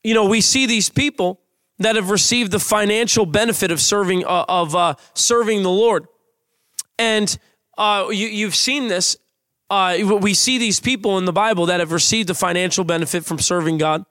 you 0.02 0.14
know, 0.14 0.24
we 0.24 0.40
see 0.40 0.66
these 0.66 0.90
people 0.90 1.40
that 1.78 1.94
have 1.94 2.10
received 2.10 2.50
the 2.50 2.58
financial 2.58 3.24
benefit 3.24 3.70
of 3.70 3.80
serving 3.80 4.24
uh, 4.24 4.44
of 4.48 4.74
uh, 4.74 4.94
serving 5.14 5.62
the 5.62 5.70
Lord, 5.70 6.06
and 6.98 7.38
uh, 7.78 8.08
you, 8.10 8.26
you've 8.26 8.56
seen 8.56 8.88
this. 8.88 9.16
Uh, 9.70 10.18
we 10.20 10.34
see 10.34 10.58
these 10.58 10.80
people 10.80 11.18
in 11.18 11.24
the 11.24 11.32
Bible 11.32 11.66
that 11.66 11.78
have 11.80 11.92
received 11.92 12.28
the 12.28 12.34
financial 12.34 12.84
benefit 12.84 13.24
from 13.24 13.38
serving 13.38 13.78
God, 13.78 14.04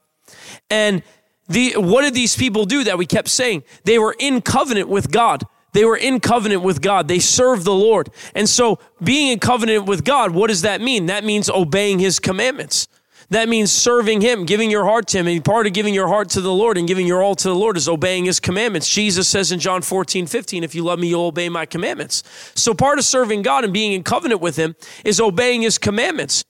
and 0.69 1.03
the, 1.47 1.73
what 1.77 2.03
did 2.03 2.13
these 2.13 2.35
people 2.35 2.65
do 2.65 2.83
that 2.85 2.97
we 2.97 3.05
kept 3.05 3.27
saying? 3.27 3.63
They 3.83 3.99
were 3.99 4.15
in 4.17 4.41
covenant 4.41 4.89
with 4.89 5.11
God. 5.11 5.43
They 5.73 5.85
were 5.85 5.97
in 5.97 6.19
covenant 6.19 6.61
with 6.61 6.81
God. 6.81 7.07
They 7.07 7.19
served 7.19 7.65
the 7.65 7.73
Lord. 7.73 8.09
And 8.35 8.47
so, 8.47 8.79
being 9.03 9.31
in 9.31 9.39
covenant 9.39 9.85
with 9.85 10.03
God, 10.05 10.31
what 10.31 10.47
does 10.47 10.61
that 10.61 10.81
mean? 10.81 11.07
That 11.07 11.23
means 11.23 11.49
obeying 11.49 11.99
his 11.99 12.19
commandments. 12.19 12.87
That 13.29 13.49
means 13.49 13.71
serving 13.71 14.21
him, 14.21 14.45
giving 14.45 14.69
your 14.69 14.85
heart 14.85 15.07
to 15.07 15.17
him. 15.17 15.27
And 15.27 15.43
part 15.43 15.65
of 15.65 15.73
giving 15.73 15.93
your 15.93 16.07
heart 16.07 16.29
to 16.31 16.41
the 16.41 16.53
Lord 16.53 16.77
and 16.77 16.87
giving 16.87 17.07
your 17.07 17.23
all 17.23 17.35
to 17.35 17.47
the 17.47 17.55
Lord 17.55 17.77
is 17.77 17.89
obeying 17.89 18.25
his 18.25 18.39
commandments. 18.39 18.87
Jesus 18.87 19.27
says 19.27 19.51
in 19.51 19.59
John 19.59 19.81
14, 19.81 20.27
15, 20.27 20.63
if 20.63 20.75
you 20.75 20.83
love 20.83 20.99
me, 20.99 21.07
you'll 21.07 21.25
obey 21.25 21.49
my 21.49 21.65
commandments. 21.65 22.21
So 22.55 22.75
part 22.75 22.99
of 22.99 23.05
serving 23.05 23.41
God 23.41 23.63
and 23.63 23.73
being 23.73 23.93
in 23.93 24.03
covenant 24.03 24.41
with 24.41 24.55
him 24.55 24.75
is 25.03 25.19
obeying 25.19 25.63
his 25.63 25.79
commandments. 25.79 26.43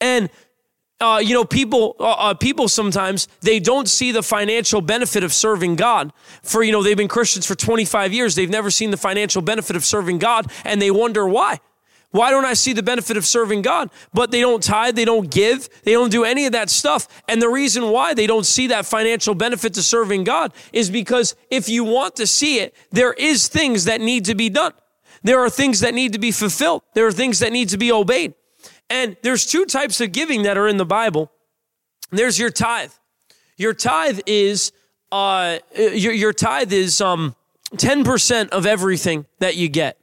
And 0.00 0.28
uh, 1.00 1.20
you 1.22 1.34
know, 1.34 1.44
people, 1.44 1.94
uh, 2.00 2.10
uh, 2.12 2.34
people 2.34 2.68
sometimes 2.68 3.28
they 3.42 3.60
don't 3.60 3.88
see 3.88 4.12
the 4.12 4.22
financial 4.22 4.80
benefit 4.80 5.22
of 5.22 5.32
serving 5.32 5.76
God. 5.76 6.12
For 6.42 6.62
you 6.62 6.72
know, 6.72 6.82
they've 6.82 6.96
been 6.96 7.08
Christians 7.08 7.46
for 7.46 7.54
25 7.54 8.12
years. 8.12 8.34
They've 8.34 8.48
never 8.48 8.70
seen 8.70 8.90
the 8.90 8.96
financial 8.96 9.42
benefit 9.42 9.76
of 9.76 9.84
serving 9.84 10.18
God, 10.18 10.50
and 10.64 10.80
they 10.80 10.90
wonder 10.90 11.26
why. 11.28 11.58
Why 12.12 12.30
don't 12.30 12.46
I 12.46 12.54
see 12.54 12.72
the 12.72 12.82
benefit 12.82 13.18
of 13.18 13.26
serving 13.26 13.60
God? 13.60 13.90
But 14.14 14.30
they 14.30 14.40
don't 14.40 14.62
tithe, 14.62 14.96
they 14.96 15.04
don't 15.04 15.30
give, 15.30 15.68
they 15.82 15.92
don't 15.92 16.10
do 16.10 16.24
any 16.24 16.46
of 16.46 16.52
that 16.52 16.70
stuff. 16.70 17.08
And 17.28 17.42
the 17.42 17.48
reason 17.48 17.90
why 17.90 18.14
they 18.14 18.26
don't 18.26 18.46
see 18.46 18.68
that 18.68 18.86
financial 18.86 19.34
benefit 19.34 19.74
to 19.74 19.82
serving 19.82 20.24
God 20.24 20.54
is 20.72 20.88
because 20.88 21.34
if 21.50 21.68
you 21.68 21.84
want 21.84 22.16
to 22.16 22.26
see 22.26 22.60
it, 22.60 22.74
there 22.90 23.12
is 23.12 23.48
things 23.48 23.84
that 23.84 24.00
need 24.00 24.24
to 24.26 24.34
be 24.34 24.48
done. 24.48 24.72
There 25.24 25.40
are 25.40 25.50
things 25.50 25.80
that 25.80 25.92
need 25.92 26.14
to 26.14 26.18
be 26.18 26.30
fulfilled. 26.30 26.82
There 26.94 27.06
are 27.06 27.12
things 27.12 27.40
that 27.40 27.52
need 27.52 27.68
to 27.70 27.76
be 27.76 27.92
obeyed. 27.92 28.34
And 28.88 29.16
there's 29.22 29.46
two 29.46 29.64
types 29.64 30.00
of 30.00 30.12
giving 30.12 30.42
that 30.42 30.56
are 30.56 30.68
in 30.68 30.76
the 30.76 30.86
Bible. 30.86 31.30
There's 32.10 32.38
your 32.38 32.50
tithe. 32.50 32.92
Your 33.56 33.74
tithe 33.74 34.20
is 34.26 34.72
uh, 35.10 35.58
your, 35.76 36.12
your 36.12 36.32
tithe 36.32 36.72
is 36.72 37.00
um, 37.00 37.34
10% 37.74 38.50
of 38.50 38.66
everything 38.66 39.26
that 39.38 39.56
you 39.56 39.68
get. 39.68 39.98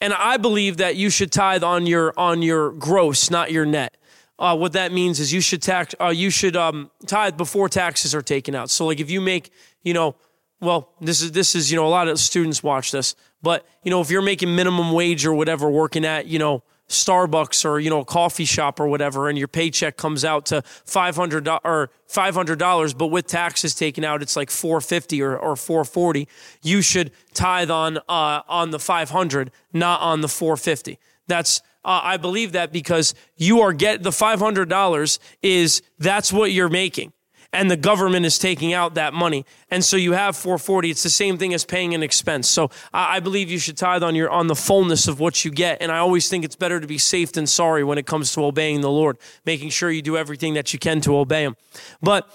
And 0.00 0.12
I 0.12 0.36
believe 0.36 0.78
that 0.78 0.96
you 0.96 1.10
should 1.10 1.32
tithe 1.32 1.62
on 1.62 1.86
your 1.86 2.12
on 2.18 2.42
your 2.42 2.72
gross, 2.72 3.30
not 3.30 3.52
your 3.52 3.64
net. 3.64 3.96
Uh, 4.38 4.56
what 4.56 4.72
that 4.72 4.92
means 4.92 5.20
is 5.20 5.32
you 5.32 5.40
should 5.40 5.62
tax 5.62 5.94
uh, 6.00 6.08
you 6.08 6.30
should 6.30 6.56
um, 6.56 6.90
tithe 7.06 7.36
before 7.36 7.68
taxes 7.68 8.14
are 8.14 8.22
taken 8.22 8.54
out. 8.54 8.70
So 8.70 8.86
like 8.86 9.00
if 9.00 9.10
you 9.10 9.20
make 9.20 9.50
you 9.82 9.94
know 9.94 10.16
well 10.60 10.90
this 11.00 11.22
is 11.22 11.32
this 11.32 11.54
is 11.54 11.70
you 11.70 11.76
know 11.76 11.86
a 11.86 11.88
lot 11.88 12.08
of 12.08 12.18
students 12.18 12.62
watch 12.62 12.90
this, 12.90 13.14
but 13.42 13.66
you 13.82 13.90
know 13.90 14.00
if 14.00 14.10
you're 14.10 14.22
making 14.22 14.54
minimum 14.54 14.92
wage 14.92 15.24
or 15.24 15.32
whatever 15.32 15.70
working 15.70 16.04
at 16.04 16.26
you 16.26 16.38
know 16.38 16.62
Starbucks 16.88 17.64
or 17.64 17.80
you 17.80 17.90
know 17.90 18.00
a 18.00 18.04
coffee 18.04 18.44
shop 18.44 18.78
or 18.78 18.86
whatever, 18.86 19.28
and 19.28 19.38
your 19.38 19.48
paycheck 19.48 19.96
comes 19.96 20.24
out 20.24 20.46
to 20.46 20.62
five 20.84 21.16
hundred 21.16 21.48
or 21.64 21.90
five 22.06 22.34
hundred 22.34 22.58
dollars, 22.58 22.92
but 22.92 23.06
with 23.06 23.26
taxes 23.26 23.74
taken 23.74 24.04
out, 24.04 24.22
it's 24.22 24.36
like 24.36 24.50
four 24.50 24.80
fifty 24.80 25.22
or 25.22 25.36
or 25.36 25.56
four 25.56 25.84
forty. 25.84 26.28
You 26.62 26.82
should 26.82 27.10
tithe 27.32 27.70
on 27.70 27.98
uh, 28.08 28.42
on 28.48 28.70
the 28.70 28.78
five 28.78 29.10
hundred, 29.10 29.50
not 29.72 30.00
on 30.00 30.20
the 30.20 30.28
four 30.28 30.56
fifty. 30.56 30.98
That's 31.26 31.60
uh, 31.84 32.00
I 32.02 32.16
believe 32.18 32.52
that 32.52 32.72
because 32.72 33.14
you 33.36 33.60
are 33.60 33.72
get 33.72 34.02
the 34.02 34.12
five 34.12 34.38
hundred 34.38 34.68
dollars 34.68 35.18
is 35.42 35.82
that's 35.98 36.32
what 36.32 36.52
you're 36.52 36.68
making 36.68 37.12
and 37.54 37.70
the 37.70 37.76
government 37.76 38.26
is 38.26 38.36
taking 38.36 38.72
out 38.72 38.94
that 38.94 39.14
money. 39.14 39.46
And 39.70 39.84
so 39.84 39.96
you 39.96 40.12
have 40.12 40.36
440. 40.36 40.90
It's 40.90 41.04
the 41.04 41.08
same 41.08 41.38
thing 41.38 41.54
as 41.54 41.64
paying 41.64 41.94
an 41.94 42.02
expense. 42.02 42.48
So 42.48 42.70
I, 42.92 43.16
I 43.16 43.20
believe 43.20 43.48
you 43.50 43.58
should 43.58 43.76
tithe 43.76 44.02
on 44.02 44.16
your 44.16 44.28
on 44.28 44.48
the 44.48 44.56
fullness 44.56 45.06
of 45.06 45.20
what 45.20 45.44
you 45.44 45.52
get. 45.52 45.80
And 45.80 45.92
I 45.92 45.98
always 45.98 46.28
think 46.28 46.44
it's 46.44 46.56
better 46.56 46.80
to 46.80 46.86
be 46.86 46.98
safe 46.98 47.32
than 47.32 47.46
sorry 47.46 47.84
when 47.84 47.96
it 47.96 48.06
comes 48.06 48.32
to 48.34 48.44
obeying 48.44 48.80
the 48.80 48.90
Lord, 48.90 49.18
making 49.46 49.70
sure 49.70 49.90
you 49.90 50.02
do 50.02 50.16
everything 50.16 50.54
that 50.54 50.72
you 50.72 50.80
can 50.80 51.00
to 51.02 51.16
obey 51.16 51.44
Him. 51.44 51.56
But 52.02 52.28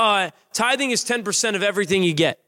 uh, 0.00 0.30
tithing 0.54 0.90
is 0.90 1.04
10% 1.04 1.54
of 1.54 1.62
everything 1.62 2.02
you 2.02 2.14
get. 2.14 2.40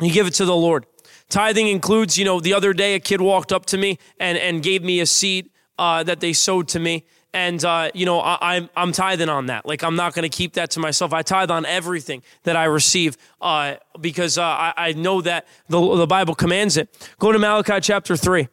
You 0.00 0.12
give 0.12 0.26
it 0.26 0.34
to 0.34 0.44
the 0.44 0.56
Lord. 0.56 0.86
Tithing 1.28 1.68
includes, 1.68 2.16
you 2.16 2.24
know, 2.24 2.38
the 2.38 2.54
other 2.54 2.72
day 2.72 2.94
a 2.94 3.00
kid 3.00 3.20
walked 3.20 3.52
up 3.52 3.66
to 3.66 3.76
me 3.76 3.98
and, 4.20 4.38
and 4.38 4.62
gave 4.62 4.84
me 4.84 5.00
a 5.00 5.06
seed 5.06 5.50
uh, 5.78 6.04
that 6.04 6.20
they 6.20 6.32
sowed 6.32 6.68
to 6.68 6.78
me 6.78 7.04
and 7.34 7.62
uh, 7.64 7.90
you 7.92 8.06
know 8.06 8.20
I, 8.20 8.56
am 8.56 8.62
I'm, 8.62 8.70
I'm 8.76 8.92
tithing 8.92 9.28
on 9.28 9.46
that. 9.46 9.66
Like 9.66 9.82
I'm 9.82 9.96
not 9.96 10.14
going 10.14 10.22
to 10.22 10.34
keep 10.34 10.54
that 10.54 10.70
to 10.70 10.80
myself. 10.80 11.12
I 11.12 11.22
tithe 11.22 11.50
on 11.50 11.66
everything 11.66 12.22
that 12.44 12.56
I 12.56 12.64
receive 12.64 13.18
uh, 13.42 13.74
because 14.00 14.38
uh, 14.38 14.42
I, 14.42 14.72
I 14.76 14.92
know 14.92 15.20
that 15.20 15.46
the 15.68 15.96
the 15.96 16.06
Bible 16.06 16.34
commands 16.34 16.78
it. 16.78 17.12
Go 17.18 17.32
to 17.32 17.38
Malachi 17.38 17.80
chapter 17.80 18.16
three. 18.16 18.48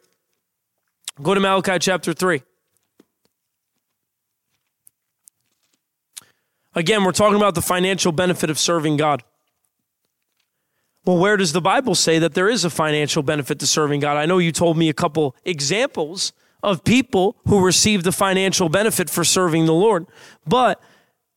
Go 1.22 1.32
to 1.32 1.40
Malachi 1.40 1.78
chapter 1.78 2.12
three. 2.12 2.42
Again, 6.74 7.04
we're 7.04 7.12
talking 7.12 7.36
about 7.36 7.54
the 7.54 7.62
financial 7.62 8.12
benefit 8.12 8.50
of 8.50 8.58
serving 8.58 8.96
God. 8.96 9.22
Well, 11.04 11.18
where 11.18 11.36
does 11.36 11.52
the 11.52 11.60
Bible 11.60 11.94
say 11.94 12.18
that 12.18 12.34
there 12.34 12.48
is 12.48 12.64
a 12.64 12.70
financial 12.70 13.22
benefit 13.22 13.58
to 13.58 13.66
serving 13.66 14.00
God? 14.00 14.16
I 14.16 14.24
know 14.24 14.38
you 14.38 14.52
told 14.52 14.76
me 14.78 14.88
a 14.88 14.94
couple 14.94 15.36
examples 15.44 16.32
of 16.62 16.84
people 16.84 17.36
who 17.46 17.64
receive 17.64 18.04
the 18.04 18.12
financial 18.12 18.68
benefit 18.68 19.10
for 19.10 19.24
serving 19.24 19.66
the 19.66 19.74
Lord. 19.74 20.06
But 20.46 20.80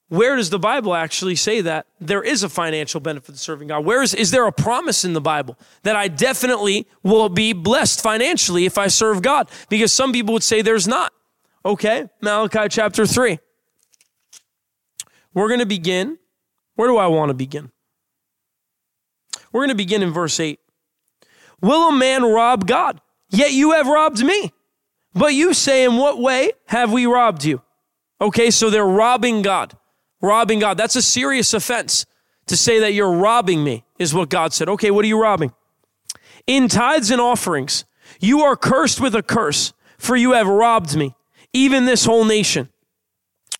where 0.08 0.36
does 0.36 0.52
the 0.52 0.60
Bible 0.60 0.94
actually 0.94 1.36
say 1.36 1.62
that 1.62 1.88
there 2.00 2.24
is 2.24 2.44
a 2.44 2.50
financial 2.50 3.00
benefit 3.00 3.34
to 3.34 3.38
serving 3.38 3.70
God? 3.70 3.86
Where 3.86 4.04
is, 4.04 4.14
is 4.14 4.32
there 4.32 4.46
a 4.46 4.52
promise 4.52 5.04
in 5.04 5.14
the 5.14 5.22
Bible 5.22 5.58
that 5.82 5.96
I 5.96 6.08
definitely 6.08 6.88
will 7.02 7.30
be 7.30 7.54
blessed 7.54 8.02
financially 8.02 8.66
if 8.66 8.78
I 8.78 8.88
serve 8.88 9.24
God? 9.24 9.50
Because 9.68 9.92
some 9.92 10.14
people 10.14 10.34
would 10.34 10.44
say 10.44 10.62
there's 10.62 10.88
not. 10.88 11.12
Okay, 11.66 12.08
Malachi 12.22 12.68
chapter 12.70 13.08
3. 13.08 13.40
We're 15.34 15.48
going 15.48 15.60
to 15.60 15.66
begin. 15.66 16.20
Where 16.76 16.88
do 16.88 16.98
I 16.98 17.08
want 17.08 17.30
to 17.30 17.34
begin? 17.34 17.72
We're 19.52 19.62
going 19.62 19.70
to 19.70 19.76
begin 19.76 20.04
in 20.04 20.12
verse 20.12 20.40
8. 20.40 20.60
Will 21.62 21.90
a 21.90 21.92
man 21.92 22.24
rob 22.24 22.68
God? 22.68 23.02
Yet 23.32 23.54
you 23.54 23.72
have 23.72 23.88
robbed 23.88 24.24
me. 24.24 24.52
But 25.16 25.34
you 25.34 25.54
say, 25.54 25.86
In 25.86 25.96
what 25.96 26.20
way 26.20 26.52
have 26.68 26.92
we 26.92 27.06
robbed 27.06 27.46
you? 27.46 27.62
Okay, 28.20 28.52
so 28.52 28.70
they're 28.70 28.86
robbing 28.86 29.42
God. 29.42 29.76
Robbing 30.22 30.60
God. 30.60 30.78
That's 30.78 30.96
a 30.96 31.02
serious 31.02 31.54
offense 31.54 32.06
to 32.48 32.58
say 32.58 32.80
that 32.80 32.94
you're 32.94 33.12
robbing 33.12 33.64
me, 33.64 33.86
is 33.98 34.14
what 34.14 34.30
God 34.30 34.54
said. 34.54 34.70
Okay, 34.70 34.92
what 34.92 35.04
are 35.06 35.08
you 35.08 35.20
robbing? 35.20 35.54
In 36.46 36.68
tithes 36.68 37.10
and 37.10 37.20
offerings, 37.20 37.86
you 38.20 38.42
are 38.42 38.56
cursed 38.56 39.02
with 39.02 39.16
a 39.16 39.24
curse, 39.24 39.74
for 39.98 40.16
you 40.16 40.34
have 40.34 40.48
robbed 40.48 40.96
me, 40.96 41.16
even 41.54 41.86
this 41.86 42.06
whole 42.06 42.26
nation. 42.26 42.70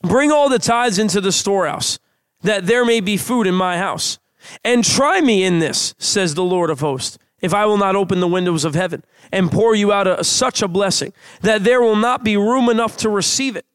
Bring 0.04 0.32
all 0.32 0.50
the 0.50 0.60
tithes 0.60 1.00
into 1.00 1.20
the 1.20 1.32
storehouse, 1.32 1.98
that 2.44 2.68
there 2.68 2.86
may 2.86 3.00
be 3.00 3.18
food 3.18 3.48
in 3.48 3.56
my 3.56 3.78
house. 3.78 4.20
And 4.64 4.84
try 4.84 5.22
me 5.22 5.44
in 5.44 5.58
this, 5.58 5.96
says 5.98 6.36
the 6.36 6.44
Lord 6.44 6.70
of 6.70 6.82
hosts 6.82 7.18
if 7.42 7.54
I 7.54 7.66
will 7.66 7.78
not 7.78 7.96
open 7.96 8.20
the 8.20 8.28
windows 8.28 8.66
of 8.66 8.76
heaven 8.76 9.04
and 9.32 9.52
pour 9.52 9.76
you 9.76 9.92
out 9.92 10.08
a, 10.08 10.24
such 10.24 10.62
a 10.62 10.68
blessing 10.68 11.14
that 11.42 11.64
there 11.64 11.82
will 11.82 11.96
not 11.96 12.24
be 12.24 12.38
room 12.38 12.70
enough 12.70 12.98
to 12.98 13.10
receive 13.10 13.56
it. 13.56 13.66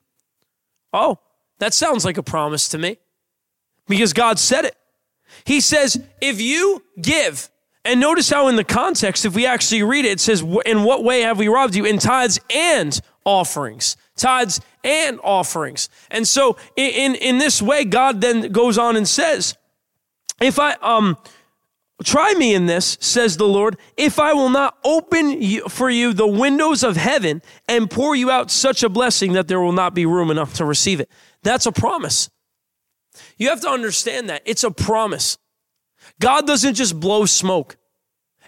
Oh, 0.93 1.19
that 1.59 1.75
sounds 1.75 2.05
like 2.05 2.17
a 2.17 2.23
promise 2.23 2.69
to 2.71 2.79
me 2.79 2.99
because 3.87 4.13
God 4.13 4.39
said 4.39 4.65
it. 4.65 4.77
He 5.45 5.61
says, 5.61 6.03
if 6.21 6.41
you 6.41 6.83
give, 7.01 7.51
and 7.85 8.01
notice 8.01 8.29
how 8.29 8.49
in 8.49 8.57
the 8.57 8.65
context, 8.65 9.25
if 9.25 9.35
we 9.35 9.47
actually 9.47 9.83
read 9.83 10.05
it, 10.05 10.13
it 10.13 10.21
says, 10.21 10.43
in 10.67 10.83
what 10.85 11.05
way 11.05 11.21
have 11.21 11.39
we 11.39 11.49
robbed 11.49 11.75
you? 11.75 11.85
In 11.85 11.99
tithes 11.99 12.41
and 12.51 13.01
offerings. 13.25 13.97
Tithes 14.17 14.61
and 14.85 15.21
offerings. 15.23 15.89
And 16.11 16.27
so 16.27 16.57
in, 16.77 16.91
in, 16.91 17.15
in 17.15 17.39
this 17.39 17.63
way, 17.63 17.85
God 17.85 18.21
then 18.21 18.53
goes 18.53 18.77
on 18.77 18.97
and 18.97 19.07
says, 19.07 19.57
if 20.41 20.59
I, 20.59 20.73
um, 20.83 21.17
Try 22.03 22.33
me 22.35 22.55
in 22.55 22.65
this, 22.67 22.97
says 23.01 23.37
the 23.37 23.47
Lord, 23.47 23.77
if 23.97 24.19
I 24.19 24.33
will 24.33 24.49
not 24.49 24.79
open 24.85 25.61
for 25.69 25.91
you 25.91 26.15
the 26.15 26.27
windows 26.27 26.83
of 26.83 26.97
heaven 26.97 27.43
and 27.69 27.91
pour 27.91 28.17
you 28.17 28.31
out 28.31 28.51
such 28.51 28.83
a 28.83 28.89
blessing 28.89 29.35
that 29.35 29.49
there 29.49 29.61
will 29.61 29.73
not 29.73 29.95
be 29.95 30.07
room 30.07 30.31
enough 30.31 30.55
to 30.55 30.65
receive 30.65 31.01
it. 31.01 31.11
That's 31.43 31.67
a 31.67 31.73
promise. 31.73 32.31
You 33.37 33.51
have 33.51 33.61
to 33.63 33.69
understand 33.69 34.31
that. 34.31 34.43
It's 34.47 34.65
a 34.65 34.71
promise. 34.71 35.37
God 36.19 36.47
doesn't 36.47 36.75
just 36.75 36.99
blow 36.99 37.27
smoke. 37.27 37.77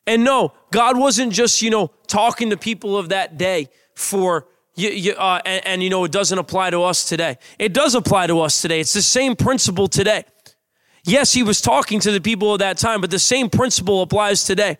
And 0.07 0.25
no, 0.25 0.55
God 0.71 0.99
wasn't 0.99 1.33
just, 1.33 1.61
you 1.61 1.71
know, 1.71 1.91
talking 2.07 2.51
to 2.51 2.57
people 2.57 2.97
of 2.97 3.11
that 3.11 3.37
day 3.37 3.69
for, 3.95 4.49
you, 4.75 4.89
you, 4.89 5.13
uh, 5.13 5.41
and, 5.45 5.67
and, 5.67 5.83
you 5.83 5.91
know, 5.91 6.05
it 6.05 6.13
doesn't 6.13 6.39
apply 6.39 6.71
to 6.71 6.83
us 6.83 7.05
today. 7.05 7.37
It 7.59 7.73
does 7.75 7.95
apply 7.95 8.29
to 8.29 8.41
us 8.41 8.63
today. 8.63 8.81
It's 8.81 8.95
the 8.95 9.03
same 9.03 9.37
principle 9.37 9.89
today. 9.89 10.25
Yes, 11.05 11.33
he 11.33 11.43
was 11.43 11.61
talking 11.61 12.01
to 12.01 12.13
the 12.13 12.21
people 12.21 12.53
of 12.53 12.61
that 12.61 12.79
time, 12.79 13.01
but 13.01 13.11
the 13.11 13.19
same 13.19 13.51
principle 13.51 14.03
applies 14.03 14.45
today. 14.45 14.79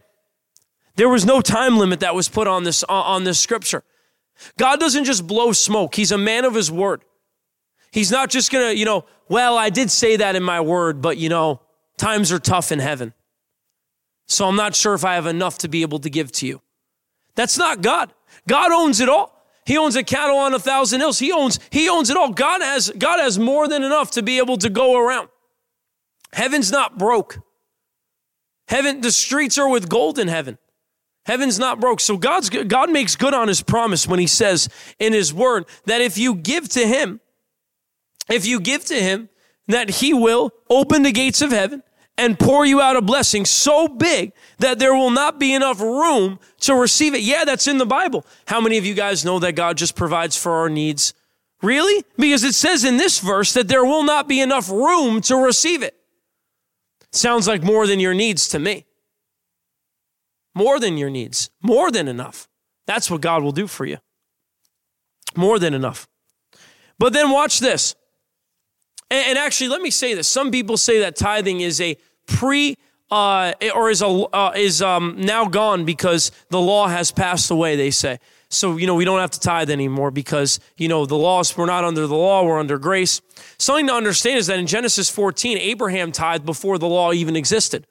There 0.95 1.09
was 1.09 1.25
no 1.25 1.41
time 1.41 1.79
limit 1.79 2.01
that 2.01 2.14
was 2.14 2.29
put 2.29 2.47
on 2.47 2.64
this 2.64 2.85
on 2.85 3.25
this 3.25 3.41
scripture. 3.41 3.83
God 4.59 4.79
doesn't 4.79 5.05
just 5.05 5.27
blow 5.27 5.53
smoke. 5.53 5.95
He's 5.95 6.12
a 6.12 6.18
man 6.18 6.45
of 6.45 6.55
his 6.55 6.70
word. 6.70 7.05
He's 7.91 8.11
not 8.11 8.31
just 8.31 8.51
going 8.51 8.70
to, 8.70 8.77
you 8.77 8.85
know, 8.85 9.05
well, 9.29 9.57
I 9.57 9.70
did 9.70 9.91
say 9.91 10.16
that 10.16 10.35
in 10.35 10.43
my 10.43 10.61
word, 10.61 11.03
but 11.03 11.18
you 11.18 11.29
know, 11.29 11.61
times 11.99 12.33
are 12.33 12.39
tough 12.39 12.73
in 12.73 12.79
heaven. 12.79 13.12
So 14.27 14.47
I'm 14.47 14.57
not 14.57 14.75
sure 14.75 14.95
if 14.95 15.05
I 15.05 15.14
have 15.14 15.27
enough 15.27 15.59
to 15.59 15.68
be 15.68 15.83
able 15.83 15.99
to 16.01 16.11
give 16.11 16.33
to 16.33 16.47
you. 16.47 16.62
That's 17.35 17.59
not 17.59 17.83
God. 17.83 18.12
God 18.49 18.73
owns 18.73 19.01
it 19.01 19.09
all. 19.09 19.45
He 19.64 19.77
owns 19.77 19.95
a 19.95 20.03
cattle 20.03 20.37
on 20.39 20.55
a 20.55 20.59
thousand 20.59 21.01
hills. 21.01 21.18
He 21.18 21.33
owns, 21.33 21.59
he 21.70 21.89
owns 21.89 22.11
it 22.11 22.16
all. 22.16 22.31
God 22.31 22.62
has, 22.62 22.91
God 22.91 23.20
has 23.20 23.39
more 23.39 23.68
than 23.68 23.85
enough 23.85 24.12
to 24.12 24.23
be 24.23 24.39
able 24.39 24.57
to 24.59 24.70
go 24.70 24.99
around. 24.99 25.29
Heaven's 26.33 26.70
not 26.70 26.99
broke. 26.99 27.39
Heaven, 28.68 29.01
the 29.01 29.12
streets 29.12 29.59
are 29.59 29.68
with 29.68 29.89
gold 29.89 30.18
in 30.18 30.28
heaven. 30.28 30.59
Heaven's 31.26 31.59
not 31.59 31.80
broke. 31.80 32.01
So 32.01 32.16
God's 32.16 32.51
God 32.51 32.91
makes 32.91 33.16
good 33.16 33.35
on 33.35 33.49
his 33.49 33.62
promise 33.62 34.07
when 34.09 34.18
he 34.18 34.26
says 34.26 34.68
in 34.99 35.12
his 35.12 35.33
word 35.33 35.66
that 35.87 36.01
if 36.01 36.18
you 36.18 36.35
give 36.35 36.68
to 36.70 36.87
him, 36.87 37.20
if 38.28 38.47
you 38.47 38.61
give 38.61 38.85
to 38.87 38.95
him, 38.95 39.28
that 39.68 39.89
he 39.91 40.12
will 40.12 40.51
open 40.68 41.03
the 41.03 41.12
gates 41.12 41.43
of 41.43 41.51
heaven 41.51 41.83
and 42.18 42.39
pour 42.39 42.66
you 42.66 42.80
out 42.80 42.97
a 42.97 43.03
blessing 43.03 43.45
so 43.45 43.89
big 43.89 44.33
that 44.59 44.78
there 44.78 44.95
will 44.95 45.11
not 45.11 45.39
be 45.39 45.55
enough 45.55 45.80
room 45.80 46.39
to 46.61 46.74
receive 46.74 47.14
it. 47.14 47.22
Yeah, 47.22 47.45
that's 47.45 47.66
in 47.66 47.78
the 47.78 47.87
Bible. 47.87 48.26
How 48.47 48.61
many 48.61 48.76
of 48.78 48.85
you 48.85 48.95
guys 48.95 49.24
know 49.24 49.39
that 49.39 49.53
God 49.53 49.76
just 49.76 49.95
provides 49.95 50.37
for 50.37 50.53
our 50.53 50.68
needs? 50.68 51.14
Really? 51.62 52.05
Because 52.16 52.43
it 52.43 52.55
says 52.55 52.85
in 52.85 52.97
this 52.97 53.20
verse 53.20 53.53
that 53.55 53.68
there 53.68 53.85
will 53.85 54.03
not 54.03 54.28
be 54.28 54.41
enough 54.41 54.68
room 54.68 55.20
to 55.22 55.37
receive 55.37 55.83
it. 55.83 55.97
Sounds 57.12 57.46
like 57.46 57.62
more 57.62 57.86
than 57.86 58.00
your 58.00 58.14
needs 58.14 58.48
to 58.48 58.58
me. 58.58 58.86
More 60.54 60.78
than 60.78 60.98
your 60.98 61.10
needs, 61.10 61.50
more 61.62 61.90
than 61.90 62.08
enough. 62.08 62.48
That's 62.86 63.10
what 63.10 63.20
God 63.20 63.42
will 63.42 63.52
do 63.52 63.66
for 63.66 63.86
you. 63.86 63.98
More 65.34 65.58
than 65.58 65.72
enough. 65.72 66.08
But 66.98 67.12
then 67.12 67.30
watch 67.30 67.60
this. 67.60 67.94
And, 69.10 69.24
and 69.28 69.38
actually, 69.38 69.68
let 69.68 69.80
me 69.80 69.90
say 69.90 70.14
this. 70.14 70.28
Some 70.28 70.50
people 70.50 70.76
say 70.76 71.00
that 71.00 71.16
tithing 71.16 71.60
is 71.60 71.80
a 71.80 71.96
pre 72.26 72.76
uh, 73.10 73.52
or 73.74 73.90
is 73.90 74.02
a 74.02 74.06
uh, 74.06 74.52
is 74.56 74.80
um, 74.82 75.16
now 75.18 75.44
gone 75.46 75.84
because 75.84 76.32
the 76.48 76.60
law 76.60 76.88
has 76.88 77.12
passed 77.12 77.50
away. 77.50 77.76
They 77.76 77.90
say 77.90 78.18
so. 78.53 78.76
You 78.76 78.86
know 78.86 78.94
we 78.94 79.05
don't 79.05 79.20
have 79.20 79.30
to 79.32 79.40
tithe 79.40 79.70
anymore 79.70 80.11
because 80.11 80.61
you 80.76 80.88
know 80.88 81.07
the 81.07 81.16
laws. 81.16 81.57
We're 81.57 81.66
not 81.66 81.84
under 81.84 82.07
the 82.07 82.14
law. 82.14 82.44
We're 82.44 82.59
under 82.59 82.78
grace. 82.78 83.20
Something 83.59 83.86
to 83.88 83.94
understand 83.94 84.38
is 84.38 84.46
that 84.46 84.59
in 84.59 84.66
Genesis 84.66 85.11
14, 85.11 85.59
Abraham 85.59 86.12
tithed 86.12 86.44
before 86.44 86.78
the 86.78 86.88
law 86.88 87.12
even 87.12 87.36
existed. 87.36 87.86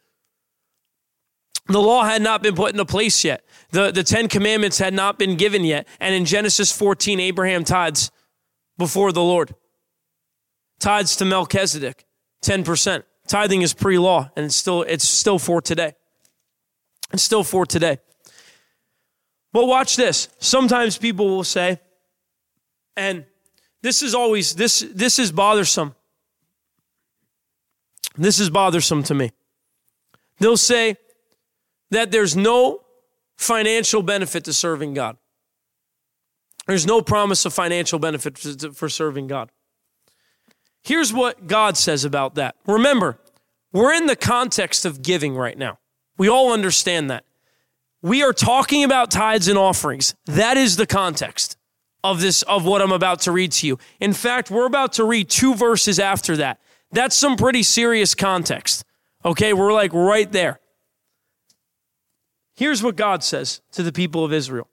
The 1.68 1.82
law 1.82 2.04
had 2.04 2.22
not 2.22 2.44
been 2.44 2.56
put 2.56 2.72
into 2.72 2.86
place 2.86 3.24
yet. 3.24 3.46
The, 3.72 3.92
the 3.92 4.04
Ten 4.04 4.28
Commandments 4.28 4.78
had 4.78 4.94
not 4.94 5.18
been 5.18 5.38
given 5.38 5.64
yet. 5.64 5.88
And 6.00 6.14
in 6.14 6.26
Genesis 6.26 6.72
14, 6.72 7.20
Abraham 7.20 7.64
tithes 7.64 8.12
before 8.78 9.12
the 9.12 9.24
Lord. 9.24 9.56
Tithes 10.80 11.16
to 11.18 11.26
Melchizedek, 11.26 12.06
10%. 12.44 13.04
Tithing 13.28 13.62
is 13.62 13.74
pre-law, 13.74 14.32
and 14.36 14.46
it's 14.46 14.56
still, 14.56 14.82
it's 14.82 15.08
still 15.08 15.40
for 15.40 15.62
today. 15.62 15.94
It's 17.14 17.24
still 17.24 17.44
for 17.44 17.66
today. 17.66 18.00
But 19.54 19.66
watch 19.66 19.96
this. 19.96 20.30
Sometimes 20.40 20.98
people 20.98 21.28
will 21.28 21.44
say, 21.44 21.80
and 22.96 23.26
this 23.82 24.02
is 24.02 24.14
always 24.16 24.56
this 24.56 24.86
this 24.94 25.20
is 25.20 25.32
bothersome. 25.32 25.96
This 28.18 28.40
is 28.40 28.50
bothersome 28.50 29.04
to 29.04 29.14
me. 29.14 29.32
They'll 30.40 30.58
say 30.58 30.98
that 31.92 32.12
there's 32.12 32.36
no 32.36 32.82
financial 33.38 34.02
benefit 34.02 34.44
to 34.46 34.54
serving 34.54 34.94
God. 34.94 35.18
There's 36.68 36.86
no 36.86 37.02
promise 37.02 37.46
of 37.46 37.54
financial 37.54 38.00
benefit 38.00 38.38
for 38.38 38.90
serving 38.90 39.28
God. 39.28 39.50
Here's 40.84 41.14
what 41.14 41.48
God 41.48 41.78
says 41.78 42.06
about 42.06 42.36
that. 42.36 42.56
Remember, 42.66 43.20
we're 43.72 43.94
in 43.94 44.06
the 44.06 44.16
context 44.16 44.86
of 44.86 45.02
giving 45.02 45.36
right 45.36 45.58
now. 45.58 45.80
We 46.18 46.28
all 46.28 46.52
understand 46.52 47.10
that. 47.10 47.26
We 48.02 48.24
are 48.24 48.34
talking 48.34 48.84
about 48.84 49.12
tithes 49.12 49.48
and 49.48 49.58
offerings. 49.58 50.16
That 50.26 50.58
is 50.58 50.76
the 50.76 50.88
context 50.88 51.58
of 52.04 52.20
this 52.20 52.42
of 52.44 52.66
what 52.66 52.82
I'm 52.82 52.92
about 52.92 53.22
to 53.22 53.32
read 53.32 53.52
to 53.54 53.68
you. 53.68 53.78
In 54.00 54.14
fact, 54.14 54.50
we're 54.50 54.66
about 54.66 54.94
to 54.94 55.04
read 55.04 55.30
two 55.30 55.54
verses 55.54 56.00
after 56.00 56.38
that. 56.38 56.60
That's 56.92 57.16
some 57.16 57.36
pretty 57.36 57.64
serious 57.64 58.16
context. 58.16 58.84
Okay, 59.24 59.54
we're 59.54 59.72
like 59.72 59.94
right 59.94 60.32
there. 60.32 60.60
Here's 62.56 62.82
what 62.82 62.96
God 62.96 63.24
says 63.24 63.62
to 63.74 63.84
the 63.84 63.92
people 63.92 64.26
of 64.26 64.34
Israel. 64.34 64.68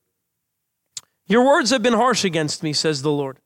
Your 1.26 1.44
words 1.44 1.70
have 1.70 1.82
been 1.82 1.92
harsh 1.92 2.24
against 2.24 2.62
me, 2.62 2.72
says 2.72 3.02
the 3.02 3.12
Lord. 3.12 3.38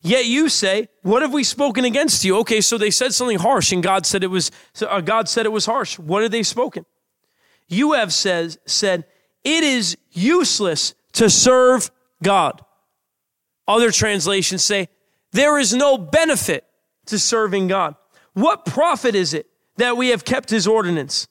Yet 0.00 0.26
you 0.26 0.48
say, 0.48 0.88
"What 1.02 1.22
have 1.22 1.32
we 1.32 1.42
spoken 1.42 1.84
against 1.84 2.24
you?" 2.24 2.36
Okay, 2.38 2.60
so 2.60 2.78
they 2.78 2.90
said 2.90 3.14
something 3.14 3.38
harsh, 3.38 3.72
and 3.72 3.82
God 3.82 4.06
said 4.06 4.22
it 4.22 4.28
was. 4.28 4.50
Uh, 4.80 5.00
God 5.00 5.28
said 5.28 5.46
it 5.46 5.52
was 5.52 5.66
harsh. 5.66 5.98
What 5.98 6.22
had 6.22 6.30
they 6.30 6.42
spoken? 6.42 6.84
You 7.68 7.92
have 7.92 8.12
says 8.12 8.58
said 8.66 9.04
it 9.44 9.62
is 9.62 9.96
useless 10.10 10.94
to 11.12 11.30
serve 11.30 11.90
God. 12.22 12.62
Other 13.66 13.90
translations 13.90 14.64
say 14.64 14.88
there 15.32 15.58
is 15.58 15.74
no 15.74 15.98
benefit 15.98 16.64
to 17.06 17.18
serving 17.18 17.68
God. 17.68 17.94
What 18.32 18.64
profit 18.64 19.14
is 19.14 19.34
it 19.34 19.46
that 19.76 19.96
we 19.96 20.08
have 20.08 20.24
kept 20.24 20.50
His 20.50 20.66
ordinance, 20.66 21.28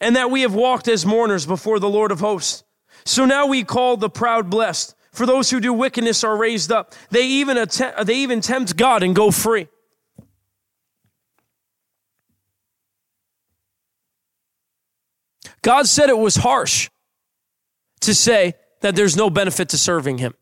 and 0.00 0.16
that 0.16 0.30
we 0.30 0.42
have 0.42 0.54
walked 0.54 0.88
as 0.88 1.06
mourners 1.06 1.46
before 1.46 1.78
the 1.78 1.88
Lord 1.88 2.10
of 2.10 2.20
hosts? 2.20 2.64
So 3.04 3.24
now 3.24 3.46
we 3.46 3.64
call 3.64 3.96
the 3.96 4.10
proud 4.10 4.50
blessed. 4.50 4.94
For 5.12 5.26
those 5.26 5.50
who 5.50 5.60
do 5.60 5.72
wickedness 5.72 6.22
are 6.22 6.36
raised 6.36 6.70
up. 6.70 6.94
They 7.10 7.26
even, 7.26 7.66
they 8.04 8.16
even 8.16 8.40
tempt 8.40 8.76
God 8.76 9.02
and 9.02 9.16
go 9.16 9.30
free. 9.30 9.68
God 15.68 15.86
said 15.86 16.08
it 16.08 16.16
was 16.16 16.34
harsh 16.34 16.88
to 18.00 18.14
say 18.14 18.54
that 18.80 18.96
there's 18.96 19.18
no 19.18 19.28
benefit 19.28 19.68
to 19.68 19.76
serving 19.76 20.16
him. 20.16 20.32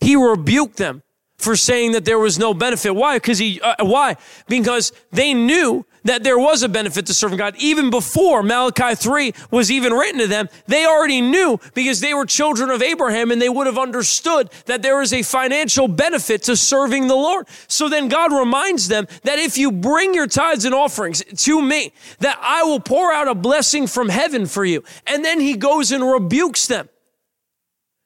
He 0.00 0.16
rebuked 0.16 0.76
them 0.76 1.04
for 1.38 1.54
saying 1.54 1.92
that 1.92 2.04
there 2.04 2.18
was 2.18 2.36
no 2.36 2.52
benefit. 2.52 2.90
Why? 2.96 3.14
Because 3.14 3.38
he, 3.38 3.60
uh, 3.60 3.76
why? 3.82 4.16
Because 4.48 4.92
they 5.12 5.34
knew 5.34 5.86
that 6.04 6.22
there 6.22 6.38
was 6.38 6.62
a 6.62 6.68
benefit 6.68 7.06
to 7.06 7.14
serving 7.14 7.38
God. 7.38 7.54
Even 7.58 7.90
before 7.90 8.42
Malachi 8.42 8.94
3 8.94 9.32
was 9.50 9.70
even 9.70 9.92
written 9.92 10.20
to 10.20 10.26
them, 10.26 10.48
they 10.66 10.86
already 10.86 11.20
knew 11.20 11.58
because 11.74 12.00
they 12.00 12.14
were 12.14 12.26
children 12.26 12.70
of 12.70 12.82
Abraham 12.82 13.30
and 13.30 13.40
they 13.40 13.48
would 13.48 13.66
have 13.66 13.78
understood 13.78 14.50
that 14.66 14.82
there 14.82 15.02
is 15.02 15.12
a 15.12 15.22
financial 15.22 15.88
benefit 15.88 16.42
to 16.44 16.56
serving 16.56 17.08
the 17.08 17.14
Lord. 17.14 17.46
So 17.66 17.88
then 17.88 18.08
God 18.08 18.32
reminds 18.32 18.88
them 18.88 19.06
that 19.24 19.38
if 19.38 19.58
you 19.58 19.72
bring 19.72 20.14
your 20.14 20.26
tithes 20.26 20.64
and 20.64 20.74
offerings 20.74 21.22
to 21.44 21.62
me, 21.62 21.92
that 22.20 22.38
I 22.40 22.62
will 22.62 22.80
pour 22.80 23.12
out 23.12 23.28
a 23.28 23.34
blessing 23.34 23.86
from 23.86 24.08
heaven 24.08 24.46
for 24.46 24.64
you. 24.64 24.84
And 25.06 25.24
then 25.24 25.40
he 25.40 25.56
goes 25.56 25.92
and 25.92 26.04
rebukes 26.04 26.66
them. 26.66 26.88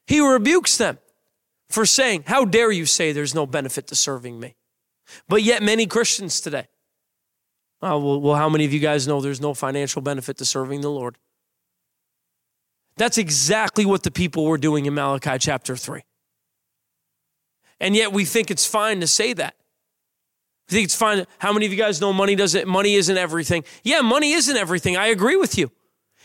He 0.07 0.21
rebukes 0.21 0.77
them 0.77 0.99
for 1.71 1.87
saying, 1.87 2.25
How 2.27 2.45
dare 2.45 2.71
you 2.71 2.87
say 2.87 3.13
there's 3.13 3.35
no 3.35 3.47
benefit 3.47 3.87
to 3.89 3.95
serving 3.95 4.39
me? 4.39 4.55
But 5.29 5.43
yet, 5.43 5.63
many 5.63 5.87
Christians 5.87 6.41
today, 6.41 6.67
oh, 7.85 7.99
well, 7.99 8.20
well, 8.20 8.35
how 8.35 8.49
many 8.49 8.64
of 8.64 8.72
you 8.72 8.80
guys 8.80 9.07
know 9.07 9.20
there's 9.20 9.41
no 9.41 9.55
financial 9.55 10.03
benefit 10.03 10.39
to 10.39 10.45
serving 10.45 10.80
the 10.80 10.91
Lord? 10.91 11.18
That's 12.97 13.18
exactly 13.18 13.85
what 13.85 14.03
the 14.03 14.11
people 14.11 14.45
were 14.45 14.59
doing 14.59 14.87
in 14.87 14.95
Malachi 14.95 15.39
chapter 15.39 15.76
3. 15.76 16.03
And 17.80 17.97
yet 17.97 18.12
we 18.12 18.24
think 18.24 18.51
it's 18.51 18.66
fine 18.66 19.01
to 19.01 19.07
say 19.07 19.32
that. 19.32 19.55
I 20.68 20.72
think 20.72 20.85
it's 20.85 20.95
fine. 20.95 21.26
How 21.39 21.53
many 21.53 21.66
of 21.66 21.72
you 21.72 21.78
guys 21.78 22.01
know 22.01 22.12
money 22.12 22.35
doesn't 22.35 22.66
money 22.66 22.95
isn't 22.95 23.18
everything? 23.18 23.64
Yeah, 23.82 24.01
money 24.01 24.32
isn't 24.32 24.57
everything. 24.57 24.97
I 24.97 25.09
agree 25.09 25.37
with 25.37 25.59
you. 25.59 25.70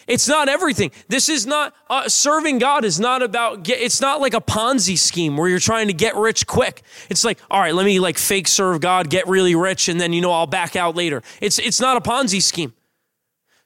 It's 0.08 0.28
not 0.28 0.50
everything. 0.50 0.92
This 1.08 1.30
is 1.30 1.46
not 1.46 1.76
uh, 1.90 2.10
serving 2.10 2.60
God 2.60 2.84
is 2.84 3.00
not 3.00 3.22
about 3.22 3.64
get, 3.64 3.80
it's 3.80 4.02
not 4.02 4.22
like 4.22 4.34
a 4.34 4.42
Ponzi 4.42 4.98
scheme 4.98 5.38
where 5.38 5.48
you're 5.48 5.60
trying 5.60 5.88
to 5.88 5.94
get 5.94 6.16
rich 6.16 6.48
quick. 6.48 6.82
It's 7.10 7.24
like, 7.24 7.40
all 7.52 7.60
right, 7.60 7.74
let 7.74 7.86
me 7.86 8.00
like 8.00 8.18
fake 8.18 8.48
serve 8.48 8.82
God, 8.82 9.10
get 9.10 9.28
really 9.28 9.56
rich 9.56 9.88
and 9.88 10.00
then 10.00 10.14
you 10.14 10.22
know 10.22 10.32
I'll 10.32 10.48
back 10.48 10.76
out 10.76 10.96
later. 10.96 11.22
It's 11.42 11.60
it's 11.60 11.80
not 11.80 11.98
a 11.98 12.02
Ponzi 12.02 12.42
scheme. 12.42 12.74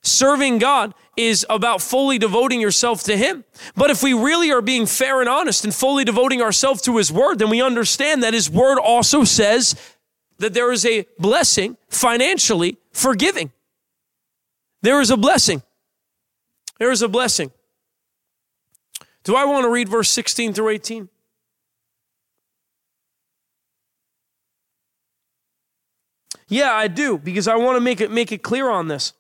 Serving 0.01 0.57
God 0.57 0.93
is 1.15 1.45
about 1.49 1.81
fully 1.81 2.17
devoting 2.17 2.59
yourself 2.59 3.03
to 3.03 3.15
Him. 3.15 3.45
But 3.75 3.89
if 3.89 4.03
we 4.03 4.13
really 4.13 4.51
are 4.51 4.61
being 4.61 4.86
fair 4.86 5.21
and 5.21 5.29
honest 5.29 5.63
and 5.63 5.73
fully 5.73 6.03
devoting 6.03 6.41
ourselves 6.41 6.81
to 6.84 6.97
His 6.97 7.11
Word, 7.11 7.39
then 7.39 7.49
we 7.49 7.61
understand 7.61 8.21
that 8.21 8.34
His 8.34 8.49
Word 8.49 8.79
also 8.79 9.23
says 9.23 9.75
that 10.39 10.53
there 10.53 10.73
is 10.73 10.86
a 10.86 11.05
blessing 11.17 11.77
financially 11.88 12.77
for 12.91 13.15
giving. 13.15 13.51
There 14.81 14.99
is 14.99 15.09
a 15.09 15.15
blessing. 15.15 15.63
There 16.84 16.91
is 16.91 17.01
a 17.01 17.07
blessing. 17.07 17.49
Do 19.23 19.38
I 19.38 19.45
want 19.45 19.63
to 19.63 19.69
read 19.69 19.88
verse 19.88 20.11
16 20.11 20.53
through 20.53 20.67
18? 20.67 21.07
Yeah, 26.49 26.73
I 26.73 26.89
do, 26.89 27.17
because 27.17 27.47
I 27.47 27.55
want 27.55 27.77
to 27.77 27.79
make 27.79 28.01
it 28.01 28.11
make 28.11 28.34
it 28.34 28.43
clear 28.43 28.69
on 28.69 28.89
this. 28.89 29.13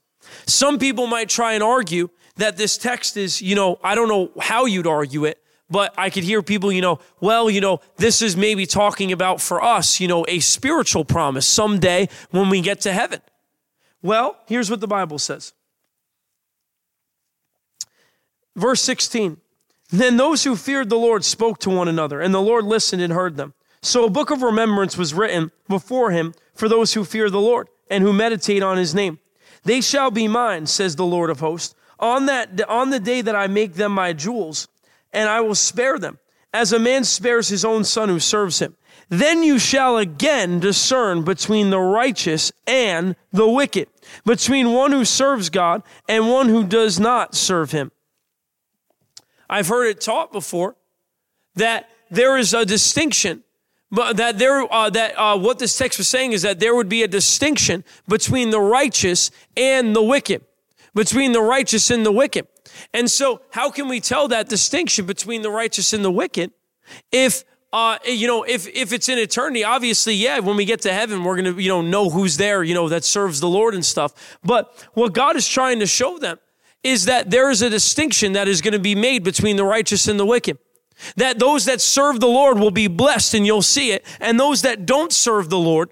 Some 0.45 0.77
people 0.77 1.07
might 1.07 1.29
try 1.29 1.53
and 1.53 1.63
argue 1.63 2.09
that 2.35 2.57
this 2.57 2.77
text 2.77 3.15
is, 3.15 3.41
you 3.41 3.55
know, 3.55 3.79
I 3.81 3.95
don't 3.95 4.09
know 4.09 4.31
how 4.41 4.65
you'd 4.65 4.85
argue 4.85 5.23
it, 5.23 5.41
but 5.69 5.93
I 5.97 6.09
could 6.09 6.25
hear 6.25 6.43
people, 6.43 6.69
you 6.69 6.81
know, 6.81 6.99
well, 7.21 7.49
you 7.49 7.61
know, 7.61 7.79
this 7.95 8.21
is 8.21 8.35
maybe 8.35 8.65
talking 8.65 9.13
about 9.13 9.39
for 9.39 9.63
us, 9.63 10.01
you 10.01 10.09
know, 10.09 10.25
a 10.27 10.41
spiritual 10.41 11.05
promise 11.05 11.45
someday 11.45 12.09
when 12.31 12.49
we 12.49 12.59
get 12.59 12.81
to 12.81 12.91
heaven. 12.91 13.21
Well, 14.01 14.35
here's 14.47 14.69
what 14.69 14.81
the 14.81 14.87
Bible 14.87 15.17
says. 15.17 15.53
Verse 18.55 18.81
16 18.81 19.37
Then 19.89 20.17
those 20.17 20.43
who 20.43 20.55
feared 20.55 20.89
the 20.89 20.97
Lord 20.97 21.23
spoke 21.25 21.59
to 21.59 21.69
one 21.69 21.87
another, 21.87 22.21
and 22.21 22.33
the 22.33 22.41
Lord 22.41 22.65
listened 22.65 23.01
and 23.01 23.13
heard 23.13 23.37
them. 23.37 23.53
So 23.81 24.05
a 24.05 24.09
book 24.09 24.31
of 24.31 24.41
remembrance 24.41 24.97
was 24.97 25.13
written 25.13 25.51
before 25.67 26.11
him 26.11 26.33
for 26.53 26.69
those 26.69 26.93
who 26.93 27.03
fear 27.03 27.29
the 27.29 27.41
Lord 27.41 27.67
and 27.89 28.03
who 28.03 28.13
meditate 28.13 28.63
on 28.63 28.77
his 28.77 28.95
name. 28.95 29.19
They 29.63 29.81
shall 29.81 30.11
be 30.11 30.27
mine, 30.27 30.67
says 30.67 30.95
the 30.95 31.05
Lord 31.05 31.29
of 31.29 31.39
hosts, 31.39 31.75
on 31.99 32.25
that 32.25 32.67
on 32.69 32.89
the 32.89 32.99
day 32.99 33.21
that 33.21 33.35
I 33.35 33.47
make 33.47 33.75
them 33.75 33.93
my 33.93 34.13
jewels, 34.13 34.67
and 35.11 35.29
I 35.29 35.41
will 35.41 35.55
spare 35.55 35.99
them, 35.99 36.19
as 36.53 36.73
a 36.73 36.79
man 36.79 37.03
spares 37.03 37.47
his 37.47 37.63
own 37.63 37.83
son 37.83 38.09
who 38.09 38.19
serves 38.19 38.59
him. 38.59 38.75
Then 39.09 39.43
you 39.43 39.59
shall 39.59 39.97
again 39.97 40.59
discern 40.59 41.23
between 41.23 41.69
the 41.69 41.79
righteous 41.79 42.51
and 42.65 43.15
the 43.31 43.47
wicked, 43.47 43.87
between 44.25 44.73
one 44.73 44.91
who 44.91 45.05
serves 45.05 45.49
God 45.49 45.83
and 46.07 46.29
one 46.29 46.49
who 46.49 46.63
does 46.63 46.99
not 46.99 47.35
serve 47.35 47.71
him. 47.71 47.91
I've 49.49 49.67
heard 49.67 49.87
it 49.87 50.01
taught 50.01 50.31
before 50.31 50.75
that 51.55 51.89
there 52.09 52.37
is 52.37 52.53
a 52.53 52.65
distinction, 52.65 53.43
but 53.91 54.17
that 54.17 54.39
there 54.39 54.71
uh, 54.71 54.89
that 54.91 55.17
uh, 55.17 55.37
what 55.37 55.59
this 55.59 55.77
text 55.77 55.97
was 55.97 56.07
saying 56.07 56.31
is 56.31 56.41
that 56.41 56.59
there 56.59 56.75
would 56.75 56.89
be 56.89 57.03
a 57.03 57.07
distinction 57.07 57.83
between 58.07 58.49
the 58.49 58.59
righteous 58.59 59.31
and 59.55 59.95
the 59.95 60.03
wicked, 60.03 60.43
between 60.93 61.31
the 61.31 61.41
righteous 61.41 61.91
and 61.91 62.05
the 62.05 62.11
wicked. 62.11 62.47
And 62.93 63.09
so, 63.09 63.41
how 63.51 63.69
can 63.69 63.87
we 63.87 63.99
tell 63.99 64.27
that 64.29 64.49
distinction 64.49 65.05
between 65.05 65.41
the 65.41 65.51
righteous 65.51 65.93
and 65.93 66.03
the 66.03 66.11
wicked 66.11 66.51
if 67.11 67.43
uh, 67.73 67.97
you 68.05 68.27
know, 68.27 68.43
if 68.43 68.67
if 68.67 68.93
it's 68.93 69.09
in 69.09 69.17
eternity, 69.17 69.63
obviously, 69.63 70.13
yeah, 70.13 70.37
when 70.37 70.55
we 70.55 70.63
get 70.63 70.81
to 70.81 70.93
heaven, 70.93 71.23
we're 71.23 71.35
gonna, 71.35 71.53
you 71.53 71.69
know, 71.69 71.81
know 71.81 72.07
who's 72.07 72.37
there, 72.37 72.63
you 72.63 72.75
know, 72.75 72.87
that 72.87 73.03
serves 73.03 73.39
the 73.39 73.49
Lord 73.49 73.73
and 73.73 73.83
stuff. 73.83 74.37
But 74.43 74.87
what 74.93 75.13
God 75.13 75.35
is 75.35 75.47
trying 75.47 75.79
to 75.79 75.87
show 75.87 76.19
them 76.19 76.37
is 76.83 77.05
that 77.05 77.31
there 77.31 77.49
is 77.49 77.61
a 77.61 77.69
distinction 77.69 78.33
that 78.33 78.47
is 78.47 78.61
going 78.61 78.73
to 78.73 78.79
be 78.79 78.95
made 78.95 79.23
between 79.23 79.55
the 79.55 79.65
righteous 79.65 80.07
and 80.07 80.19
the 80.19 80.25
wicked. 80.25 80.57
That 81.15 81.39
those 81.39 81.65
that 81.65 81.81
serve 81.81 82.19
the 82.19 82.27
Lord 82.27 82.59
will 82.59 82.71
be 82.71 82.87
blessed 82.87 83.33
and 83.33 83.45
you'll 83.45 83.61
see 83.61 83.91
it. 83.91 84.05
And 84.19 84.39
those 84.39 84.61
that 84.61 84.85
don't 84.85 85.11
serve 85.11 85.49
the 85.49 85.57
Lord, 85.57 85.91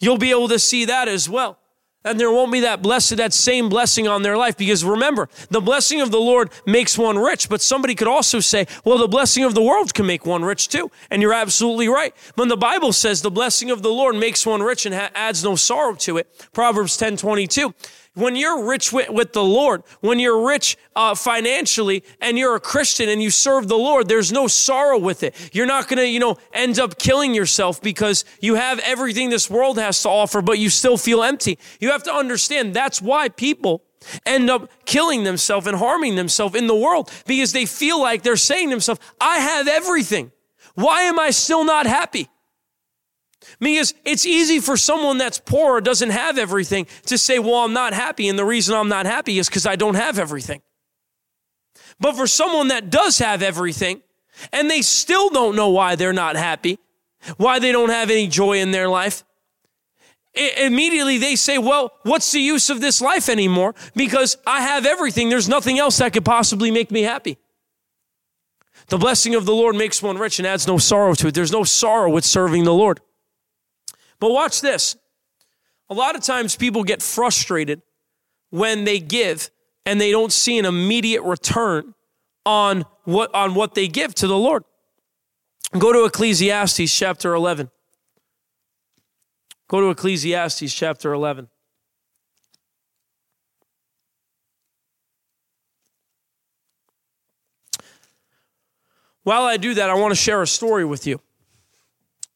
you'll 0.00 0.18
be 0.18 0.30
able 0.30 0.48
to 0.48 0.58
see 0.58 0.84
that 0.84 1.08
as 1.08 1.28
well. 1.28 1.58
and 2.06 2.20
there 2.20 2.30
won't 2.30 2.52
be 2.52 2.60
that 2.60 2.82
blessed 2.82 3.16
that 3.16 3.32
same 3.32 3.68
blessing 3.68 4.06
on 4.06 4.22
their 4.22 4.36
life 4.36 4.56
because 4.56 4.84
remember 4.84 5.28
the 5.50 5.60
blessing 5.60 6.00
of 6.00 6.10
the 6.10 6.20
lord 6.20 6.50
makes 6.64 6.96
one 6.96 7.18
rich 7.18 7.48
but 7.48 7.60
somebody 7.60 7.94
could 7.94 8.08
also 8.08 8.38
say 8.40 8.66
well 8.84 8.98
the 8.98 9.08
blessing 9.08 9.44
of 9.44 9.54
the 9.54 9.62
world 9.62 9.92
can 9.92 10.06
make 10.06 10.24
one 10.24 10.44
rich 10.44 10.68
too 10.68 10.90
and 11.10 11.20
you're 11.20 11.32
absolutely 11.32 11.88
right 11.88 12.14
when 12.36 12.48
the 12.48 12.56
bible 12.56 12.92
says 12.92 13.22
the 13.22 13.30
blessing 13.30 13.70
of 13.70 13.82
the 13.82 13.90
lord 13.90 14.14
makes 14.14 14.46
one 14.46 14.62
rich 14.62 14.86
and 14.86 14.94
adds 14.94 15.42
no 15.42 15.56
sorrow 15.56 15.94
to 15.94 16.16
it 16.16 16.26
proverbs 16.52 16.96
10 16.96 17.16
22 17.16 17.74
when 18.16 18.34
you're 18.34 18.64
rich 18.64 18.92
with, 18.92 19.10
with 19.10 19.34
the 19.34 19.44
Lord, 19.44 19.82
when 20.00 20.18
you're 20.18 20.46
rich 20.46 20.78
uh, 20.96 21.14
financially 21.14 22.02
and 22.20 22.38
you're 22.38 22.54
a 22.54 22.60
Christian 22.60 23.10
and 23.10 23.22
you 23.22 23.30
serve 23.30 23.68
the 23.68 23.76
Lord, 23.76 24.08
there's 24.08 24.32
no 24.32 24.46
sorrow 24.46 24.98
with 24.98 25.22
it. 25.22 25.34
You're 25.52 25.66
not 25.66 25.86
going 25.86 25.98
to, 25.98 26.08
you 26.08 26.18
know, 26.18 26.38
end 26.54 26.78
up 26.78 26.98
killing 26.98 27.34
yourself 27.34 27.82
because 27.82 28.24
you 28.40 28.54
have 28.54 28.78
everything 28.78 29.28
this 29.28 29.50
world 29.50 29.78
has 29.78 30.02
to 30.02 30.08
offer, 30.08 30.40
but 30.40 30.58
you 30.58 30.70
still 30.70 30.96
feel 30.96 31.22
empty. 31.22 31.58
You 31.78 31.90
have 31.90 32.02
to 32.04 32.12
understand 32.12 32.72
that's 32.72 33.02
why 33.02 33.28
people 33.28 33.82
end 34.24 34.48
up 34.48 34.70
killing 34.86 35.24
themselves 35.24 35.66
and 35.66 35.76
harming 35.76 36.14
themselves 36.14 36.54
in 36.54 36.68
the 36.68 36.74
world 36.74 37.12
because 37.26 37.52
they 37.52 37.66
feel 37.66 38.00
like 38.00 38.22
they're 38.22 38.36
saying 38.36 38.68
to 38.68 38.70
themselves, 38.70 39.00
I 39.20 39.40
have 39.40 39.68
everything. 39.68 40.32
Why 40.74 41.02
am 41.02 41.18
I 41.18 41.30
still 41.30 41.64
not 41.64 41.86
happy? 41.86 42.30
Because 43.58 43.94
it's 44.04 44.26
easy 44.26 44.60
for 44.60 44.76
someone 44.76 45.18
that's 45.18 45.38
poor 45.38 45.76
or 45.76 45.80
doesn't 45.80 46.10
have 46.10 46.38
everything 46.38 46.86
to 47.06 47.16
say, 47.16 47.38
well, 47.38 47.56
I'm 47.64 47.72
not 47.72 47.94
happy. 47.94 48.28
And 48.28 48.38
the 48.38 48.44
reason 48.44 48.74
I'm 48.74 48.88
not 48.88 49.06
happy 49.06 49.38
is 49.38 49.48
because 49.48 49.66
I 49.66 49.76
don't 49.76 49.94
have 49.94 50.18
everything. 50.18 50.62
But 51.98 52.16
for 52.16 52.26
someone 52.26 52.68
that 52.68 52.90
does 52.90 53.18
have 53.18 53.42
everything 53.42 54.02
and 54.52 54.70
they 54.70 54.82
still 54.82 55.30
don't 55.30 55.56
know 55.56 55.70
why 55.70 55.96
they're 55.96 56.12
not 56.12 56.36
happy, 56.36 56.78
why 57.36 57.58
they 57.58 57.72
don't 57.72 57.88
have 57.90 58.10
any 58.10 58.28
joy 58.28 58.58
in 58.58 58.70
their 58.70 58.88
life, 58.88 59.24
immediately 60.34 61.16
they 61.16 61.36
say, 61.36 61.56
well, 61.56 61.92
what's 62.02 62.30
the 62.32 62.40
use 62.40 62.68
of 62.68 62.80
this 62.80 63.00
life 63.00 63.28
anymore? 63.28 63.74
Because 63.94 64.36
I 64.46 64.60
have 64.60 64.84
everything. 64.84 65.30
There's 65.30 65.48
nothing 65.48 65.78
else 65.78 65.96
that 65.98 66.12
could 66.12 66.24
possibly 66.24 66.70
make 66.70 66.90
me 66.90 67.02
happy. 67.02 67.38
The 68.88 68.98
blessing 68.98 69.34
of 69.34 69.46
the 69.46 69.54
Lord 69.54 69.74
makes 69.74 70.02
one 70.02 70.18
rich 70.18 70.38
and 70.38 70.46
adds 70.46 70.66
no 70.66 70.78
sorrow 70.78 71.14
to 71.14 71.28
it. 71.28 71.34
There's 71.34 71.50
no 71.50 71.64
sorrow 71.64 72.10
with 72.10 72.24
serving 72.24 72.64
the 72.64 72.74
Lord. 72.74 73.00
But 74.18 74.30
watch 74.30 74.60
this. 74.60 74.96
A 75.88 75.94
lot 75.94 76.16
of 76.16 76.22
times 76.22 76.56
people 76.56 76.84
get 76.84 77.02
frustrated 77.02 77.82
when 78.50 78.84
they 78.84 78.98
give 78.98 79.50
and 79.84 80.00
they 80.00 80.10
don't 80.10 80.32
see 80.32 80.58
an 80.58 80.64
immediate 80.64 81.22
return 81.22 81.94
on 82.44 82.84
what, 83.04 83.32
on 83.34 83.54
what 83.54 83.74
they 83.74 83.88
give 83.88 84.14
to 84.16 84.26
the 84.26 84.36
Lord. 84.36 84.64
Go 85.78 85.92
to 85.92 86.04
Ecclesiastes 86.04 86.96
chapter 86.96 87.34
11. 87.34 87.70
Go 89.68 89.80
to 89.80 89.90
Ecclesiastes 89.90 90.72
chapter 90.72 91.12
11. 91.12 91.48
While 99.24 99.42
I 99.42 99.56
do 99.56 99.74
that, 99.74 99.90
I 99.90 99.94
want 99.94 100.12
to 100.12 100.16
share 100.16 100.40
a 100.40 100.46
story 100.46 100.84
with 100.84 101.04
you. 101.04 101.20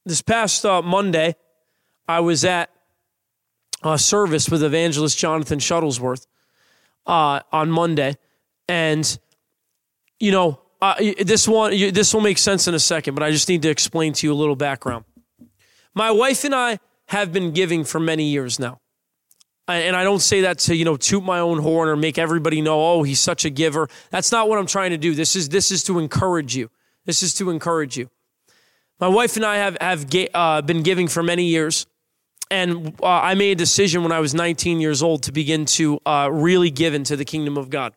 This 0.05 0.23
past 0.23 0.67
uh, 0.67 0.83
Monday, 0.83 1.37
I 2.11 2.19
was 2.19 2.45
at 2.45 2.71
a 3.85 3.97
service 3.97 4.51
with 4.51 4.65
evangelist 4.65 5.17
Jonathan 5.17 5.61
Shuttlesworth 5.61 6.27
uh, 7.07 7.41
on 7.53 7.71
Monday, 7.71 8.17
and 8.69 9.19
you 10.19 10.33
know 10.33 10.61
uh, 10.83 10.97
this 11.21 11.47
one 11.47 11.71
this 11.71 12.13
will 12.13 12.21
make 12.21 12.39
sense 12.39 12.67
in 12.67 12.75
a 12.75 12.81
second, 12.81 13.15
but 13.15 13.23
I 13.23 13.31
just 13.31 13.49
need 13.49 13.63
to 13.63 13.71
explain 13.71 14.13
to 14.15 14.27
you 14.27 14.33
a 14.33 14.35
little 14.35 14.57
background. 14.57 15.05
My 15.95 16.11
wife 16.11 16.43
and 16.43 16.53
I 16.53 16.81
have 17.07 17.33
been 17.33 17.53
giving 17.53 17.85
for 17.85 18.01
many 18.01 18.25
years 18.25 18.59
now. 18.59 18.81
And 19.69 19.95
I 19.95 20.03
don't 20.03 20.19
say 20.19 20.41
that 20.41 20.59
to, 20.61 20.75
you 20.75 20.85
know, 20.85 20.97
toot 20.97 21.23
my 21.23 21.39
own 21.39 21.61
horn 21.61 21.89
or 21.89 21.95
make 21.95 22.19
everybody 22.19 22.61
know, 22.61 22.81
oh, 22.85 23.03
he's 23.05 23.21
such 23.21 23.45
a 23.45 23.51
giver. 23.51 23.89
That's 24.11 24.33
not 24.33 24.49
what 24.49 24.59
I'm 24.59 24.67
trying 24.67 24.91
to 24.91 24.99
do. 24.99 25.15
This 25.15 25.37
is 25.37 25.49
this 25.49 25.71
is 25.71 25.85
to 25.85 26.01
encourage 26.01 26.57
you. 26.57 26.71
This 27.07 27.23
is 27.23 27.35
to 27.35 27.51
encourage 27.51 27.97
you. 27.97 28.11
My 28.99 29.07
wife 29.07 29.37
and 29.37 29.45
I 29.47 29.59
have 29.59 29.77
have 29.81 30.07
uh, 30.35 30.63
been 30.63 30.83
giving 30.83 31.07
for 31.07 31.23
many 31.23 31.45
years 31.45 31.87
and 32.51 32.95
uh, 33.03 33.07
I 33.07 33.35
made 33.35 33.53
a 33.53 33.55
decision 33.55 34.03
when 34.03 34.13
I 34.13 34.21
was 34.21 34.35
19 34.35 34.81
years 34.81 35.03
old 35.03 35.23
to 35.25 35.33
begin 35.33 35.65
to 35.67 36.01
uh, 36.05 36.29
really 36.33 36.71
give 36.71 36.95
into 36.95 37.17
the 37.17 37.25
kingdom 37.25 37.57
of 37.57 37.71
God. 37.71 37.95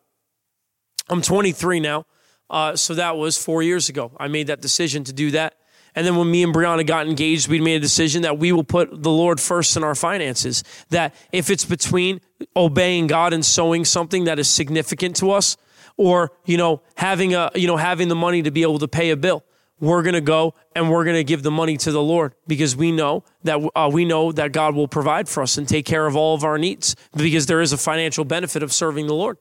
I'm 1.08 1.20
23 1.20 1.80
now, 1.80 2.06
uh, 2.48 2.76
so 2.76 2.94
that 2.94 3.16
was 3.16 3.36
four 3.36 3.62
years 3.62 3.88
ago. 3.88 4.12
I 4.18 4.28
made 4.28 4.46
that 4.46 4.60
decision 4.60 5.04
to 5.04 5.12
do 5.12 5.32
that. 5.32 5.54
And 5.94 6.06
then 6.06 6.16
when 6.16 6.30
me 6.30 6.42
and 6.42 6.52
Brianna 6.52 6.86
got 6.86 7.06
engaged, 7.06 7.48
we 7.48 7.60
made 7.60 7.76
a 7.76 7.80
decision 7.80 8.22
that 8.22 8.38
we 8.38 8.52
will 8.52 8.64
put 8.64 9.02
the 9.02 9.10
Lord 9.10 9.40
first 9.40 9.76
in 9.76 9.84
our 9.84 9.94
finances. 9.94 10.64
That 10.90 11.14
if 11.30 11.50
it's 11.50 11.64
between 11.64 12.20
obeying 12.56 13.06
God 13.06 13.32
and 13.32 13.44
sowing 13.44 13.84
something 13.84 14.24
that 14.24 14.38
is 14.38 14.48
significant 14.48 15.16
to 15.16 15.30
us, 15.30 15.56
or 15.96 16.32
you 16.44 16.56
know 16.56 16.82
having 16.96 17.34
a 17.34 17.50
you 17.54 17.68
know 17.68 17.76
having 17.76 18.08
the 18.08 18.16
money 18.16 18.42
to 18.42 18.50
be 18.50 18.62
able 18.62 18.80
to 18.80 18.88
pay 18.88 19.10
a 19.10 19.16
bill, 19.16 19.44
we're 19.80 20.02
going 20.02 20.14
to 20.14 20.20
go 20.20 20.54
and 20.74 20.90
we're 20.90 21.04
going 21.04 21.16
to 21.16 21.24
give 21.24 21.42
the 21.42 21.50
money 21.50 21.76
to 21.76 21.92
the 21.92 22.02
Lord 22.02 22.34
because 22.46 22.76
we 22.76 22.92
know 22.92 23.24
that 23.42 23.60
uh, 23.74 23.90
we 23.92 24.04
know 24.04 24.32
that 24.32 24.52
God 24.52 24.74
will 24.74 24.88
provide 24.88 25.28
for 25.28 25.42
us 25.42 25.58
and 25.58 25.68
take 25.68 25.84
care 25.84 26.06
of 26.06 26.16
all 26.16 26.34
of 26.34 26.44
our 26.44 26.58
needs 26.58 26.94
because 27.16 27.46
there 27.46 27.60
is 27.60 27.72
a 27.72 27.76
financial 27.76 28.24
benefit 28.24 28.62
of 28.62 28.72
serving 28.72 29.06
the 29.06 29.14
Lord. 29.14 29.36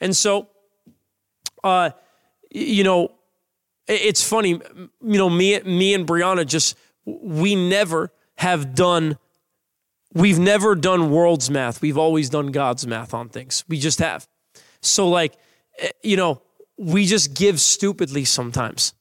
And 0.00 0.16
so, 0.16 0.48
uh, 1.64 1.90
you 2.50 2.84
know, 2.84 3.12
it's 3.86 4.22
funny, 4.22 4.60
you 5.02 5.18
know, 5.18 5.30
me, 5.30 5.60
me 5.60 5.94
and 5.94 6.06
Brianna 6.06 6.46
just, 6.46 6.76
we 7.04 7.56
never 7.56 8.12
have 8.36 8.74
done, 8.74 9.18
we've 10.12 10.38
never 10.38 10.74
done 10.74 11.10
world's 11.10 11.50
math. 11.50 11.80
We've 11.82 11.98
always 11.98 12.30
done 12.30 12.48
God's 12.52 12.86
math 12.86 13.14
on 13.14 13.28
things. 13.28 13.64
We 13.68 13.78
just 13.78 13.98
have. 13.98 14.28
So, 14.80 15.08
like, 15.08 15.34
eh, 15.78 15.90
you 16.02 16.16
know, 16.16 16.42
we 16.76 17.06
just 17.06 17.34
give 17.34 17.60
stupidly 17.60 18.24
sometimes 18.24 18.94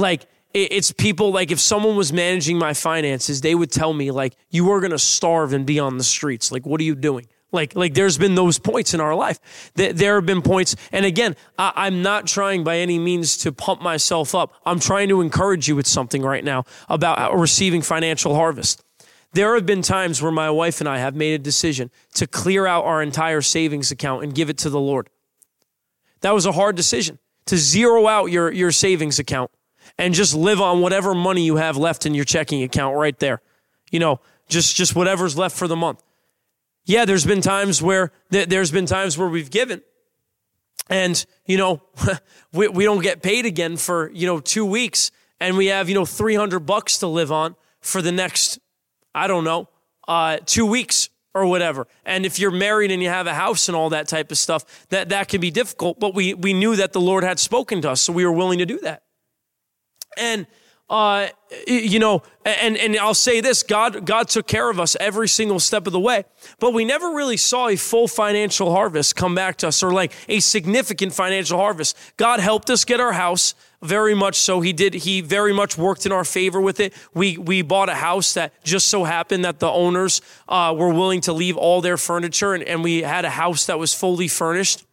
like 0.00 0.26
it's 0.52 0.90
people 0.90 1.30
like 1.30 1.52
if 1.52 1.60
someone 1.60 1.94
was 1.94 2.12
managing 2.12 2.58
my 2.58 2.74
finances, 2.74 3.40
they 3.40 3.54
would 3.54 3.70
tell 3.70 3.92
me 3.92 4.10
like 4.10 4.34
you 4.50 4.70
are 4.70 4.80
going 4.80 4.90
to 4.90 4.98
starve 4.98 5.52
and 5.52 5.64
be 5.64 5.78
on 5.78 5.98
the 5.98 6.04
streets. 6.04 6.50
Like 6.50 6.66
what 6.66 6.80
are 6.80 6.84
you 6.84 6.96
doing? 6.96 7.26
Like 7.52 7.76
like 7.76 7.94
there's 7.94 8.18
been 8.18 8.34
those 8.34 8.58
points 8.58 8.94
in 8.94 9.00
our 9.00 9.14
life. 9.14 9.38
There 9.74 10.16
have 10.16 10.26
been 10.26 10.42
points, 10.42 10.74
and 10.92 11.04
again, 11.04 11.36
I, 11.58 11.86
am 11.86 12.02
not 12.02 12.26
trying 12.26 12.64
by 12.64 12.78
any 12.78 12.98
means 12.98 13.36
to 13.38 13.52
pump 13.52 13.80
myself 13.80 14.34
up. 14.34 14.54
I'm 14.64 14.80
trying 14.80 15.08
to 15.08 15.20
encourage 15.20 15.68
you 15.68 15.76
with 15.76 15.86
something 15.86 16.22
right 16.22 16.44
now 16.44 16.64
about 16.88 17.36
receiving 17.36 17.82
financial 17.82 18.34
harvest. 18.34 18.82
There 19.32 19.54
have 19.54 19.66
been 19.66 19.82
times 19.82 20.20
where 20.20 20.32
my 20.32 20.50
wife 20.50 20.80
and 20.80 20.88
I 20.88 20.98
have 20.98 21.14
made 21.14 21.34
a 21.34 21.38
decision 21.38 21.90
to 22.14 22.26
clear 22.26 22.66
out 22.66 22.84
our 22.84 23.00
entire 23.00 23.42
savings 23.42 23.92
account 23.92 24.24
and 24.24 24.34
give 24.34 24.50
it 24.50 24.58
to 24.58 24.70
the 24.70 24.80
Lord. 24.80 25.08
That 26.22 26.34
was 26.34 26.46
a 26.46 26.52
hard 26.52 26.74
decision 26.74 27.18
to 27.46 27.56
zero 27.56 28.08
out 28.08 28.26
your, 28.26 28.50
your 28.50 28.72
savings 28.72 29.20
account 29.20 29.50
and 30.00 30.14
just 30.14 30.34
live 30.34 30.60
on 30.60 30.80
whatever 30.80 31.14
money 31.14 31.44
you 31.44 31.56
have 31.56 31.76
left 31.76 32.06
in 32.06 32.14
your 32.14 32.24
checking 32.24 32.62
account 32.62 32.96
right 32.96 33.18
there. 33.18 33.42
You 33.90 34.00
know, 34.00 34.20
just 34.48 34.74
just 34.74 34.96
whatever's 34.96 35.36
left 35.36 35.56
for 35.56 35.68
the 35.68 35.76
month. 35.76 36.02
Yeah, 36.86 37.04
there's 37.04 37.26
been 37.26 37.42
times 37.42 37.82
where 37.82 38.10
th- 38.32 38.48
there's 38.48 38.70
been 38.70 38.86
times 38.86 39.18
where 39.18 39.28
we've 39.28 39.50
given 39.50 39.82
and 40.88 41.24
you 41.46 41.56
know 41.56 41.82
we, 42.52 42.68
we 42.68 42.84
don't 42.84 43.02
get 43.02 43.22
paid 43.22 43.44
again 43.46 43.76
for 43.76 44.10
you 44.12 44.26
know 44.26 44.40
two 44.40 44.64
weeks 44.64 45.10
and 45.38 45.56
we 45.56 45.66
have 45.66 45.88
you 45.88 45.94
know 45.94 46.04
300 46.04 46.60
bucks 46.60 46.98
to 46.98 47.06
live 47.06 47.30
on 47.30 47.54
for 47.80 48.02
the 48.02 48.10
next 48.10 48.58
i 49.14 49.26
don't 49.26 49.44
know 49.44 49.68
uh, 50.08 50.38
two 50.44 50.66
weeks 50.66 51.08
or 51.34 51.46
whatever 51.46 51.86
and 52.04 52.26
if 52.26 52.40
you're 52.40 52.50
married 52.50 52.90
and 52.90 53.02
you 53.02 53.08
have 53.08 53.26
a 53.26 53.34
house 53.34 53.68
and 53.68 53.76
all 53.76 53.90
that 53.90 54.08
type 54.08 54.32
of 54.32 54.38
stuff 54.38 54.88
that 54.88 55.10
that 55.10 55.28
can 55.28 55.40
be 55.40 55.50
difficult 55.50 56.00
but 56.00 56.14
we 56.14 56.34
we 56.34 56.52
knew 56.52 56.74
that 56.74 56.92
the 56.92 57.00
lord 57.00 57.22
had 57.22 57.38
spoken 57.38 57.80
to 57.80 57.90
us 57.90 58.00
so 58.00 58.12
we 58.12 58.24
were 58.24 58.32
willing 58.32 58.58
to 58.58 58.66
do 58.66 58.78
that 58.80 59.02
and 60.16 60.46
uh, 60.90 61.28
you 61.68 62.00
know, 62.00 62.24
and 62.44 62.76
and 62.76 62.96
I'll 62.96 63.14
say 63.14 63.40
this: 63.40 63.62
God 63.62 64.04
God 64.04 64.28
took 64.28 64.48
care 64.48 64.68
of 64.68 64.80
us 64.80 64.96
every 64.98 65.28
single 65.28 65.60
step 65.60 65.86
of 65.86 65.92
the 65.92 66.00
way, 66.00 66.24
but 66.58 66.74
we 66.74 66.84
never 66.84 67.10
really 67.10 67.36
saw 67.36 67.68
a 67.68 67.76
full 67.76 68.08
financial 68.08 68.72
harvest 68.72 69.14
come 69.14 69.36
back 69.36 69.56
to 69.58 69.68
us, 69.68 69.84
or 69.84 69.92
like 69.92 70.12
a 70.28 70.40
significant 70.40 71.12
financial 71.12 71.58
harvest. 71.58 71.96
God 72.16 72.40
helped 72.40 72.70
us 72.70 72.84
get 72.84 72.98
our 72.98 73.12
house 73.12 73.54
very 73.82 74.16
much 74.16 74.34
so. 74.34 74.60
He 74.60 74.72
did. 74.72 74.94
He 74.94 75.20
very 75.20 75.52
much 75.52 75.78
worked 75.78 76.06
in 76.06 76.12
our 76.12 76.24
favor 76.24 76.60
with 76.60 76.80
it. 76.80 76.92
We 77.14 77.38
we 77.38 77.62
bought 77.62 77.88
a 77.88 77.94
house 77.94 78.34
that 78.34 78.52
just 78.64 78.88
so 78.88 79.04
happened 79.04 79.44
that 79.44 79.60
the 79.60 79.70
owners 79.70 80.20
uh, 80.48 80.74
were 80.76 80.92
willing 80.92 81.20
to 81.22 81.32
leave 81.32 81.56
all 81.56 81.80
their 81.80 81.98
furniture, 81.98 82.52
and, 82.52 82.64
and 82.64 82.82
we 82.82 83.02
had 83.02 83.24
a 83.24 83.30
house 83.30 83.66
that 83.66 83.78
was 83.78 83.94
fully 83.94 84.26
furnished. 84.26 84.84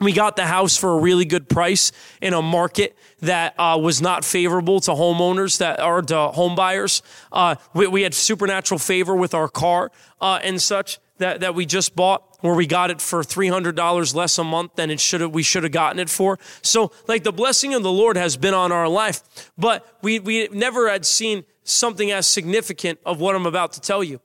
We 0.00 0.12
got 0.12 0.36
the 0.36 0.46
house 0.46 0.76
for 0.76 0.92
a 0.92 0.98
really 0.98 1.24
good 1.24 1.48
price 1.48 1.92
in 2.20 2.34
a 2.34 2.42
market 2.42 2.96
that 3.20 3.54
uh, 3.58 3.78
was 3.80 4.02
not 4.02 4.24
favorable 4.24 4.80
to 4.80 4.90
homeowners 4.92 5.58
that 5.58 5.80
are 5.80 6.02
to 6.02 6.28
home 6.28 6.54
buyers. 6.54 7.02
Uh, 7.32 7.56
we, 7.74 7.86
we, 7.86 8.02
had 8.02 8.14
supernatural 8.14 8.78
favor 8.78 9.14
with 9.14 9.34
our 9.34 9.48
car 9.48 9.90
uh, 10.20 10.38
and 10.42 10.60
such 10.60 10.98
that, 11.18 11.40
that 11.40 11.54
we 11.54 11.64
just 11.64 11.96
bought, 11.96 12.22
where 12.40 12.54
we 12.54 12.66
got 12.66 12.90
it 12.90 13.00
for 13.00 13.24
three 13.24 13.48
hundred 13.48 13.74
dollars 13.74 14.14
less 14.14 14.38
a 14.38 14.44
month 14.44 14.74
than 14.76 14.90
it 14.90 15.00
should. 15.00 15.22
We 15.22 15.42
should 15.42 15.62
have 15.62 15.72
gotten 15.72 15.98
it 15.98 16.10
for. 16.10 16.38
So, 16.60 16.92
like 17.08 17.24
the 17.24 17.32
blessing 17.32 17.72
of 17.72 17.82
the 17.82 17.92
Lord 17.92 18.16
has 18.16 18.36
been 18.36 18.54
on 18.54 18.72
our 18.72 18.88
life, 18.88 19.22
but 19.56 19.86
we 20.02 20.18
we 20.18 20.48
never 20.52 20.90
had 20.90 21.06
seen 21.06 21.44
something 21.64 22.10
as 22.10 22.26
significant 22.26 22.98
of 23.04 23.18
what 23.18 23.34
I'm 23.34 23.46
about 23.46 23.72
to 23.72 23.80
tell 23.80 24.04
you. 24.04 24.20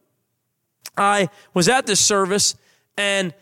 I 0.97 1.29
was 1.53 1.69
at 1.69 1.87
this 1.87 1.99
service 1.99 2.55
and 2.97 3.33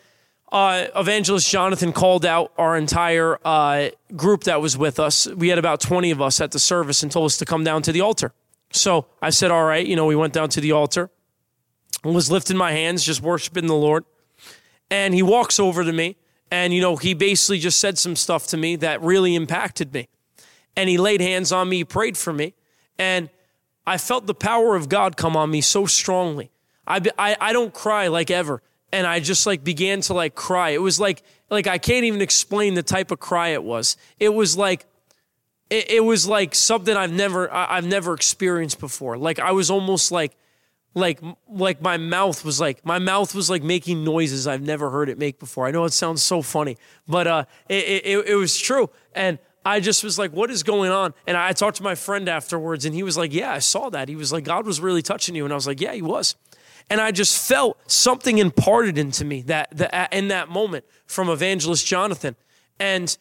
uh, 0.51 0.87
evangelist 0.95 1.49
Jonathan 1.49 1.93
called 1.93 2.25
out 2.25 2.51
our 2.57 2.75
entire 2.75 3.39
uh, 3.45 3.89
group 4.15 4.45
that 4.45 4.61
was 4.61 4.77
with 4.77 4.99
us. 4.99 5.27
We 5.27 5.49
had 5.49 5.59
about 5.59 5.79
20 5.79 6.11
of 6.11 6.21
us 6.21 6.41
at 6.41 6.51
the 6.51 6.59
service 6.59 7.03
and 7.03 7.11
told 7.11 7.27
us 7.27 7.37
to 7.37 7.45
come 7.45 7.63
down 7.63 7.83
to 7.83 7.91
the 7.91 8.01
altar. 8.01 8.33
So 8.71 9.05
I 9.21 9.29
said, 9.29 9.51
All 9.51 9.63
right. 9.63 9.85
You 9.85 9.95
know, 9.95 10.05
we 10.05 10.15
went 10.15 10.33
down 10.33 10.49
to 10.49 10.61
the 10.61 10.71
altar 10.71 11.09
and 12.03 12.15
was 12.15 12.31
lifting 12.31 12.57
my 12.57 12.71
hands, 12.71 13.03
just 13.03 13.21
worshiping 13.21 13.67
the 13.67 13.75
Lord. 13.75 14.05
And 14.89 15.13
he 15.13 15.21
walks 15.21 15.59
over 15.59 15.83
to 15.83 15.93
me 15.93 16.15
and, 16.49 16.73
you 16.73 16.81
know, 16.81 16.95
he 16.95 17.13
basically 17.13 17.59
just 17.59 17.79
said 17.79 17.97
some 17.97 18.15
stuff 18.15 18.47
to 18.47 18.57
me 18.57 18.75
that 18.77 19.01
really 19.01 19.35
impacted 19.35 19.93
me. 19.93 20.07
And 20.75 20.89
he 20.89 20.97
laid 20.97 21.21
hands 21.21 21.51
on 21.51 21.69
me, 21.69 21.83
prayed 21.83 22.17
for 22.17 22.33
me. 22.33 22.55
And 22.97 23.29
I 23.85 23.97
felt 23.97 24.25
the 24.25 24.33
power 24.33 24.75
of 24.75 24.89
God 24.89 25.15
come 25.15 25.35
on 25.35 25.51
me 25.51 25.61
so 25.61 25.85
strongly. 25.85 26.51
I, 26.87 27.01
I, 27.19 27.37
I 27.39 27.53
don't 27.53 27.73
cry 27.73 28.07
like 28.07 28.31
ever 28.31 28.63
and 28.91 29.05
I 29.05 29.19
just 29.19 29.45
like 29.45 29.63
began 29.63 30.01
to 30.01 30.13
like 30.13 30.35
cry. 30.35 30.71
It 30.71 30.81
was 30.81 30.99
like 30.99 31.23
like 31.49 31.67
I 31.67 31.77
can't 31.77 32.05
even 32.05 32.21
explain 32.21 32.73
the 32.73 32.83
type 32.83 33.11
of 33.11 33.19
cry 33.19 33.49
it 33.49 33.63
was. 33.63 33.97
It 34.19 34.29
was 34.29 34.57
like 34.57 34.85
it, 35.69 35.89
it 35.91 36.03
was 36.03 36.27
like 36.27 36.55
something 36.55 36.95
I've 36.95 37.13
never 37.13 37.51
I've 37.53 37.85
never 37.85 38.13
experienced 38.13 38.79
before. 38.79 39.17
Like 39.17 39.39
I 39.39 39.51
was 39.51 39.69
almost 39.69 40.11
like 40.11 40.35
like 40.95 41.19
like 41.47 41.81
my 41.81 41.97
mouth 41.97 42.43
was 42.43 42.59
like 42.59 42.83
my 42.85 42.99
mouth 42.99 43.35
was 43.35 43.49
like 43.49 43.63
making 43.63 44.03
noises 44.03 44.47
I've 44.47 44.61
never 44.61 44.89
heard 44.89 45.09
it 45.09 45.17
make 45.17 45.39
before. 45.39 45.67
I 45.67 45.71
know 45.71 45.85
it 45.85 45.93
sounds 45.93 46.21
so 46.21 46.41
funny, 46.41 46.77
but 47.07 47.27
uh, 47.27 47.45
it, 47.67 48.05
it, 48.05 48.27
it 48.29 48.35
was 48.35 48.57
true. 48.57 48.89
And 49.13 49.39
I 49.65 49.81
just 49.81 50.03
was 50.03 50.17
like, 50.17 50.31
what 50.31 50.49
is 50.49 50.63
going 50.63 50.89
on? 50.89 51.13
And 51.27 51.35
I 51.35 51.51
talked 51.51 51.77
to 51.77 51.83
my 51.83 51.93
friend 51.93 52.29
afterwards, 52.29 52.85
and 52.85 52.95
he 52.95 53.03
was 53.03 53.17
like, 53.17 53.33
yeah, 53.33 53.51
I 53.51 53.59
saw 53.59 53.89
that. 53.89 54.07
He 54.07 54.15
was 54.15 54.31
like, 54.31 54.45
God 54.45 54.65
was 54.65 54.79
really 54.79 55.01
touching 55.01 55.35
you, 55.35 55.43
and 55.43 55.53
I 55.53 55.55
was 55.55 55.67
like, 55.67 55.81
yeah, 55.81 55.93
he 55.93 56.01
was 56.01 56.35
and 56.89 56.99
I 56.99 57.11
just 57.11 57.47
felt 57.47 57.77
something 57.89 58.37
imparted 58.37 58.97
into 58.97 59.23
me 59.25 59.41
that, 59.43 59.69
that 59.77 60.13
in 60.13 60.29
that 60.29 60.49
moment 60.49 60.85
from 61.05 61.29
evangelist 61.29 61.85
Jonathan. 61.85 62.35
And 62.79 63.15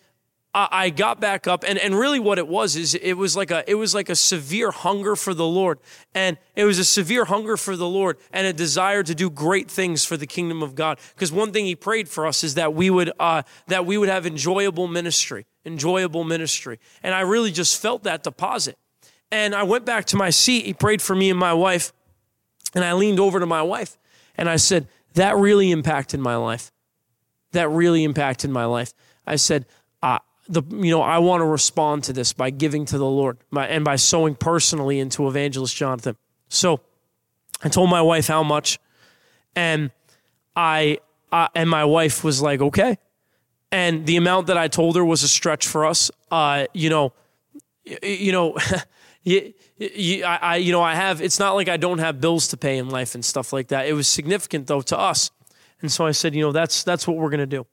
I, 0.54 0.68
I 0.70 0.90
got 0.90 1.20
back 1.20 1.46
up 1.46 1.64
and, 1.66 1.78
and 1.78 1.94
really 1.94 2.18
what 2.18 2.38
it 2.38 2.48
was 2.48 2.76
is 2.76 2.94
it 2.94 3.14
was 3.14 3.36
like 3.36 3.50
a 3.50 3.68
it 3.70 3.74
was 3.74 3.94
like 3.94 4.08
a 4.08 4.16
severe 4.16 4.70
hunger 4.70 5.16
for 5.16 5.34
the 5.34 5.46
Lord. 5.46 5.78
And 6.14 6.38
it 6.56 6.64
was 6.64 6.78
a 6.78 6.84
severe 6.84 7.26
hunger 7.26 7.56
for 7.56 7.76
the 7.76 7.88
Lord 7.88 8.18
and 8.32 8.46
a 8.46 8.52
desire 8.52 9.02
to 9.02 9.14
do 9.14 9.28
great 9.28 9.70
things 9.70 10.04
for 10.04 10.16
the 10.16 10.26
kingdom 10.26 10.62
of 10.62 10.74
God. 10.74 10.98
Because 11.14 11.30
one 11.30 11.52
thing 11.52 11.66
he 11.66 11.76
prayed 11.76 12.08
for 12.08 12.26
us 12.26 12.42
is 12.42 12.54
that 12.54 12.74
we 12.74 12.88
would 12.90 13.12
uh, 13.20 13.42
that 13.66 13.84
we 13.84 13.98
would 13.98 14.08
have 14.08 14.26
enjoyable 14.26 14.88
ministry, 14.88 15.46
enjoyable 15.64 16.24
ministry. 16.24 16.78
And 17.02 17.14
I 17.14 17.20
really 17.20 17.52
just 17.52 17.80
felt 17.80 18.04
that 18.04 18.22
deposit. 18.22 18.78
And 19.30 19.54
I 19.54 19.62
went 19.64 19.84
back 19.84 20.06
to 20.06 20.16
my 20.16 20.30
seat. 20.30 20.64
He 20.64 20.72
prayed 20.72 21.02
for 21.02 21.14
me 21.14 21.28
and 21.28 21.38
my 21.38 21.52
wife. 21.52 21.92
And 22.74 22.84
I 22.84 22.92
leaned 22.92 23.20
over 23.20 23.40
to 23.40 23.46
my 23.46 23.62
wife 23.62 23.96
and 24.36 24.48
I 24.48 24.56
said, 24.56 24.88
That 25.14 25.36
really 25.36 25.70
impacted 25.70 26.20
my 26.20 26.36
life. 26.36 26.70
That 27.52 27.68
really 27.70 28.04
impacted 28.04 28.50
my 28.50 28.66
life. 28.66 28.92
I 29.26 29.36
said, 29.36 29.66
uh, 30.02 30.18
the, 30.48 30.62
you 30.70 30.90
know, 30.90 31.02
I 31.02 31.18
want 31.18 31.42
to 31.42 31.44
respond 31.44 32.04
to 32.04 32.12
this 32.12 32.32
by 32.32 32.50
giving 32.50 32.84
to 32.86 32.98
the 32.98 33.06
Lord 33.06 33.38
by, 33.52 33.66
and 33.68 33.84
by 33.84 33.96
sowing 33.96 34.34
personally 34.34 34.98
into 34.98 35.28
Evangelist 35.28 35.76
Jonathan. 35.76 36.16
So 36.48 36.80
I 37.62 37.68
told 37.68 37.90
my 37.90 38.02
wife 38.02 38.26
how 38.26 38.42
much, 38.42 38.78
and 39.54 39.90
I, 40.56 40.98
and 41.54 41.68
my 41.68 41.84
wife 41.84 42.24
was 42.24 42.40
like, 42.40 42.60
okay. 42.60 42.96
And 43.70 44.06
the 44.06 44.16
amount 44.16 44.46
that 44.46 44.56
I 44.56 44.68
told 44.68 44.96
her 44.96 45.04
was 45.04 45.22
a 45.22 45.28
stretch 45.28 45.66
for 45.66 45.84
us. 45.84 46.10
Uh, 46.30 46.66
you 46.72 46.88
know, 46.88 47.12
you 48.02 48.32
know, 48.32 48.56
you, 49.78 50.24
I, 50.24 50.36
I, 50.36 50.56
you 50.56 50.72
know, 50.72 50.82
I 50.82 50.94
have, 50.94 51.22
it's 51.22 51.38
not 51.38 51.54
like 51.54 51.68
I 51.68 51.76
don't 51.76 51.98
have 51.98 52.20
bills 52.20 52.48
to 52.48 52.56
pay 52.56 52.78
in 52.78 52.88
life 52.88 53.14
and 53.14 53.24
stuff 53.24 53.52
like 53.52 53.68
that. 53.68 53.86
It 53.86 53.92
was 53.92 54.08
significant 54.08 54.66
though 54.66 54.82
to 54.82 54.98
us. 54.98 55.30
And 55.80 55.90
so 55.90 56.06
I 56.06 56.10
said, 56.10 56.34
you 56.34 56.42
know, 56.42 56.52
that's, 56.52 56.82
that's 56.82 57.06
what 57.06 57.16
we're 57.16 57.30
going 57.30 57.40
to 57.40 57.46
do. 57.46 57.66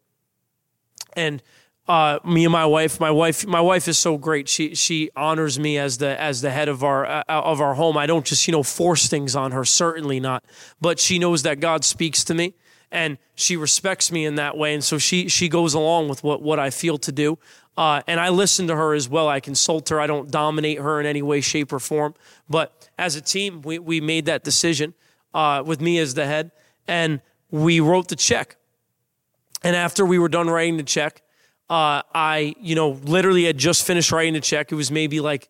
And, 1.14 1.41
uh, 1.88 2.18
me 2.26 2.45
and 2.45 2.51
my 2.51 2.66
wife, 2.66 2.99
my 2.99 3.12
wife, 3.12 3.45
my 3.45 3.62
wife 3.62 3.88
is 3.88 3.97
so 3.97 4.18
great. 4.18 4.49
She, 4.49 4.74
she 4.74 5.12
honors 5.16 5.60
me 5.60 5.78
as 5.78 5.99
the, 5.99 6.20
as 6.20 6.41
the 6.41 6.49
head 6.49 6.68
of 6.68 6.84
our, 6.84 7.06
uh, 7.06 7.24
of 7.28 7.62
our 7.62 7.76
home. 7.76 7.95
I 7.95 8.08
don't 8.08 8.26
just, 8.26 8.47
you 8.47 8.51
know, 8.51 8.64
force 8.64 9.08
things 9.08 9.36
on 9.36 9.51
her. 9.51 9.64
Certainly 9.64 10.20
not. 10.20 10.43
But 10.82 10.99
she 10.99 11.20
knows 11.20 11.43
that 11.43 11.60
God 11.60 11.86
speaks 11.86 12.24
to 12.26 12.34
me 12.34 12.56
and 12.91 13.18
she 13.36 13.56
respects 13.56 14.12
me 14.12 14.26
in 14.26 14.36
that 14.36 14.58
way. 14.58 14.74
And 14.74 14.84
so 14.84 14.97
she, 14.97 15.28
she 15.28 15.47
goes 15.47 15.74
along 15.74 16.10
with 16.10 16.24
what, 16.24 16.41
what 16.41 16.60
I 16.60 16.70
feel 16.72 16.97
to 16.99 17.12
do. 17.12 17.38
Uh, 17.78 18.01
and 18.07 18.19
I 18.19 18.30
listen 18.30 18.67
to 18.67 18.76
her 18.76 18.93
as 18.93 19.09
well. 19.09 19.28
I 19.28 19.39
consult 19.39 19.89
her. 19.89 19.99
I 19.99 20.07
don't 20.07 20.32
dominate 20.32 20.80
her 20.80 20.99
in 20.99 21.05
any 21.05 21.21
way, 21.21 21.41
shape, 21.41 21.73
or 21.73 21.80
form. 21.80 22.15
But 22.49 22.89
as 22.97 23.15
a 23.15 23.21
team, 23.21 23.61
we, 23.61 23.80
we 23.80 23.99
made 23.99 24.26
that 24.26 24.43
decision 24.43 24.93
uh, 25.34 25.61
with 25.65 25.82
me 25.82 25.99
as 25.99 26.13
the 26.13 26.26
head, 26.26 26.51
and 26.88 27.21
we 27.51 27.82
wrote 27.82 28.07
the 28.07 28.15
check. 28.15 28.55
And 29.63 29.76
after 29.76 30.05
we 30.05 30.19
were 30.19 30.30
done 30.30 30.49
writing 30.49 30.78
the 30.78 30.84
check, 30.84 31.21
uh, 31.69 32.03
I, 32.13 32.55
you 32.59 32.76
know, 32.76 32.91
literally 33.03 33.45
had 33.45 33.57
just 33.57 33.86
finished 33.86 34.11
writing 34.11 34.34
the 34.34 34.41
check. 34.41 34.71
It 34.71 34.76
was 34.76 34.91
maybe 34.91 35.19
like 35.19 35.49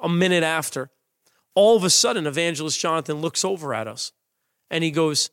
a 0.00 0.08
minute 0.08 0.44
after. 0.44 0.90
All 1.54 1.76
of 1.76 1.84
a 1.84 1.90
sudden, 1.90 2.26
Evangelist 2.26 2.78
Jonathan 2.78 3.16
looks 3.16 3.44
over 3.44 3.72
at 3.72 3.88
us 3.88 4.12
and 4.70 4.84
he 4.84 4.90
goes, 4.90 5.30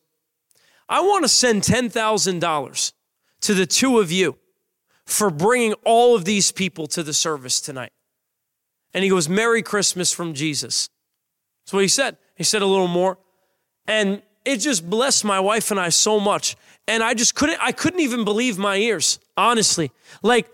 I 0.87 1.01
want 1.01 1.25
to 1.25 1.29
send 1.29 1.63
$10,000 1.63 2.93
to 3.41 3.53
the 3.53 3.65
two 3.65 3.99
of 3.99 4.11
you 4.11 4.37
for 5.05 5.29
bringing 5.29 5.73
all 5.83 6.15
of 6.15 6.25
these 6.25 6.51
people 6.51 6.87
to 6.87 7.03
the 7.03 7.13
service 7.13 7.59
tonight. 7.59 7.91
And 8.93 9.03
he 9.03 9.09
goes, 9.09 9.27
Merry 9.27 9.61
Christmas 9.61 10.11
from 10.11 10.33
Jesus. 10.33 10.89
That's 11.65 11.73
what 11.73 11.81
he 11.81 11.87
said. 11.87 12.17
He 12.35 12.43
said 12.43 12.61
a 12.61 12.65
little 12.65 12.87
more. 12.87 13.17
And 13.87 14.21
it 14.45 14.57
just 14.57 14.89
blessed 14.89 15.25
my 15.25 15.39
wife 15.39 15.71
and 15.71 15.79
I 15.79 15.89
so 15.89 16.19
much. 16.19 16.55
And 16.87 17.01
I 17.01 17.13
just 17.13 17.35
couldn't, 17.35 17.59
I 17.61 17.71
couldn't 17.71 18.01
even 18.01 18.23
believe 18.25 18.57
my 18.57 18.77
ears, 18.77 19.19
honestly. 19.37 19.91
Like, 20.21 20.49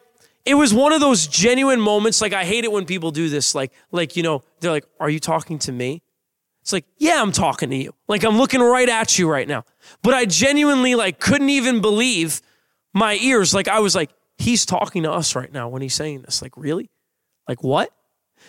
it 0.45 0.53
was 0.53 0.73
one 0.73 0.93
of 0.93 1.01
those 1.01 1.27
genuine 1.27 1.81
moments. 1.81 2.21
Like, 2.21 2.33
I 2.33 2.45
hate 2.45 2.63
it 2.63 2.71
when 2.71 2.85
people 2.85 3.11
do 3.11 3.29
this. 3.29 3.53
Like, 3.53 3.71
like, 3.91 4.15
you 4.15 4.23
know, 4.23 4.43
they're 4.59 4.71
like, 4.71 4.85
Are 4.99 5.09
you 5.09 5.19
talking 5.19 5.59
to 5.59 5.71
me? 5.71 6.01
It's 6.61 6.73
like, 6.73 6.85
yeah, 6.97 7.21
I'm 7.21 7.31
talking 7.31 7.69
to 7.71 7.75
you. 7.75 7.93
Like, 8.07 8.23
I'm 8.23 8.37
looking 8.37 8.61
right 8.61 8.87
at 8.87 9.17
you 9.17 9.29
right 9.29 9.47
now. 9.47 9.63
But 10.03 10.13
I 10.13 10.25
genuinely, 10.25 10.93
like, 10.93 11.19
couldn't 11.19 11.49
even 11.49 11.81
believe 11.81 12.41
my 12.93 13.15
ears. 13.15 13.53
Like, 13.53 13.67
I 13.67 13.79
was 13.79 13.95
like, 13.95 14.11
he's 14.39 14.65
talking 14.65 15.03
to 15.03 15.11
us 15.11 15.35
right 15.35 15.51
now 15.51 15.69
when 15.69 15.81
he's 15.81 15.93
saying 15.93 16.23
this. 16.23 16.41
Like, 16.41 16.57
really? 16.57 16.89
Like, 17.47 17.61
what? 17.61 17.91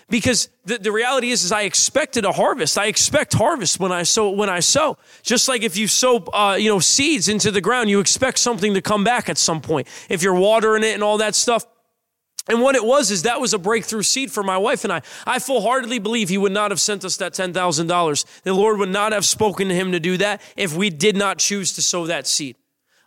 Because 0.09 0.49
the, 0.65 0.79
the 0.79 0.93
reality 0.93 1.31
is, 1.31 1.45
is 1.45 1.51
I 1.51 1.63
expected 1.63 2.25
a 2.25 2.33
harvest. 2.33 2.79
I 2.79 2.87
expect 2.87 3.35
harvest 3.35 3.81
when 3.81 3.91
I 3.91 4.05
sow. 4.05 4.31
When 4.31 4.49
I 4.49 4.61
sow, 4.61 4.97
just 5.23 5.49
like 5.49 5.63
if 5.63 5.77
you 5.77 5.89
sow, 5.89 6.19
uh, 6.33 6.57
you 6.59 6.71
know, 6.71 6.79
seeds 6.79 7.29
into 7.29 7.51
the 7.51 7.61
ground, 7.61 7.91
you 7.91 7.99
expect 7.99 8.39
something 8.39 8.75
to 8.75 8.81
come 8.81 9.03
back 9.03 9.29
at 9.29 9.37
some 9.37 9.61
point. 9.61 9.89
If 10.09 10.23
you're 10.23 10.35
watering 10.35 10.85
it 10.85 10.95
and 10.95 11.03
all 11.03 11.19
that 11.19 11.35
stuff. 11.35 11.67
And 12.49 12.63
what 12.63 12.75
it 12.75 12.85
was 12.85 13.11
is 13.11 13.23
that 13.23 13.41
was 13.41 13.53
a 13.53 13.59
breakthrough 13.59 14.03
seed 14.03 14.33
for 14.33 14.43
my 14.43 14.59
wife 14.59 14.85
and 14.85 14.93
I. 14.93 15.03
I 15.27 15.39
full 15.39 15.61
heartedly 15.61 15.99
believe 15.99 16.29
he 16.29 16.39
would 16.39 16.53
not 16.53 16.71
have 16.71 16.81
sent 16.81 17.05
us 17.05 17.17
that 17.19 17.33
$10,000. 17.33 18.43
The 18.43 18.55
Lord 18.55 18.79
would 18.79 18.89
not 18.89 19.13
have 19.13 19.25
spoken 19.25 19.69
to 19.69 19.75
him 19.75 19.93
to 19.93 20.01
do 20.01 20.17
that 20.17 20.41
if 20.57 20.75
we 20.75 20.89
did 20.89 21.17
not 21.17 21.39
choose 21.39 21.73
to 21.75 21.83
sow 21.83 22.07
that 22.07 22.27
seed. 22.27 22.57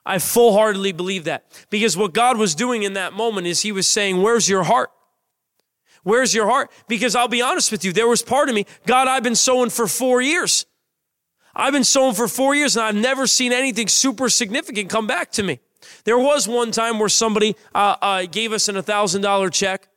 I 0.06 0.20
full 0.20 0.54
heartedly 0.54 0.92
believe 0.92 1.24
that 1.26 1.46
because 1.70 1.96
what 1.96 2.14
God 2.14 2.38
was 2.38 2.56
doing 2.56 2.84
in 2.84 2.94
that 2.94 3.14
moment 3.14 3.48
is 3.48 3.62
He 3.62 3.72
was 3.72 3.88
saying, 3.88 4.22
Where's 4.22 4.50
your 4.50 4.64
heart? 4.64 4.92
Where's 6.04 6.34
your 6.34 6.48
heart? 6.48 6.70
Because 6.88 7.16
I'll 7.16 7.30
be 7.30 7.42
honest 7.42 7.72
with 7.72 7.86
you, 7.86 7.94
there 7.94 8.08
was 8.08 8.22
part 8.22 8.50
of 8.50 8.56
me, 8.56 8.66
God, 8.86 9.08
I've 9.08 9.24
been 9.24 9.36
sowing 9.36 9.70
for 9.70 9.88
four 9.88 10.22
years. 10.22 10.66
I've 11.56 11.72
been 11.72 11.84
sowing 11.84 12.14
for 12.14 12.28
four 12.28 12.56
years 12.56 12.76
and 12.76 12.86
I've 12.86 12.96
never 12.96 13.28
seen 13.28 13.54
anything 13.54 13.88
super 13.88 14.28
significant 14.30 14.90
come 14.90 15.08
back 15.08 15.32
to 15.34 15.44
me. 15.44 15.60
There 16.04 16.18
was 16.18 16.48
one 16.48 16.72
time 16.72 17.00
where 17.00 17.10
somebody 17.10 17.56
uh, 17.74 17.96
uh, 18.02 18.26
gave 18.26 18.52
us 18.54 18.68
an 18.68 18.76
$1,000 18.76 19.52
check 19.54 19.88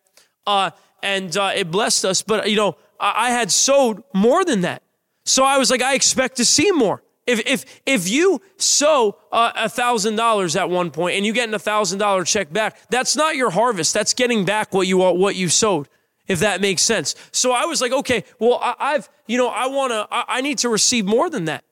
uh, 0.46 0.70
and 1.02 1.36
uh, 1.36 1.52
it 1.54 1.70
blessed 1.70 2.04
us, 2.04 2.22
but 2.22 2.48
you 2.48 2.56
know, 2.56 2.76
I 3.00 3.30
had 3.30 3.50
sowed 3.50 4.02
more 4.14 4.44
than 4.44 4.62
that. 4.62 4.82
So 5.24 5.44
I 5.44 5.58
was 5.58 5.70
like, 5.70 5.82
I 5.82 5.94
expect 5.94 6.36
to 6.36 6.44
see 6.44 6.70
more. 6.72 7.02
If 7.26 7.40
if 7.44 7.64
if 7.84 8.08
you 8.08 8.40
sow 8.56 9.18
a 9.32 9.68
thousand 9.68 10.14
dollars 10.14 10.54
at 10.54 10.70
one 10.70 10.92
point 10.92 11.16
and 11.16 11.26
you 11.26 11.32
get 11.32 11.52
a 11.52 11.58
thousand 11.58 11.98
dollar 11.98 12.24
check 12.24 12.52
back, 12.52 12.78
that's 12.88 13.16
not 13.16 13.34
your 13.34 13.50
harvest. 13.50 13.92
That's 13.92 14.14
getting 14.14 14.44
back 14.44 14.72
what 14.72 14.86
you 14.86 14.98
what 14.98 15.34
you 15.34 15.48
sowed. 15.48 15.88
If 16.28 16.40
that 16.40 16.60
makes 16.60 16.82
sense. 16.82 17.14
So 17.30 17.52
I 17.52 17.66
was 17.66 17.80
like, 17.80 17.92
okay, 17.92 18.24
well, 18.40 18.58
I, 18.60 18.92
have 18.92 19.08
you 19.26 19.38
know 19.38 19.48
I 19.48 19.66
want 19.66 19.92
to 19.92 20.06
I, 20.10 20.24
I, 20.28 20.40
need 20.40 20.58
to 20.58 20.68
receive 20.68 21.04
more 21.04 21.30
than 21.30 21.46
that, 21.46 21.64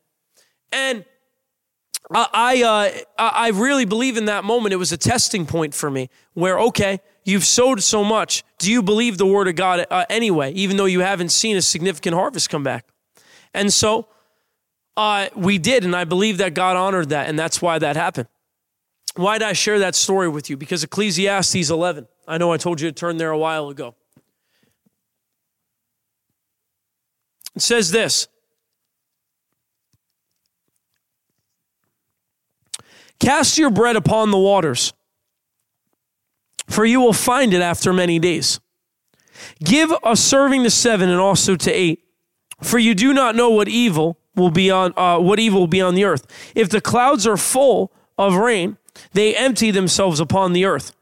and 0.73 1.05
I 2.11 2.29
I, 2.33 2.63
uh, 2.63 3.31
I 3.33 3.49
really 3.51 3.85
believe 3.85 4.17
in 4.17 4.25
that 4.27 4.45
moment 4.45 4.73
it 4.73 4.77
was 4.77 4.93
a 4.93 4.97
testing 4.97 5.47
point 5.47 5.75
for 5.75 5.91
me 5.91 6.09
where 6.35 6.59
okay 6.61 7.01
you've 7.25 7.45
sowed 7.45 7.83
so 7.83 8.05
much 8.05 8.45
do 8.59 8.71
you 8.71 8.83
believe 8.83 9.19
the 9.19 9.27
word 9.27 9.49
of 9.49 9.57
God 9.57 9.87
uh, 9.91 10.05
anyway 10.11 10.53
even 10.53 10.77
though 10.77 10.85
you 10.85 11.01
haven't 11.01 11.31
seen 11.31 11.57
a 11.57 11.63
significant 11.63 12.15
harvest 12.15 12.49
come 12.49 12.63
back, 12.63 12.87
and 13.53 13.73
so 13.73 14.07
uh, 14.97 15.29
we 15.35 15.59
did, 15.59 15.85
and 15.85 15.95
I 15.95 16.05
believe 16.05 16.39
that 16.39 16.55
God 16.55 16.77
honored 16.77 17.09
that, 17.09 17.29
and 17.29 17.39
that's 17.39 17.61
why 17.61 17.79
that 17.79 17.97
happened. 17.97 18.29
Why 19.17 19.39
did 19.39 19.47
I 19.47 19.53
share 19.53 19.79
that 19.81 19.95
story 19.95 20.29
with 20.29 20.51
you? 20.51 20.57
Because 20.57 20.85
Ecclesiastes 20.85 21.71
11, 21.71 22.07
I 22.27 22.39
know 22.39 22.53
I 22.53 22.57
told 22.57 22.81
you 22.81 22.89
to 22.89 22.93
turn 22.93 23.17
there 23.17 23.31
a 23.31 23.39
while 23.39 23.69
ago. 23.69 23.95
It 27.55 27.63
says 27.63 27.91
this 27.91 28.29
Cast 33.21 33.57
your 33.59 33.71
bread 33.71 33.97
upon 33.97 34.31
the 34.31 34.39
waters, 34.39 34.93
for 36.69 36.85
you 36.85 37.01
will 37.01 37.13
find 37.13 37.55
it 37.55 37.63
after 37.63 37.93
many 37.93 38.19
days. 38.19 38.61
Give 39.63 39.93
a 40.05 40.17
serving 40.17 40.63
to 40.65 40.71
seven 40.71 41.09
and 41.09 41.21
also 41.21 41.57
to 41.57 41.71
eight, 41.71 42.05
for 42.63 42.79
you 42.79 42.95
do 42.95 43.13
not 43.13 43.35
know 43.37 43.51
what 43.51 43.69
evil 43.69 44.19
will 44.35 44.51
be 44.51 44.71
on 44.71 44.93
uh, 44.97 45.19
what 45.19 45.39
evil 45.39 45.61
will 45.61 45.67
be 45.67 45.81
on 45.81 45.95
the 45.95 46.05
earth. 46.05 46.27
If 46.55 46.69
the 46.69 46.81
clouds 46.81 47.27
are 47.27 47.37
full 47.37 47.93
of 48.19 48.35
rain, 48.35 48.77
they 49.13 49.35
empty 49.35 49.71
themselves 49.71 50.21
upon 50.21 50.53
the 50.53 50.65
earth. 50.65 50.93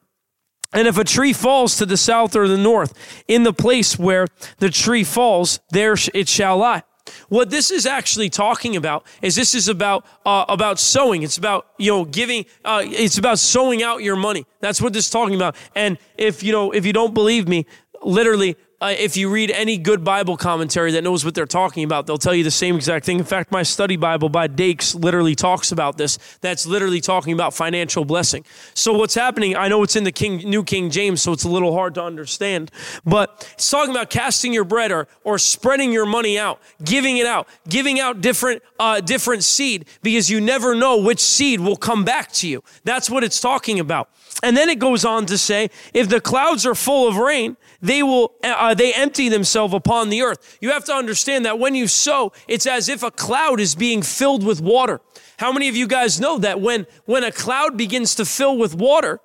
And 0.72 0.88
if 0.88 0.96
a 0.96 1.04
tree 1.04 1.32
falls 1.32 1.76
to 1.76 1.86
the 1.86 1.96
south 1.96 2.34
or 2.34 2.48
the 2.48 2.56
north, 2.56 2.94
in 3.28 3.42
the 3.42 3.52
place 3.52 3.98
where 3.98 4.26
the 4.58 4.70
tree 4.70 5.04
falls, 5.04 5.60
there 5.70 5.96
it 6.14 6.28
shall 6.28 6.58
lie. 6.58 6.82
What 7.28 7.50
this 7.50 7.70
is 7.70 7.84
actually 7.84 8.30
talking 8.30 8.76
about 8.76 9.04
is 9.20 9.34
this 9.34 9.54
is 9.54 9.68
about 9.68 10.06
uh, 10.24 10.44
about 10.48 10.78
sowing. 10.78 11.22
It's 11.22 11.36
about 11.36 11.66
you 11.78 11.90
know 11.90 12.04
giving. 12.04 12.46
Uh, 12.64 12.82
it's 12.84 13.18
about 13.18 13.38
sowing 13.38 13.82
out 13.82 14.02
your 14.02 14.16
money. 14.16 14.46
That's 14.60 14.80
what 14.80 14.92
this 14.92 15.06
is 15.06 15.10
talking 15.10 15.34
about. 15.34 15.56
And 15.74 15.98
if 16.16 16.42
you 16.42 16.52
know 16.52 16.70
if 16.70 16.86
you 16.86 16.92
don't 16.92 17.12
believe 17.12 17.48
me, 17.48 17.66
literally 18.02 18.56
uh, 18.82 18.88
if 18.98 19.16
you 19.16 19.30
read 19.30 19.52
any 19.52 19.78
good 19.78 20.02
Bible 20.02 20.36
commentary 20.36 20.90
that 20.92 21.04
knows 21.04 21.24
what 21.24 21.36
they're 21.36 21.46
talking 21.46 21.84
about, 21.84 22.08
they'll 22.08 22.18
tell 22.18 22.34
you 22.34 22.42
the 22.42 22.50
same 22.50 22.74
exact 22.74 23.06
thing. 23.06 23.20
In 23.20 23.24
fact, 23.24 23.52
my 23.52 23.62
study 23.62 23.96
Bible 23.96 24.28
by 24.28 24.48
Dake's 24.48 24.92
literally 24.92 25.36
talks 25.36 25.70
about 25.70 25.98
this. 25.98 26.18
That's 26.40 26.66
literally 26.66 27.00
talking 27.00 27.32
about 27.32 27.54
financial 27.54 28.04
blessing. 28.04 28.44
So 28.74 28.92
what's 28.92 29.14
happening? 29.14 29.54
I 29.56 29.68
know 29.68 29.84
it's 29.84 29.94
in 29.94 30.02
the 30.02 30.10
King, 30.10 30.38
New 30.38 30.64
King 30.64 30.90
James, 30.90 31.22
so 31.22 31.30
it's 31.30 31.44
a 31.44 31.48
little 31.48 31.72
hard 31.72 31.94
to 31.94 32.02
understand, 32.02 32.72
but 33.04 33.48
it's 33.54 33.70
talking 33.70 33.92
about 33.92 34.10
casting 34.10 34.52
your 34.52 34.64
bread 34.64 34.90
or, 34.90 35.06
or 35.22 35.38
spreading 35.38 35.92
your 35.92 36.06
money 36.06 36.36
out, 36.36 36.60
giving 36.82 37.18
it 37.18 37.26
out, 37.26 37.46
giving 37.68 38.00
out 38.00 38.20
different, 38.20 38.64
uh, 38.80 39.00
different 39.00 39.44
seed 39.44 39.86
because 40.02 40.28
you 40.28 40.40
never 40.40 40.74
know 40.74 41.00
which 41.00 41.20
seed 41.20 41.60
will 41.60 41.76
come 41.76 42.04
back 42.04 42.32
to 42.32 42.48
you. 42.48 42.64
That's 42.82 43.08
what 43.08 43.22
it's 43.22 43.40
talking 43.40 43.78
about. 43.78 44.08
And 44.42 44.56
then 44.56 44.68
it 44.68 44.80
goes 44.80 45.04
on 45.04 45.26
to 45.26 45.38
say, 45.38 45.70
if 45.94 46.08
the 46.08 46.20
clouds 46.20 46.66
are 46.66 46.74
full 46.74 47.06
of 47.06 47.16
rain, 47.16 47.56
they 47.80 48.02
will 48.02 48.34
uh, 48.42 48.74
they 48.74 48.92
empty 48.92 49.28
themselves 49.28 49.72
upon 49.72 50.08
the 50.08 50.22
earth. 50.22 50.58
You 50.60 50.72
have 50.72 50.84
to 50.86 50.92
understand 50.92 51.46
that 51.46 51.60
when 51.60 51.76
you 51.76 51.86
sow, 51.86 52.32
it's 52.48 52.66
as 52.66 52.88
if 52.88 53.04
a 53.04 53.12
cloud 53.12 53.60
is 53.60 53.76
being 53.76 54.02
filled 54.02 54.44
with 54.44 54.60
water. 54.60 55.00
How 55.38 55.52
many 55.52 55.68
of 55.68 55.76
you 55.76 55.86
guys 55.86 56.20
know 56.20 56.38
that 56.38 56.60
when 56.60 56.86
when 57.04 57.22
a 57.22 57.30
cloud 57.30 57.76
begins 57.76 58.16
to 58.16 58.24
fill 58.24 58.58
with 58.58 58.74
water, 58.74 59.20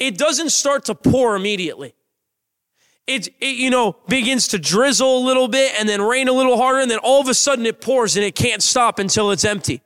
it 0.00 0.18
doesn't 0.18 0.50
start 0.50 0.84
to 0.86 0.94
pour 0.94 1.36
immediately. 1.36 1.94
It, 3.06 3.28
it, 3.40 3.54
you 3.54 3.70
know 3.70 3.96
begins 4.08 4.48
to 4.48 4.58
drizzle 4.58 5.18
a 5.18 5.24
little 5.24 5.46
bit 5.46 5.78
and 5.78 5.88
then 5.88 6.02
rain 6.02 6.26
a 6.26 6.32
little 6.32 6.56
harder 6.56 6.80
and 6.80 6.90
then 6.90 6.98
all 6.98 7.20
of 7.20 7.28
a 7.28 7.34
sudden 7.34 7.64
it 7.64 7.80
pours 7.80 8.16
and 8.16 8.24
it 8.24 8.34
can't 8.34 8.64
stop 8.64 8.98
until 8.98 9.30
it's 9.30 9.44
empty 9.44 9.80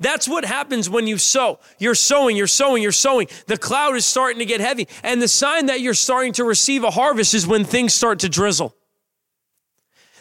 that's 0.00 0.28
what 0.28 0.44
happens 0.44 0.88
when 0.88 1.06
you 1.06 1.18
sow. 1.18 1.58
You're 1.78 1.94
sowing, 1.94 2.36
you're 2.36 2.46
sowing, 2.46 2.82
you're 2.82 2.92
sowing. 2.92 3.28
The 3.46 3.58
cloud 3.58 3.96
is 3.96 4.06
starting 4.06 4.38
to 4.38 4.44
get 4.44 4.60
heavy. 4.60 4.86
And 5.02 5.20
the 5.20 5.28
sign 5.28 5.66
that 5.66 5.80
you're 5.80 5.94
starting 5.94 6.32
to 6.34 6.44
receive 6.44 6.84
a 6.84 6.90
harvest 6.90 7.34
is 7.34 7.46
when 7.46 7.64
things 7.64 7.94
start 7.94 8.20
to 8.20 8.28
drizzle. 8.28 8.74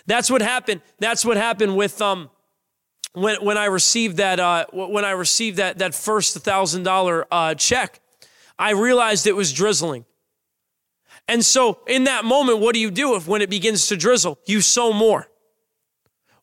That's 0.07 0.31
what 0.31 0.41
happened. 0.41 0.81
That's 0.99 1.23
what 1.23 1.37
happened 1.37 1.75
with 1.75 2.01
um 2.01 2.29
when 3.13 3.43
when 3.43 3.57
I 3.57 3.65
received 3.65 4.17
that 4.17 4.39
uh 4.39 4.65
when 4.73 5.05
I 5.05 5.11
received 5.11 5.57
that 5.57 5.77
that 5.79 5.93
first 5.93 6.37
thousand 6.37 6.83
dollar 6.83 7.27
uh 7.31 7.53
check, 7.53 7.99
I 8.57 8.71
realized 8.71 9.27
it 9.27 9.35
was 9.35 9.53
drizzling. 9.53 10.05
And 11.27 11.43
so 11.43 11.79
in 11.87 12.05
that 12.05 12.25
moment, 12.25 12.59
what 12.59 12.73
do 12.73 12.79
you 12.79 12.89
do 12.89 13.15
if 13.15 13.27
when 13.27 13.41
it 13.41 13.49
begins 13.49 13.87
to 13.87 13.97
drizzle? 13.97 14.39
You 14.45 14.61
sow 14.61 14.93
more. 14.93 15.27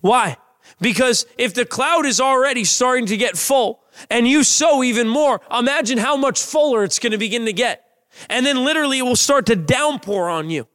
Why? 0.00 0.36
Because 0.84 1.24
if 1.38 1.54
the 1.54 1.64
cloud 1.64 2.04
is 2.04 2.20
already 2.20 2.62
starting 2.62 3.06
to 3.06 3.16
get 3.16 3.38
full 3.38 3.82
and 4.10 4.28
you 4.28 4.44
sow 4.44 4.82
even 4.82 5.08
more, 5.08 5.40
imagine 5.50 5.96
how 5.96 6.14
much 6.14 6.42
fuller 6.42 6.84
it's 6.84 6.98
going 6.98 7.12
to 7.12 7.16
begin 7.16 7.46
to 7.46 7.54
get. 7.54 7.86
And 8.28 8.44
then 8.44 8.62
literally 8.62 8.98
it 8.98 9.02
will 9.02 9.16
start 9.16 9.46
to 9.46 9.56
downpour 9.56 10.28
on 10.28 10.50
you. 10.50 10.68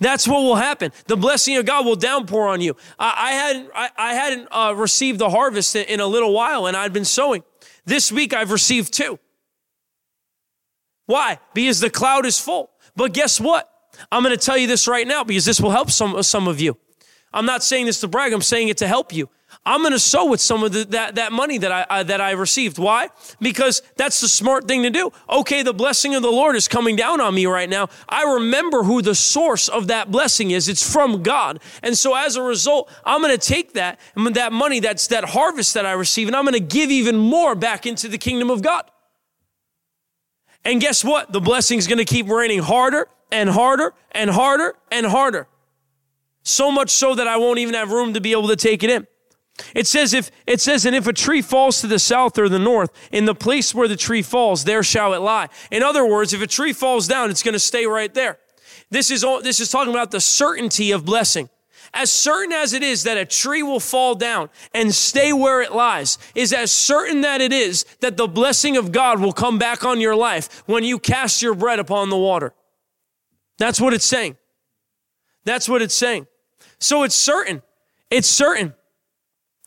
That's 0.00 0.26
what 0.26 0.40
will 0.42 0.56
happen. 0.56 0.90
The 1.06 1.18
blessing 1.18 1.58
of 1.58 1.66
God 1.66 1.84
will 1.84 1.96
downpour 1.96 2.48
on 2.48 2.62
you. 2.62 2.76
I, 2.98 3.14
I 3.14 3.32
hadn't, 3.32 3.70
I, 3.74 3.90
I 3.94 4.14
hadn't 4.14 4.48
uh, 4.50 4.74
received 4.74 5.18
the 5.18 5.28
harvest 5.28 5.76
in, 5.76 5.84
in 5.84 6.00
a 6.00 6.06
little 6.06 6.32
while 6.32 6.64
and 6.64 6.74
I'd 6.74 6.94
been 6.94 7.04
sowing. 7.04 7.44
This 7.84 8.10
week 8.10 8.32
I've 8.32 8.52
received 8.52 8.94
two. 8.94 9.18
Why? 11.04 11.40
Because 11.52 11.78
the 11.78 11.90
cloud 11.90 12.24
is 12.24 12.40
full. 12.40 12.70
But 12.96 13.12
guess 13.12 13.38
what? 13.38 13.70
I'm 14.10 14.22
going 14.22 14.34
to 14.34 14.42
tell 14.42 14.56
you 14.56 14.66
this 14.66 14.88
right 14.88 15.06
now 15.06 15.24
because 15.24 15.44
this 15.44 15.60
will 15.60 15.72
help 15.72 15.90
some, 15.90 16.22
some 16.22 16.48
of 16.48 16.58
you. 16.58 16.78
I'm 17.34 17.44
not 17.44 17.62
saying 17.62 17.84
this 17.84 18.00
to 18.00 18.08
brag. 18.08 18.32
I'm 18.32 18.40
saying 18.40 18.68
it 18.68 18.78
to 18.78 18.88
help 18.88 19.12
you. 19.12 19.28
I'm 19.64 19.80
going 19.80 19.92
to 19.92 19.98
sow 19.98 20.28
with 20.28 20.40
some 20.40 20.64
of 20.64 20.72
the, 20.72 20.84
that, 20.86 21.14
that 21.14 21.32
money 21.32 21.58
that 21.58 21.86
I, 21.90 22.02
that 22.02 22.20
I 22.20 22.32
received. 22.32 22.78
Why? 22.78 23.08
Because 23.40 23.82
that's 23.96 24.20
the 24.20 24.28
smart 24.28 24.66
thing 24.66 24.82
to 24.82 24.90
do. 24.90 25.12
Okay, 25.30 25.62
the 25.62 25.72
blessing 25.72 26.14
of 26.14 26.22
the 26.22 26.30
Lord 26.30 26.56
is 26.56 26.66
coming 26.66 26.96
down 26.96 27.20
on 27.20 27.34
me 27.34 27.46
right 27.46 27.68
now. 27.68 27.88
I 28.08 28.34
remember 28.34 28.82
who 28.82 29.02
the 29.02 29.14
source 29.14 29.68
of 29.68 29.86
that 29.86 30.10
blessing 30.10 30.50
is. 30.50 30.68
It's 30.68 30.90
from 30.90 31.22
God. 31.22 31.60
And 31.82 31.96
so 31.96 32.14
as 32.14 32.36
a 32.36 32.42
result, 32.42 32.90
I'm 33.04 33.22
going 33.22 33.36
to 33.36 33.46
take 33.46 33.74
that, 33.74 34.00
that 34.16 34.52
money, 34.52 34.80
that's 34.80 35.06
that 35.08 35.24
harvest 35.24 35.74
that 35.74 35.86
I 35.86 35.92
receive, 35.92 36.26
and 36.26 36.36
I'm 36.36 36.44
going 36.44 36.54
to 36.54 36.60
give 36.60 36.90
even 36.90 37.16
more 37.16 37.54
back 37.54 37.86
into 37.86 38.08
the 38.08 38.18
kingdom 38.18 38.50
of 38.50 38.62
God. 38.62 38.84
And 40.64 40.80
guess 40.80 41.04
what? 41.04 41.32
The 41.32 41.40
blessing 41.40 41.78
is 41.78 41.86
going 41.86 41.98
to 41.98 42.04
keep 42.04 42.28
raining 42.28 42.60
harder 42.60 43.08
and 43.30 43.48
harder 43.48 43.94
and 44.12 44.30
harder 44.30 44.74
and 44.90 45.06
harder. 45.06 45.48
So 46.44 46.70
much 46.70 46.90
so 46.90 47.14
that 47.14 47.28
I 47.28 47.36
won't 47.36 47.58
even 47.58 47.74
have 47.74 47.90
room 47.90 48.14
to 48.14 48.20
be 48.20 48.32
able 48.32 48.48
to 48.48 48.56
take 48.56 48.82
it 48.82 48.90
in. 48.90 49.06
It 49.74 49.86
says 49.86 50.14
if 50.14 50.30
it 50.46 50.60
says 50.60 50.86
and 50.86 50.96
if 50.96 51.06
a 51.06 51.12
tree 51.12 51.42
falls 51.42 51.80
to 51.80 51.86
the 51.86 51.98
south 51.98 52.38
or 52.38 52.48
the 52.48 52.58
north, 52.58 52.90
in 53.12 53.26
the 53.26 53.34
place 53.34 53.74
where 53.74 53.88
the 53.88 53.96
tree 53.96 54.22
falls, 54.22 54.64
there 54.64 54.82
shall 54.82 55.14
it 55.14 55.18
lie. 55.18 55.48
In 55.70 55.82
other 55.82 56.06
words, 56.06 56.32
if 56.32 56.42
a 56.42 56.46
tree 56.46 56.72
falls 56.72 57.06
down, 57.06 57.30
it's 57.30 57.42
going 57.42 57.52
to 57.52 57.58
stay 57.58 57.86
right 57.86 58.12
there. 58.12 58.38
This 58.90 59.10
is 59.10 59.24
all, 59.24 59.42
this 59.42 59.60
is 59.60 59.70
talking 59.70 59.92
about 59.92 60.10
the 60.10 60.20
certainty 60.20 60.90
of 60.90 61.04
blessing. 61.04 61.48
As 61.94 62.10
certain 62.10 62.52
as 62.52 62.72
it 62.72 62.82
is 62.82 63.02
that 63.04 63.18
a 63.18 63.26
tree 63.26 63.62
will 63.62 63.80
fall 63.80 64.14
down 64.14 64.48
and 64.72 64.94
stay 64.94 65.32
where 65.32 65.60
it 65.60 65.72
lies, 65.72 66.16
is 66.34 66.52
as 66.52 66.72
certain 66.72 67.20
that 67.20 67.42
it 67.42 67.52
is 67.52 67.84
that 68.00 68.16
the 68.16 68.26
blessing 68.26 68.78
of 68.78 68.92
God 68.92 69.20
will 69.20 69.32
come 69.32 69.58
back 69.58 69.84
on 69.84 70.00
your 70.00 70.16
life 70.16 70.62
when 70.66 70.84
you 70.84 70.98
cast 70.98 71.42
your 71.42 71.54
bread 71.54 71.78
upon 71.78 72.08
the 72.08 72.16
water. 72.16 72.54
That's 73.58 73.80
what 73.80 73.92
it's 73.92 74.06
saying. 74.06 74.38
That's 75.44 75.68
what 75.68 75.82
it's 75.82 75.94
saying. 75.94 76.26
So 76.78 77.02
it's 77.02 77.14
certain. 77.14 77.62
It's 78.10 78.28
certain. 78.28 78.74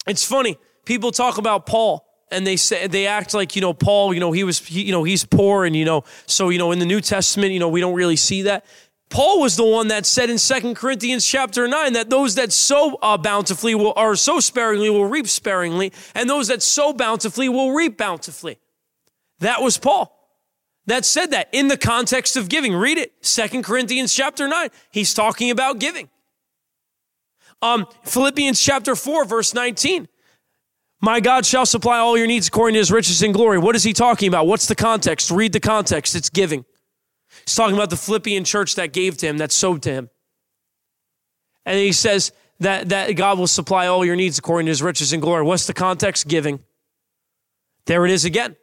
It's 0.07 0.23
funny. 0.23 0.57
People 0.85 1.11
talk 1.11 1.37
about 1.37 1.65
Paul 1.65 2.05
and 2.31 2.45
they 2.45 2.55
say 2.57 2.87
they 2.87 3.07
act 3.07 3.33
like 3.33 3.55
you 3.55 3.61
know 3.61 3.73
Paul. 3.73 4.13
You 4.13 4.19
know 4.19 4.31
he 4.31 4.43
was 4.43 4.59
he, 4.59 4.83
you 4.83 4.91
know 4.91 5.03
he's 5.03 5.25
poor 5.25 5.65
and 5.65 5.75
you 5.75 5.85
know 5.85 6.03
so 6.25 6.49
you 6.49 6.57
know 6.57 6.71
in 6.71 6.79
the 6.79 6.85
New 6.85 7.01
Testament 7.01 7.53
you 7.53 7.59
know 7.59 7.69
we 7.69 7.79
don't 7.79 7.95
really 7.95 8.15
see 8.15 8.43
that. 8.43 8.65
Paul 9.09 9.39
was 9.39 9.55
the 9.55 9.65
one 9.65 9.89
that 9.89 10.05
said 10.05 10.29
in 10.29 10.37
Second 10.39 10.75
Corinthians 10.75 11.25
chapter 11.25 11.67
9 11.67 11.93
that 11.93 12.09
those 12.09 12.35
that 12.35 12.51
sow 12.51 12.97
uh, 13.03 13.17
bountifully 13.17 13.75
will, 13.75 13.93
or 13.95 14.15
so 14.15 14.39
sparingly 14.39 14.89
will 14.89 15.05
reap 15.05 15.27
sparingly, 15.27 15.93
and 16.15 16.27
those 16.27 16.47
that 16.47 16.63
sow 16.63 16.91
bountifully 16.91 17.47
will 17.47 17.71
reap 17.71 17.97
bountifully. 17.97 18.57
That 19.39 19.61
was 19.61 19.77
Paul 19.77 20.11
that 20.87 21.05
said 21.05 21.31
that 21.31 21.49
in 21.51 21.67
the 21.67 21.77
context 21.77 22.35
of 22.35 22.49
giving. 22.49 22.75
Read 22.75 22.97
it, 22.97 23.13
Second 23.21 23.63
Corinthians 23.63 24.13
chapter 24.13 24.47
9. 24.47 24.69
He's 24.91 25.13
talking 25.13 25.51
about 25.51 25.79
giving. 25.79 26.09
Um, 27.61 27.87
Philippians 28.03 28.59
chapter 28.59 28.95
4, 28.95 29.25
verse 29.25 29.53
19. 29.53 30.07
My 31.01 31.19
God 31.19 31.45
shall 31.45 31.65
supply 31.65 31.99
all 31.99 32.17
your 32.17 32.27
needs 32.27 32.47
according 32.47 32.73
to 32.73 32.79
his 32.79 32.91
riches 32.91 33.21
and 33.21 33.33
glory. 33.33 33.59
What 33.59 33.75
is 33.75 33.83
he 33.83 33.93
talking 33.93 34.27
about? 34.27 34.47
What's 34.47 34.67
the 34.67 34.75
context? 34.75 35.29
Read 35.29 35.53
the 35.53 35.59
context. 35.59 36.15
It's 36.15 36.29
giving. 36.29 36.65
He's 37.45 37.55
talking 37.55 37.75
about 37.75 37.89
the 37.89 37.97
Philippian 37.97 38.43
church 38.43 38.75
that 38.75 38.93
gave 38.93 39.17
to 39.17 39.27
him, 39.27 39.37
that 39.37 39.51
sowed 39.51 39.81
to 39.83 39.91
him. 39.91 40.09
And 41.65 41.77
he 41.77 41.91
says 41.91 42.31
that, 42.59 42.89
that 42.89 43.11
God 43.13 43.37
will 43.37 43.47
supply 43.47 43.87
all 43.87 44.05
your 44.05 44.15
needs 44.15 44.37
according 44.37 44.67
to 44.67 44.71
his 44.71 44.81
riches 44.81 45.13
and 45.13 45.21
glory. 45.21 45.43
What's 45.43 45.67
the 45.67 45.73
context? 45.73 46.27
Giving. 46.27 46.59
There 47.85 48.05
it 48.05 48.11
is 48.11 48.25
again. 48.25 48.55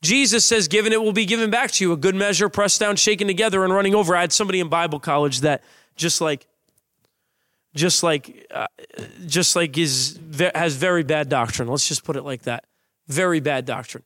Jesus 0.00 0.44
says, 0.44 0.68
given 0.68 0.92
it 0.92 1.02
will 1.02 1.12
be 1.12 1.26
given 1.26 1.50
back 1.50 1.72
to 1.72 1.84
you, 1.84 1.92
a 1.92 1.96
good 1.96 2.14
measure, 2.14 2.48
pressed 2.48 2.78
down, 2.78 2.96
shaken 2.96 3.26
together, 3.26 3.64
and 3.64 3.74
running 3.74 3.94
over. 3.94 4.14
I 4.14 4.20
had 4.20 4.32
somebody 4.32 4.60
in 4.60 4.68
Bible 4.68 5.00
college 5.00 5.40
that 5.40 5.64
just 5.96 6.20
like 6.20 6.46
just 7.74 8.02
like 8.02 8.46
uh, 8.50 8.66
just 9.26 9.56
like 9.56 9.76
is 9.78 10.18
has 10.54 10.76
very 10.76 11.02
bad 11.02 11.28
doctrine. 11.28 11.68
Let's 11.68 11.88
just 11.88 12.04
put 12.04 12.16
it 12.16 12.22
like 12.22 12.42
that. 12.42 12.64
Very 13.06 13.40
bad 13.40 13.64
doctrine. 13.64 14.04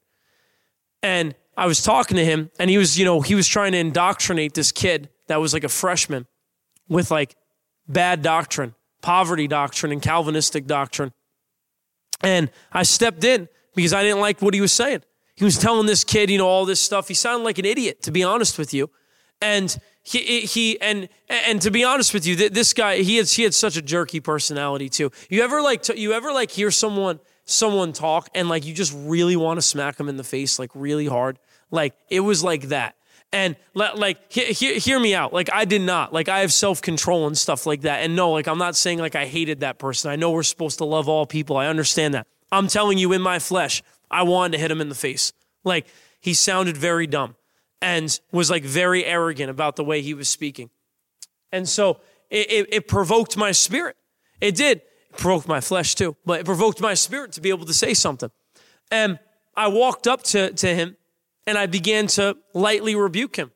And 1.03 1.35
I 1.57 1.67
was 1.67 1.83
talking 1.83 2.17
to 2.17 2.25
him 2.25 2.51
and 2.59 2.71
he 2.71 2.79
was, 2.79 2.99
you 2.99 3.05
know, 3.05 3.21
he 3.21 3.35
was 3.35 3.49
trying 3.49 3.73
to 3.73 3.79
indoctrinate 3.79 4.55
this 4.55 4.73
kid 4.73 5.11
that 5.27 5.41
was 5.41 5.53
like 5.53 5.65
a 5.65 5.69
freshman 5.69 6.27
with 6.89 7.11
like 7.11 7.35
bad 7.89 8.23
doctrine, 8.23 8.75
poverty 9.01 9.49
doctrine 9.49 9.93
and 9.93 10.01
Calvinistic 10.01 10.67
doctrine. 10.67 11.13
And 12.21 12.51
I 12.73 12.85
stepped 12.85 13.25
in 13.25 13.49
because 13.75 13.93
I 13.93 14.03
didn't 14.03 14.21
like 14.21 14.41
what 14.41 14.55
he 14.55 14.61
was 14.61 14.73
saying. 14.73 15.03
He 15.35 15.45
was 15.45 15.59
telling 15.59 15.87
this 15.87 16.05
kid, 16.05 16.31
you 16.31 16.39
know, 16.39 16.47
all 16.47 16.65
this 16.65 16.81
stuff. 16.81 17.09
He 17.09 17.15
sounded 17.15 17.45
like 17.45 17.59
an 17.59 17.65
idiot, 17.65 18.03
to 18.03 18.13
be 18.13 18.23
honest 18.23 18.59
with 18.59 18.73
you. 18.73 18.91
And 19.41 19.77
he, 20.03 20.41
he 20.41 20.81
and 20.81 21.09
and 21.29 21.63
to 21.63 21.71
be 21.71 21.85
honest 21.85 22.13
with 22.13 22.27
you, 22.27 22.49
this 22.49 22.73
guy 22.73 22.99
he 22.99 23.17
had 23.17 23.29
he 23.29 23.45
had 23.45 23.55
such 23.55 23.77
a 23.77 23.83
jerky 23.83 24.21
personality 24.21 24.89
too. 24.89 25.13
You 25.29 25.43
ever 25.43 25.63
like 25.63 25.87
you 25.97 26.13
ever 26.13 26.33
like 26.33 26.51
hear 26.51 26.71
someone 26.71 27.21
someone 27.45 27.93
talk 27.93 28.29
and 28.35 28.49
like 28.49 28.67
you 28.67 28.75
just 28.75 28.93
really 28.97 29.37
want 29.37 29.59
to 29.59 29.63
smack 29.63 29.97
them 29.97 30.09
in 30.09 30.17
the 30.17 30.25
face 30.25 30.59
like 30.59 30.71
really 30.75 31.07
hard? 31.07 31.39
Like 31.71 31.95
it 32.11 32.21
was 32.21 32.43
like 32.43 32.63
that. 32.69 32.97
And 33.35 33.57
like, 33.73 34.31
he, 34.31 34.45
he, 34.53 34.79
hear 34.79 35.01
me 35.01 35.15
out. 35.15 35.33
Like, 35.33 35.49
I 35.51 35.65
did 35.65 35.81
not. 35.81 36.13
Like, 36.13 36.29
I 36.29 36.41
have 36.41 36.53
self 36.53 36.83
control 36.83 37.27
and 37.27 37.39
stuff 37.39 37.65
like 37.65 37.81
that. 37.81 38.03
And 38.03 38.15
no, 38.15 38.31
like, 38.31 38.47
I'm 38.47 38.59
not 38.59 38.77
saying 38.77 38.99
like 38.99 39.17
I 39.17 39.25
hated 39.25 39.61
that 39.61 39.79
person. 39.79 40.11
I 40.11 40.17
know 40.17 40.33
we're 40.33 40.43
supposed 40.43 40.77
to 40.79 40.85
love 40.85 41.09
all 41.09 41.25
people. 41.25 41.57
I 41.57 41.67
understand 41.69 42.13
that. 42.13 42.27
I'm 42.51 42.69
telling 42.69 42.99
you, 42.99 43.15
in 43.15 43.23
my 43.23 43.39
flesh, 43.39 43.83
I 44.11 44.25
wanted 44.25 44.53
to 44.53 44.59
hit 44.59 44.71
him 44.71 44.83
in 44.83 44.91
the 44.91 44.95
face. 44.95 45.33
Like, 45.65 45.87
he 46.21 46.35
sounded 46.35 46.77
very 46.77 47.07
dumb 47.07 47.35
and 47.83 48.19
was 48.31 48.49
like 48.49 48.63
very 48.63 49.05
arrogant 49.05 49.51
about 49.51 49.77
the 49.77 49.85
way 49.85 50.01
he 50.01 50.15
was 50.15 50.31
speaking. 50.31 50.71
And 51.51 51.69
so 51.69 52.01
it, 52.31 52.51
it, 52.51 52.75
it 52.75 52.89
provoked 52.89 53.37
my 53.37 53.53
spirit. 53.53 53.97
It 54.41 54.55
did. 54.55 54.79
It 55.11 55.19
provoked 55.19 55.49
my 55.49 55.61
flesh 55.61 55.95
too, 55.95 56.17
but 56.25 56.41
it 56.41 56.47
provoked 56.47 56.81
my 56.81 56.95
spirit 56.95 57.33
to 57.33 57.41
be 57.41 57.51
able 57.51 57.67
to 57.67 57.75
say 57.75 57.93
something. 57.93 58.31
And 58.91 59.19
I 59.55 59.69
walked 59.69 60.07
up 60.07 60.23
to, 60.25 60.53
to 60.53 60.75
him 60.75 60.97
and 61.47 61.59
I 61.59 61.67
began 61.67 62.07
to 62.09 62.37
lightly 62.55 62.95
rebuke 62.95 63.37
him. 63.37 63.51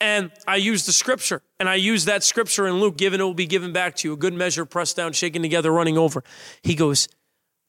And 0.00 0.30
I 0.46 0.56
used 0.56 0.86
the 0.86 0.92
scripture, 0.92 1.40
and 1.58 1.70
I 1.70 1.76
used 1.76 2.06
that 2.06 2.22
scripture 2.22 2.66
in 2.66 2.74
Luke, 2.80 2.98
given 2.98 3.18
it 3.18 3.24
will 3.24 3.32
be 3.32 3.46
given 3.46 3.72
back 3.72 3.96
to 3.96 4.08
you, 4.08 4.12
a 4.12 4.16
good 4.16 4.34
measure, 4.34 4.66
pressed 4.66 4.94
down, 4.94 5.14
shaken 5.14 5.40
together, 5.40 5.72
running 5.72 5.96
over. 5.96 6.22
He 6.60 6.74
goes, 6.74 7.08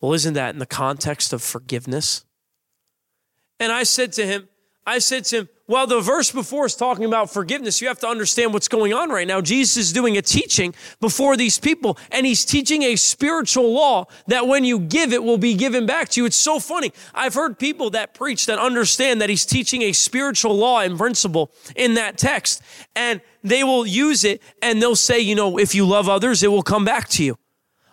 Well, 0.02 0.14
isn't 0.14 0.34
that 0.34 0.54
in 0.54 0.60
the 0.60 0.66
context 0.66 1.32
of 1.32 1.42
forgiveness? 1.42 2.26
And 3.62 3.72
I 3.72 3.84
said 3.84 4.12
to 4.14 4.26
him, 4.26 4.50
I 4.88 5.00
said 5.00 5.26
to 5.26 5.40
him, 5.40 5.50
well, 5.68 5.86
the 5.86 6.00
verse 6.00 6.32
before 6.32 6.66
is 6.66 6.76
talking 6.76 7.04
about 7.04 7.30
forgiveness. 7.30 7.82
You 7.82 7.90
have 7.90 8.00
to 8.00 8.08
understand 8.08 8.54
what's 8.54 8.70
going 8.70 8.94
on 8.94 9.10
right 9.10 9.28
now. 9.28 9.42
Jesus 9.42 9.76
is 9.76 9.92
doing 9.92 10.16
a 10.16 10.22
teaching 10.22 10.74
before 11.02 11.36
these 11.36 11.60
people, 11.60 11.98
and 12.10 12.26
he's 12.26 12.46
teaching 12.46 12.84
a 12.84 12.96
spiritual 12.96 13.74
law 13.74 14.06
that 14.28 14.48
when 14.48 14.64
you 14.64 14.80
give, 14.80 15.12
it 15.12 15.22
will 15.22 15.38
be 15.38 15.56
given 15.56 15.86
back 15.86 16.08
to 16.10 16.22
you. 16.22 16.26
It's 16.26 16.38
so 16.38 16.58
funny. 16.60 16.94
I've 17.14 17.34
heard 17.34 17.60
people 17.60 17.90
that 17.90 18.14
preach 18.14 18.46
that 18.46 18.60
understand 18.60 19.20
that 19.20 19.30
he's 19.30 19.46
teaching 19.46 19.82
a 19.82 19.92
spiritual 19.92 20.56
law 20.56 20.80
and 20.80 20.98
principle 20.98 21.52
in 21.76 21.96
that 21.96 22.18
text, 22.18 22.62
and 22.96 23.20
they 23.44 23.66
will 23.66 23.86
use 23.86 24.24
it 24.24 24.42
and 24.62 24.82
they'll 24.82 24.96
say, 24.96 25.20
you 25.20 25.36
know, 25.36 25.60
if 25.60 25.76
you 25.76 25.86
love 25.86 26.08
others, 26.08 26.44
it 26.44 26.48
will 26.48 26.64
come 26.64 26.86
back 26.86 27.10
to 27.10 27.26
you. 27.26 27.38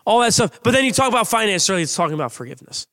All 0.07 0.21
that 0.21 0.33
stuff. 0.33 0.63
But 0.63 0.71
then 0.71 0.85
you 0.85 0.93
talk 0.93 1.09
about 1.09 1.27
finance, 1.27 1.69
earlier, 1.69 1.83
it's 1.83 1.97
talking 1.97 2.15
about 2.15 2.31
forgiveness. 2.31 2.87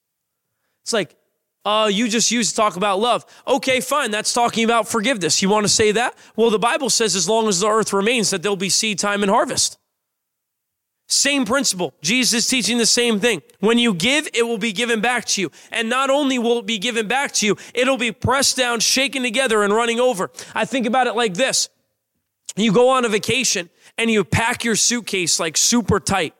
It's 0.82 0.94
like, 0.94 1.16
uh, 1.64 1.90
you 1.92 2.08
just 2.08 2.32
used 2.32 2.52
to 2.52 2.56
talk 2.56 2.76
about 2.76 3.00
love. 3.00 3.26
Okay, 3.48 3.82
fine. 3.82 4.12
That's 4.12 4.34
talking 4.34 4.64
about 4.64 4.88
forgiveness. 4.88 5.42
You 5.42 5.50
want 5.50 5.66
to 5.66 5.70
say 5.70 5.92
that? 5.92 6.18
Well, 6.36 6.50
the 6.50 6.60
Bible 6.60 6.90
says 6.90 7.16
as 7.16 7.30
long 7.30 7.48
as 7.48 7.60
the 7.60 7.68
earth 7.68 7.94
remains, 7.94 8.32
that 8.32 8.42
there'll 8.42 8.56
be 8.56 8.70
seed 8.70 9.00
time 9.00 9.22
and 9.22 9.32
harvest. 9.32 9.78
Same 11.08 11.44
principle. 11.46 11.94
Jesus 12.02 12.46
is 12.46 12.48
teaching 12.48 12.78
the 12.78 12.86
same 12.86 13.20
thing. 13.20 13.42
When 13.60 13.78
you 13.78 13.94
give, 13.94 14.30
it 14.34 14.44
will 14.44 14.58
be 14.58 14.72
given 14.72 15.02
back 15.02 15.26
to 15.26 15.42
you. 15.42 15.52
And 15.70 15.90
not 15.90 16.10
only 16.10 16.40
will 16.40 16.60
it 16.60 16.66
be 16.66 16.78
given 16.78 17.08
back 17.08 17.34
to 17.34 17.46
you, 17.46 17.58
it'll 17.74 17.98
be 17.98 18.14
pressed 18.14 18.56
down, 18.56 18.80
shaken 18.80 19.22
together, 19.22 19.62
and 19.62 19.74
running 19.74 20.00
over. 20.00 20.32
I 20.56 20.64
think 20.64 20.88
about 20.88 21.08
it 21.08 21.16
like 21.16 21.34
this. 21.34 21.68
You 22.56 22.72
go 22.72 22.90
on 22.90 23.04
a 23.04 23.10
vacation 23.10 23.70
and 23.98 24.10
you 24.10 24.24
pack 24.24 24.64
your 24.64 24.78
suitcase 24.78 25.38
like 25.38 25.58
super 25.58 26.00
tight. 26.00 26.34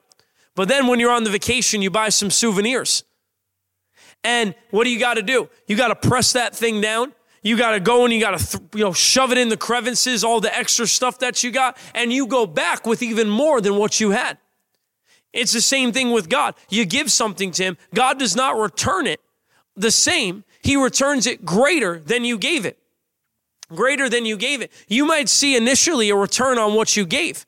But 0.56 0.70
then 0.70 0.88
when 0.88 1.02
you're 1.02 1.12
on 1.12 1.26
the 1.26 1.30
vacation, 1.30 1.82
you 1.82 1.92
buy 1.92 2.10
some 2.10 2.30
souvenirs. 2.30 3.04
And 4.24 4.54
what 4.70 4.84
do 4.84 4.90
you 4.90 5.00
got 5.00 5.16
to 5.16 5.24
do? 5.24 5.50
You 5.68 5.76
got 5.76 5.88
to 5.88 6.10
press 6.10 6.34
that 6.34 6.56
thing 6.56 6.82
down. 6.82 7.14
You 7.44 7.58
got 7.58 7.72
to 7.72 7.80
go 7.80 8.04
and 8.06 8.14
you 8.14 8.20
got 8.20 8.38
to, 8.38 8.46
th- 8.46 8.64
you 8.76 8.84
know, 8.84 8.94
shove 8.94 9.32
it 9.32 9.38
in 9.38 9.50
the 9.50 9.58
crevices, 9.58 10.24
all 10.24 10.40
the 10.40 10.56
extra 10.56 10.86
stuff 10.86 11.20
that 11.20 11.44
you 11.44 11.52
got, 11.52 11.78
and 11.96 12.14
you 12.14 12.28
go 12.28 12.46
back 12.46 12.86
with 12.86 13.02
even 13.02 13.30
more 13.30 13.62
than 13.62 13.78
what 13.78 14.00
you 14.00 14.12
had. 14.12 14.38
It's 15.34 15.54
the 15.54 15.62
same 15.62 15.92
thing 15.92 16.12
with 16.12 16.30
God. 16.30 16.56
You 16.70 16.86
give 16.86 17.12
something 17.12 17.52
to 17.52 17.64
Him, 17.64 17.78
God 17.94 18.20
does 18.20 18.36
not 18.36 18.60
return 18.60 19.08
it 19.08 19.22
the 19.76 19.92
same, 19.92 20.44
He 20.62 20.76
returns 20.76 21.26
it 21.26 21.46
greater 21.46 22.00
than 22.00 22.26
you 22.26 22.38
gave 22.38 22.66
it. 22.66 22.78
Greater 23.70 24.10
than 24.10 24.26
you 24.26 24.38
gave 24.38 24.62
it. 24.62 24.72
You 24.88 25.06
might 25.06 25.30
see 25.30 25.56
initially 25.56 26.10
a 26.10 26.16
return 26.16 26.60
on 26.60 26.74
what 26.74 26.98
you 26.98 27.06
gave. 27.06 27.46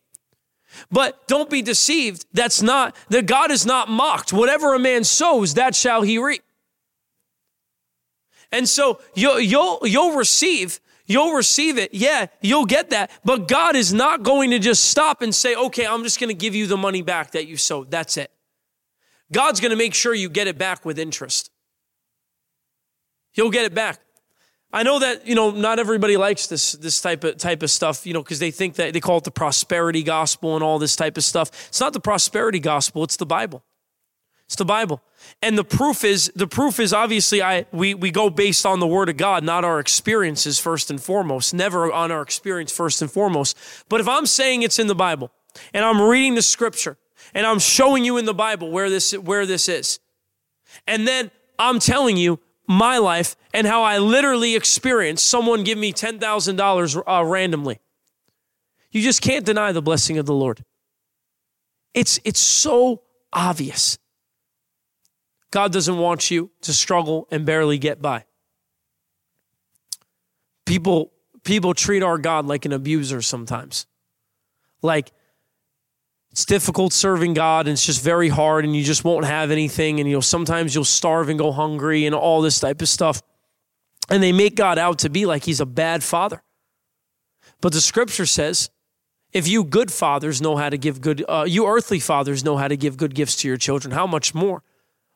But 0.89 1.27
don't 1.27 1.49
be 1.49 1.61
deceived. 1.61 2.25
That's 2.33 2.61
not, 2.61 2.95
that 3.09 3.25
God 3.25 3.51
is 3.51 3.65
not 3.65 3.89
mocked. 3.89 4.31
Whatever 4.31 4.73
a 4.73 4.79
man 4.79 5.03
sows, 5.03 5.53
that 5.55 5.75
shall 5.75 6.01
he 6.01 6.17
reap. 6.17 6.41
And 8.53 8.69
so 8.69 9.01
you'll, 9.15 9.39
you'll, 9.39 9.79
you'll 9.83 10.15
receive, 10.15 10.79
you'll 11.07 11.33
receive 11.33 11.79
it. 11.79 11.93
Yeah, 11.93 12.27
you'll 12.39 12.67
get 12.67 12.91
that. 12.91 13.09
But 13.25 13.47
God 13.47 13.75
is 13.75 13.91
not 13.91 14.21
going 14.21 14.51
to 14.51 14.59
just 14.59 14.85
stop 14.85 15.23
and 15.23 15.33
say, 15.33 15.55
okay, 15.55 15.87
I'm 15.87 16.03
just 16.03 16.19
going 16.19 16.29
to 16.29 16.35
give 16.35 16.53
you 16.53 16.67
the 16.67 16.77
money 16.77 17.01
back 17.01 17.31
that 17.31 17.47
you 17.47 17.57
sowed. 17.57 17.89
That's 17.89 18.15
it. 18.15 18.31
God's 19.31 19.59
going 19.59 19.71
to 19.71 19.75
make 19.75 19.95
sure 19.95 20.13
you 20.13 20.29
get 20.29 20.47
it 20.47 20.59
back 20.59 20.85
with 20.85 20.99
interest. 20.99 21.49
He'll 23.31 23.49
get 23.49 23.65
it 23.65 23.73
back. 23.73 23.99
I 24.71 24.83
know 24.83 24.99
that 24.99 25.27
you 25.27 25.35
know 25.35 25.51
not 25.51 25.77
everybody 25.77 26.17
likes 26.17 26.47
this 26.47 26.71
this 26.73 26.99
type 26.99 27.23
of 27.23 27.37
type 27.37 27.61
of 27.61 27.69
stuff, 27.69 28.07
you 28.07 28.13
know, 28.13 28.23
because 28.23 28.39
they 28.39 28.49
think 28.49 28.75
that 28.75 28.93
they 28.93 28.99
call 28.99 29.19
it 29.19 29.23
the 29.23 29.31
prosperity 29.31 30.01
gospel 30.01 30.55
and 30.55 30.63
all 30.63 30.79
this 30.79 30.95
type 30.95 31.15
of 31.15 31.23
stuff. 31.23 31.51
It's 31.67 31.79
not 31.79 31.93
the 31.93 31.99
prosperity 31.99 32.59
gospel; 32.59 33.03
it's 33.03 33.17
the 33.17 33.25
Bible. 33.25 33.63
It's 34.45 34.55
the 34.55 34.65
Bible. 34.65 35.01
And 35.41 35.57
the 35.57 35.63
proof 35.63 36.03
is 36.03 36.31
the 36.35 36.47
proof 36.47 36.79
is 36.79 36.93
obviously 36.93 37.41
I 37.41 37.65
we 37.71 37.93
we 37.93 38.11
go 38.11 38.29
based 38.29 38.65
on 38.65 38.79
the 38.79 38.87
word 38.87 39.09
of 39.09 39.17
God, 39.17 39.43
not 39.43 39.65
our 39.65 39.79
experiences 39.79 40.59
first 40.59 40.89
and 40.89 41.01
foremost. 41.01 41.53
Never 41.53 41.91
on 41.91 42.11
our 42.11 42.21
experience 42.21 42.71
first 42.71 43.01
and 43.01 43.11
foremost. 43.11 43.57
But 43.89 43.99
if 43.99 44.07
I'm 44.07 44.25
saying 44.25 44.61
it's 44.61 44.79
in 44.79 44.87
the 44.87 44.95
Bible 44.95 45.31
and 45.73 45.83
I'm 45.83 46.01
reading 46.01 46.35
the 46.35 46.41
scripture 46.41 46.97
and 47.33 47.45
I'm 47.45 47.59
showing 47.59 48.05
you 48.05 48.17
in 48.17 48.25
the 48.25 48.33
Bible 48.33 48.71
where 48.71 48.89
this 48.89 49.11
where 49.13 49.45
this 49.45 49.67
is. 49.67 49.99
And 50.87 51.07
then 51.07 51.31
I'm 51.59 51.79
telling 51.79 52.17
you 52.17 52.39
my 52.67 52.97
life 52.97 53.35
and 53.53 53.67
how 53.67 53.83
I 53.83 53.97
literally 53.97 54.55
experienced 54.55 55.27
someone 55.27 55.63
give 55.63 55.77
me 55.77 55.93
$10,000 55.93 57.03
uh, 57.05 57.25
randomly. 57.25 57.79
You 58.91 59.01
just 59.01 59.21
can't 59.21 59.45
deny 59.45 59.71
the 59.71 59.81
blessing 59.81 60.17
of 60.17 60.25
the 60.25 60.33
Lord. 60.33 60.63
It's 61.93 62.19
it's 62.23 62.39
so 62.39 63.03
obvious. 63.31 63.97
God 65.53 65.71
doesn't 65.71 65.99
want 65.99 66.31
you 66.31 66.49
to 66.61 66.73
struggle 66.73 67.27
and 67.29 67.45
barely 67.45 67.77
get 67.77 68.01
by. 68.01 68.25
People 70.65 71.13
people 71.43 71.75
treat 71.75 72.01
our 72.01 72.17
God 72.17 72.47
like 72.47 72.65
an 72.65 72.73
abuser 72.73 73.21
sometimes. 73.21 73.85
Like 74.81 75.11
it's 76.31 76.45
difficult 76.45 76.91
serving 76.91 77.35
God 77.35 77.67
and 77.67 77.73
it's 77.73 77.85
just 77.85 78.03
very 78.03 78.29
hard 78.29 78.65
and 78.65 78.75
you 78.75 78.83
just 78.83 79.03
won't 79.03 79.25
have 79.25 79.51
anything 79.51 79.99
and 79.99 80.09
you 80.09 80.15
know 80.15 80.21
sometimes 80.21 80.73
you'll 80.73 80.85
starve 80.85 81.29
and 81.29 81.37
go 81.37 81.51
hungry 81.51 82.07
and 82.07 82.15
all 82.15 82.41
this 82.41 82.59
type 82.59 82.81
of 82.81 82.89
stuff. 82.89 83.21
And 84.09 84.23
they 84.23 84.31
make 84.31 84.55
God 84.55 84.79
out 84.79 84.97
to 84.99 85.09
be 85.11 85.27
like 85.27 85.43
he's 85.43 85.61
a 85.61 85.67
bad 85.67 86.03
father. 86.03 86.41
But 87.61 87.73
the 87.73 87.81
scripture 87.81 88.25
says 88.25 88.71
if 89.31 89.47
you 89.47 89.63
good 89.63 89.91
fathers 89.91 90.41
know 90.41 90.55
how 90.55 90.71
to 90.71 90.79
give 90.79 90.99
good, 90.99 91.23
uh, 91.29 91.45
you 91.47 91.67
earthly 91.67 91.99
fathers 91.99 92.43
know 92.43 92.57
how 92.57 92.67
to 92.67 92.75
give 92.75 92.97
good 92.97 93.13
gifts 93.13 93.35
to 93.41 93.47
your 93.47 93.57
children, 93.57 93.93
how 93.93 94.07
much 94.07 94.33
more 94.33 94.63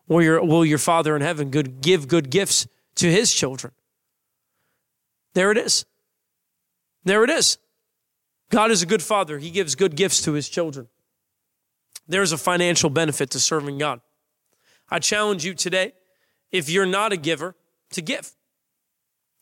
will 0.07 0.23
your, 0.23 0.43
will 0.43 0.65
your 0.65 0.77
Father 0.77 1.15
in 1.15 1.21
heaven 1.21 1.49
good, 1.49 1.81
give 1.81 2.07
good 2.07 2.29
gifts 2.29 2.67
to 2.95 3.11
his 3.11 3.33
children? 3.33 3.73
There 5.33 5.51
it 5.51 5.57
is. 5.57 5.85
There 7.03 7.23
it 7.23 7.29
is. 7.29 7.57
God 8.49 8.71
is 8.71 8.81
a 8.81 8.85
good 8.85 9.03
father. 9.03 9.37
He 9.37 9.49
gives 9.49 9.75
good 9.75 9.95
gifts 9.95 10.21
to 10.21 10.33
his 10.33 10.49
children. 10.49 10.87
There's 12.07 12.31
a 12.31 12.37
financial 12.37 12.89
benefit 12.89 13.29
to 13.31 13.39
serving 13.39 13.77
God. 13.77 14.01
I 14.89 14.99
challenge 14.99 15.45
you 15.45 15.53
today, 15.53 15.93
if 16.51 16.69
you're 16.69 16.85
not 16.85 17.11
a 17.11 17.17
giver, 17.17 17.55
to 17.91 18.01
give. 18.01 18.31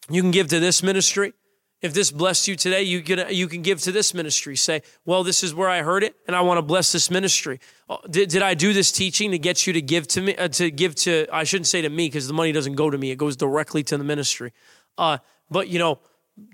You 0.10 0.22
can 0.22 0.32
give 0.32 0.48
to 0.48 0.60
this 0.60 0.82
ministry. 0.82 1.34
If 1.82 1.94
this 1.94 2.10
blessed 2.10 2.48
you 2.48 2.56
today, 2.56 2.84
you 2.84 3.02
can, 3.02 3.26
you 3.30 3.48
can 3.48 3.62
give 3.62 3.82
to 3.82 3.92
this 3.92 4.14
ministry. 4.14 4.56
Say, 4.56 4.82
well, 5.06 5.24
this 5.24 5.44
is 5.44 5.54
where 5.54 5.70
I 5.70 5.82
heard 5.82 6.04
it, 6.04 6.16
and 6.26 6.36
I 6.36 6.42
want 6.42 6.58
to 6.58 6.62
bless 6.62 6.92
this 6.92 7.12
ministry. 7.12 7.60
Oh, 7.90 8.00
did, 8.10 8.30
did 8.30 8.42
I 8.42 8.54
do 8.54 8.74
this 8.74 8.92
teaching 8.92 9.32
to 9.32 9.38
get 9.38 9.68
you 9.68 9.74
to 9.74 9.82
give 9.82 10.08
to 10.10 10.22
me, 10.22 10.36
uh, 10.36 10.48
to 10.48 10.72
give 10.72 10.96
to, 10.96 11.28
I 11.32 11.44
shouldn't 11.44 11.68
say 11.68 11.82
to 11.82 11.90
me 11.90 12.08
because 12.08 12.28
the 12.28 12.34
money 12.34 12.52
doesn't 12.52 12.76
go 12.76 12.90
to 12.90 12.98
me, 12.98 13.12
it 13.12 13.18
goes 13.18 13.36
directly 13.36 13.84
to 13.84 13.98
the 13.98 14.04
ministry. 14.04 14.54
Uh, 14.98 15.18
but, 15.52 15.68
you 15.68 15.78
know, 15.78 16.00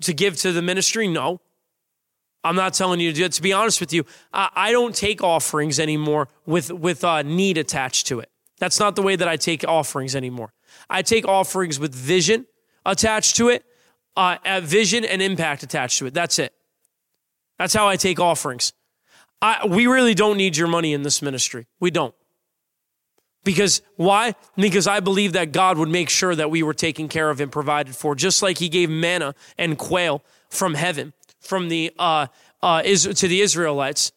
to 0.02 0.12
give 0.12 0.36
to 0.38 0.52
the 0.52 0.62
ministry, 0.62 1.08
no. 1.08 1.40
I'm 2.44 2.56
not 2.56 2.74
telling 2.74 2.98
you 2.98 3.12
to 3.12 3.16
do 3.16 3.24
it. 3.24 3.32
To 3.32 3.42
be 3.42 3.52
honest 3.52 3.80
with 3.80 3.92
you, 3.92 4.04
I, 4.32 4.50
I 4.54 4.72
don't 4.72 4.94
take 4.94 5.22
offerings 5.22 5.78
anymore 5.78 6.28
with, 6.44 6.72
with 6.72 7.04
uh, 7.04 7.22
need 7.22 7.56
attached 7.56 8.08
to 8.08 8.18
it. 8.18 8.28
That's 8.58 8.80
not 8.80 8.96
the 8.96 9.02
way 9.02 9.16
that 9.16 9.28
I 9.28 9.36
take 9.36 9.64
offerings 9.66 10.16
anymore. 10.16 10.52
I 10.90 11.02
take 11.02 11.26
offerings 11.26 11.78
with 11.78 11.94
vision 11.94 12.46
attached 12.84 13.36
to 13.36 13.48
it 13.48 13.64
uh, 14.16 14.60
vision 14.62 15.04
and 15.04 15.22
impact 15.22 15.62
attached 15.62 15.98
to 15.98 16.06
it. 16.06 16.14
That's 16.14 16.38
it. 16.38 16.52
That's 17.58 17.74
how 17.74 17.88
I 17.88 17.96
take 17.96 18.20
offerings. 18.20 18.72
I, 19.40 19.66
we 19.66 19.86
really 19.86 20.14
don't 20.14 20.36
need 20.36 20.56
your 20.56 20.68
money 20.68 20.92
in 20.92 21.02
this 21.02 21.22
ministry. 21.22 21.66
We 21.80 21.90
don't. 21.90 22.14
Because 23.44 23.82
why? 23.96 24.34
Because 24.56 24.86
I 24.86 25.00
believe 25.00 25.32
that 25.32 25.50
God 25.50 25.76
would 25.78 25.88
make 25.88 26.08
sure 26.08 26.34
that 26.34 26.50
we 26.50 26.62
were 26.62 26.74
taken 26.74 27.08
care 27.08 27.28
of 27.28 27.40
and 27.40 27.50
provided 27.50 27.96
for, 27.96 28.14
just 28.14 28.40
like 28.40 28.58
He 28.58 28.68
gave 28.68 28.88
manna 28.88 29.34
and 29.58 29.76
quail 29.76 30.22
from 30.48 30.74
heaven, 30.74 31.12
from 31.40 31.68
the 31.68 31.92
uh, 31.98 32.28
uh, 32.62 32.82
to 32.82 33.28
the 33.28 33.40
Israelites. 33.40 34.12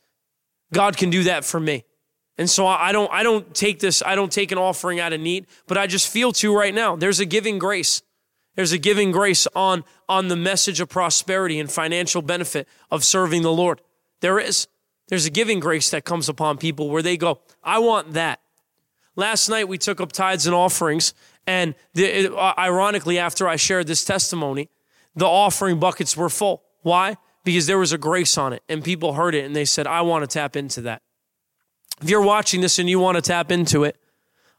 God 0.71 0.95
can 0.97 1.09
do 1.09 1.23
that 1.23 1.43
for 1.43 1.59
me. 1.59 1.85
And 2.37 2.49
so 2.49 2.67
I 2.67 2.91
don't 2.91 3.11
I 3.11 3.23
don't 3.23 3.53
take 3.55 3.79
this 3.79 4.03
I 4.05 4.13
don't 4.15 4.31
take 4.31 4.51
an 4.51 4.57
offering 4.57 4.99
out 4.99 5.13
of 5.13 5.21
need, 5.21 5.47
but 5.67 5.77
I 5.77 5.87
just 5.87 6.07
feel 6.11 6.31
to 6.33 6.55
right 6.55 6.73
now. 6.73 6.95
There's 6.95 7.19
a 7.19 7.25
giving 7.25 7.57
grace. 7.57 8.01
There's 8.55 8.71
a 8.71 8.77
giving 8.77 9.11
grace 9.11 9.47
on 9.55 9.83
on 10.07 10.27
the 10.27 10.35
message 10.35 10.79
of 10.79 10.89
prosperity 10.89 11.59
and 11.59 11.71
financial 11.71 12.21
benefit 12.21 12.67
of 12.89 13.03
serving 13.03 13.41
the 13.41 13.51
Lord. 13.51 13.81
There 14.21 14.39
is. 14.39 14.67
There's 15.07 15.25
a 15.25 15.29
giving 15.29 15.59
grace 15.59 15.89
that 15.91 16.03
comes 16.03 16.29
upon 16.29 16.57
people 16.57 16.89
where 16.89 17.01
they 17.01 17.17
go, 17.17 17.39
I 17.63 17.79
want 17.79 18.13
that. 18.13 18.39
Last 19.15 19.49
night 19.49 19.67
we 19.67 19.77
took 19.77 20.01
up 20.01 20.11
tithes 20.11 20.47
and 20.47 20.55
offerings, 20.55 21.13
and 21.45 21.75
the, 21.93 22.05
it, 22.05 22.33
uh, 22.33 22.53
ironically, 22.57 23.19
after 23.19 23.47
I 23.47 23.55
shared 23.55 23.87
this 23.87 24.03
testimony, 24.03 24.69
the 25.15 25.25
offering 25.25 25.79
buckets 25.79 26.17
were 26.17 26.29
full. 26.29 26.63
Why? 26.81 27.17
Because 27.43 27.67
there 27.67 27.77
was 27.77 27.93
a 27.93 27.97
grace 27.97 28.37
on 28.37 28.53
it, 28.53 28.63
and 28.67 28.83
people 28.83 29.13
heard 29.13 29.35
it 29.35 29.45
and 29.45 29.55
they 29.55 29.65
said, 29.65 29.87
I 29.87 30.01
want 30.01 30.23
to 30.23 30.27
tap 30.27 30.55
into 30.55 30.81
that. 30.81 31.01
If 32.01 32.09
you're 32.09 32.21
watching 32.21 32.61
this 32.61 32.79
and 32.79 32.89
you 32.89 32.99
want 32.99 33.15
to 33.15 33.21
tap 33.21 33.51
into 33.51 33.83
it, 33.83 33.97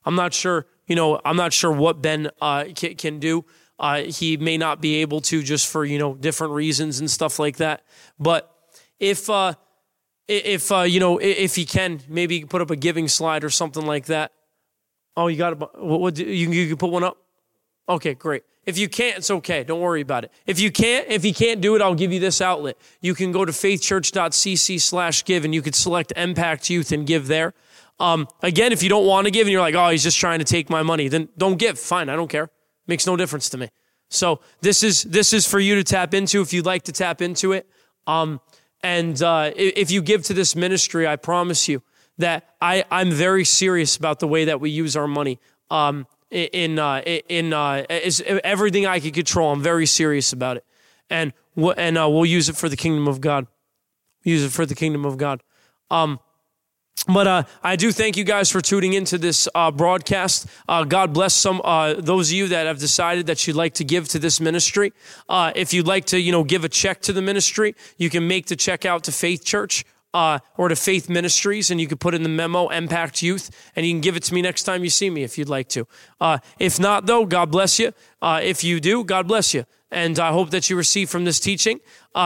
I'm 0.05 0.15
not 0.15 0.33
sure, 0.33 0.67
you 0.87 0.95
know, 0.95 1.21
I'm 1.25 1.37
not 1.37 1.53
sure 1.53 1.73
what 1.73 2.01
Ben 2.01 2.31
uh, 2.41 2.65
can, 2.75 2.95
can 2.95 3.19
do. 3.19 3.45
Uh, 3.79 4.03
he 4.03 4.37
may 4.37 4.57
not 4.57 4.81
be 4.81 4.97
able 4.97 5.21
to 5.21 5.43
just 5.43 5.67
for, 5.67 5.85
you 5.85 5.99
know, 5.99 6.15
different 6.15 6.55
reasons 6.55 6.99
and 7.01 7.11
stuff 7.11 7.39
like 7.39 7.59
that. 7.59 7.83
But 8.19 8.51
if, 8.99 9.29
uh, 9.29 9.55
if 10.29 10.73
uh, 10.73 10.83
you 10.83 11.01
know, 11.01 11.19
if 11.19 11.55
he 11.55 11.65
can, 11.65 12.01
maybe 12.09 12.45
put 12.45 12.61
up 12.61 12.71
a 12.71 12.77
giving 12.77 13.09
slide 13.09 13.45
or 13.45 13.51
something 13.51 13.87
like 13.87 14.07
that. 14.07 14.33
Oh, 15.17 15.29
you 15.29 15.37
got. 15.37 15.59
What, 15.59 16.01
what 16.01 16.19
you, 16.19 16.51
you 16.51 16.69
can 16.69 16.77
put 16.77 16.91
one 16.91 17.05
up? 17.05 17.19
Okay, 17.89 18.15
great. 18.15 18.43
If 18.65 18.77
you 18.79 18.89
can't, 18.89 19.19
it's 19.19 19.31
okay. 19.31 19.63
Don't 19.63 19.81
worry 19.81 20.01
about 20.01 20.25
it. 20.25 20.33
If 20.45 20.59
you 20.59 20.73
can't, 20.73 21.07
if 21.09 21.25
you 21.25 21.33
can't 21.33 21.61
do 21.61 21.77
it, 21.77 21.83
I'll 21.83 21.95
give 21.95 22.13
you 22.13 22.19
this 22.19 22.41
outlet. 22.41 22.77
You 23.01 23.15
can 23.15 23.31
go 23.31 23.45
to 23.45 23.53
faithchurch.cc 23.53 24.81
slash 24.81 25.25
give 25.25 25.45
and 25.45 25.55
you 25.55 25.63
could 25.63 25.77
select 25.77 26.13
Mpact 26.17 26.69
Youth 26.69 26.91
and 26.91 27.07
give 27.07 27.29
there. 27.29 27.55
Um, 28.01 28.27
again, 28.43 28.73
if 28.73 28.83
you 28.83 28.89
don't 28.89 29.07
want 29.07 29.27
to 29.27 29.31
give 29.31 29.47
and 29.47 29.53
you're 29.53 29.61
like, 29.61 29.77
oh, 29.77 29.91
he's 29.91 30.03
just 30.03 30.19
trying 30.19 30.41
to 30.41 30.45
take 30.45 30.69
my 30.69 30.83
money, 30.83 31.07
then 31.07 31.29
don't 31.39 31.59
give. 31.59 31.79
Fine, 31.79 32.09
I 32.09 32.17
don't 32.17 32.29
care. 32.29 32.51
Makes 32.87 33.07
no 33.07 33.17
difference 33.17 33.49
to 33.51 33.59
me. 33.59 33.71
So 34.09 34.41
this 34.61 34.83
is 34.83 35.03
this 35.05 35.33
is 35.33 35.47
for 35.47 35.59
you 35.59 35.75
to 35.75 35.85
tap 35.85 36.15
into 36.15 36.41
if 36.41 36.53
you'd 36.53 36.67
like 36.67 36.83
to 36.85 36.93
tap 36.93 37.21
into 37.21 37.53
it. 37.53 37.67
Um, 38.07 38.41
and 38.83 39.21
uh, 39.21 39.51
if 39.57 39.91
you 39.91 40.01
give 40.03 40.23
to 40.25 40.35
this 40.35 40.55
ministry, 40.55 41.07
I 41.07 41.17
promise 41.17 41.69
you 41.69 41.83
that 42.19 42.55
I, 42.61 42.85
I'm 42.91 43.11
very 43.11 43.45
serious 43.45 43.97
about 43.97 44.21
the 44.21 44.29
way 44.29 44.45
that 44.45 44.61
we 44.61 44.71
use 44.71 44.97
our 44.97 45.09
money. 45.09 45.41
Um, 45.71 46.07
in 46.31 46.79
uh, 46.79 47.01
in 47.01 47.53
uh, 47.53 47.85
is 47.89 48.21
everything 48.27 48.87
I 48.87 49.01
can 49.01 49.13
control. 49.13 49.53
I'm 49.53 49.63
very 49.63 49.87
serious 49.87 50.33
about 50.33 50.57
it, 50.57 50.65
and 51.09 51.33
and 51.77 51.97
uh, 51.97 52.09
we'll 52.09 52.27
use 52.27 52.49
it 52.49 52.57
for 52.57 52.69
the 52.69 52.77
kingdom 52.77 53.07
of 53.07 53.21
God. 53.21 53.47
Use 54.25 54.45
it 54.45 54.51
for 54.51 54.67
the 54.67 54.75
kingdom 54.75 55.05
of 55.05 55.19
God. 55.19 55.43
Um, 55.89 56.19
but 57.09 57.27
uh, 57.27 57.43
I 57.63 57.77
do 57.77 57.93
thank 57.93 58.17
you 58.17 58.25
guys 58.25 58.51
for 58.51 58.61
tuning 58.61 58.95
into 58.95 59.17
this 59.17 59.49
uh, 59.55 59.71
broadcast. 59.71 60.49
Uh, 60.67 60.83
God 60.85 61.13
bless 61.13 61.35
some 61.35 61.61
uh, 61.63 61.95
those 61.95 62.31
of 62.31 62.33
you 62.33 62.49
that 62.49 62.67
have 62.67 62.79
decided 62.81 63.27
that 63.27 63.47
you'd 63.47 63.55
like 63.55 63.75
to 63.75 63.85
give 63.85 64.09
to 64.09 64.19
this 64.19 64.41
ministry. 64.41 64.93
Uh, 65.29 65.53
if 65.55 65.73
you'd 65.73 65.87
like 65.87 66.07
to, 66.07 66.21
you 66.21 66.33
know, 66.33 66.43
give 66.43 66.65
a 66.65 66.69
check 66.69 67.01
to 67.03 67.13
the 67.13 67.23
ministry, 67.23 67.77
you 67.97 68.11
can 68.11 68.27
make 68.27 68.47
the 68.47 68.57
check 68.57 68.85
out 68.85 69.05
to 69.05 69.13
Faith 69.13 69.45
Church 69.45 69.85
uh, 70.15 70.41
or 70.57 70.69
to 70.69 70.75
Faith 70.75 71.09
Ministries, 71.09 71.71
and 71.71 71.81
you 71.81 71.87
can 71.87 71.99
put 71.99 72.13
in 72.15 72.25
the 72.25 72.29
memo 72.29 72.69
Mpact 72.71 73.23
Youth, 73.23 73.51
and 73.77 73.87
you 73.87 73.93
can 73.93 74.01
give 74.01 74.17
it 74.17 74.25
to 74.25 74.35
me 74.35 74.43
next 74.43 74.65
time 74.65 74.83
you 74.83 74.91
see 74.91 75.11
me 75.11 75.23
if 75.23 75.39
you'd 75.39 75.49
like 75.49 75.69
to. 75.69 75.87
If 76.59 76.81
not, 76.81 77.07
though, 77.07 77.25
God 77.27 77.53
bless 77.53 77.79
you. 77.79 77.93
If 78.23 78.65
you 78.65 78.81
do, 78.81 79.05
God 79.05 79.29
bless 79.29 79.55
you. 79.55 79.65
And 79.91 80.19
I 80.19 80.33
hope 80.33 80.51
that 80.51 80.69
you 80.71 80.77
receive 80.77 81.11
from 81.11 81.25
this 81.25 81.39
teaching. 81.39 81.81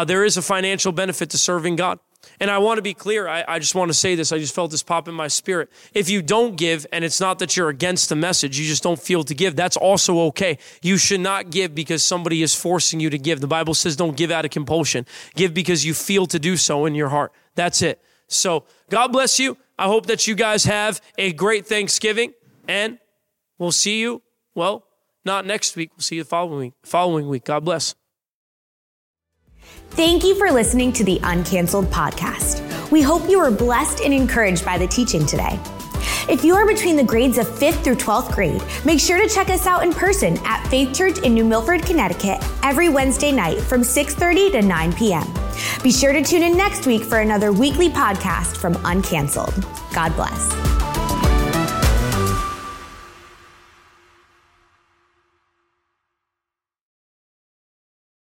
There 0.07 0.25
is 0.25 0.37
a 0.37 0.43
financial 0.43 0.93
benefit 0.93 1.31
to 1.31 1.39
serving 1.39 1.77
God. 1.77 1.99
And 2.41 2.51
I 2.51 2.57
want 2.59 2.79
to 2.79 2.83
be 2.83 2.95
clear. 2.95 3.29
I, 3.29 3.45
I, 3.47 3.59
just 3.59 3.75
want 3.75 3.91
to 3.91 3.95
say 3.95 4.15
this. 4.15 4.33
I 4.33 4.39
just 4.39 4.55
felt 4.55 4.71
this 4.71 4.83
pop 4.83 5.09
in 5.09 5.15
my 5.15 5.29
spirit. 5.29 5.71
If 5.93 6.09
you 6.09 6.23
don't 6.23 6.57
give, 6.57 6.87
and 6.91 7.05
it's 7.05 7.21
not 7.21 7.39
that 7.41 7.55
you're 7.55 7.69
against 7.69 8.09
the 8.09 8.17
message, 8.17 8.59
you 8.59 8.67
just 8.67 8.83
don't 8.83 8.99
feel 8.99 9.25
to 9.25 9.35
give, 9.35 9.57
that's 9.57 9.77
also 9.77 10.19
okay. 10.29 10.57
You 10.81 10.97
should 10.97 11.21
not 11.21 11.51
give 11.51 11.75
because 11.75 12.03
somebody 12.03 12.43
is 12.43 12.55
forcing 12.55 12.99
you 12.99 13.11
to 13.11 13.19
give. 13.19 13.43
The 13.43 13.47
Bible 13.47 13.75
says 13.75 13.95
don't 13.95 14.17
give 14.17 14.31
out 14.31 14.47
of 14.47 14.51
compulsion. 14.51 15.05
Give 15.35 15.53
because 15.53 15.85
you 15.85 15.93
feel 15.93 16.25
to 16.27 16.39
do 16.39 16.57
so 16.57 16.87
in 16.87 16.95
your 16.95 17.11
heart. 17.11 17.33
That's 17.57 17.83
it. 17.83 18.03
So 18.27 18.65
God 18.89 19.13
bless 19.13 19.39
you. 19.39 19.59
I 19.79 19.87
hope 19.87 20.07
that 20.07 20.27
you 20.27 20.35
guys 20.35 20.65
have 20.65 21.01
a 21.19 21.33
great 21.33 21.67
Thanksgiving 21.67 22.33
and 22.67 22.99
we'll 23.59 23.73
see 23.73 24.01
you. 24.01 24.23
Well, 24.55 24.87
not 25.25 25.45
next 25.45 25.77
week. 25.77 25.91
We'll 25.93 26.03
see 26.03 26.17
you 26.17 26.23
the 26.23 26.29
following 26.29 26.59
week. 26.59 26.75
Following 26.85 27.29
week. 27.29 27.45
God 27.45 27.65
bless. 27.65 27.95
Thank 29.91 30.25
you 30.25 30.35
for 30.37 30.51
listening 30.51 30.93
to 30.95 31.05
the 31.05 31.19
Uncanceled 31.19 31.87
podcast. 31.87 32.91
We 32.91 33.03
hope 33.03 33.29
you 33.29 33.39
were 33.39 33.51
blessed 33.51 34.01
and 34.01 34.15
encouraged 34.15 34.65
by 34.65 34.79
the 34.79 34.87
teaching 34.87 35.27
today. 35.27 35.59
If 36.29 36.45
you 36.45 36.55
are 36.55 36.67
between 36.67 36.97
the 36.97 37.05
grades 37.05 37.39
of 37.39 37.47
5th 37.47 37.83
through 37.83 37.97
12th 37.97 38.33
grade, 38.33 38.63
make 38.85 39.01
sure 39.01 39.19
to 39.19 39.29
check 39.29 39.51
us 39.51 39.67
out 39.67 39.83
in 39.83 39.93
person 39.93 40.39
at 40.45 40.65
Faith 40.69 40.95
Church 40.95 41.19
in 41.19 41.35
New 41.35 41.45
Milford, 41.45 41.83
Connecticut 41.83 42.39
every 42.63 42.89
Wednesday 42.89 43.33
night 43.33 43.61
from 43.61 43.83
6:30 43.83 44.53
to 44.53 44.63
9 44.63 44.93
p.m. 44.93 45.27
Be 45.83 45.91
sure 45.93 46.13
to 46.13 46.23
tune 46.23 46.45
in 46.45 46.57
next 46.57 46.87
week 46.87 47.03
for 47.03 47.19
another 47.19 47.53
weekly 47.53 47.91
podcast 47.91 48.57
from 48.57 48.75
Uncanceled. 48.77 49.65
God 49.93 50.15
bless. 50.15 51.00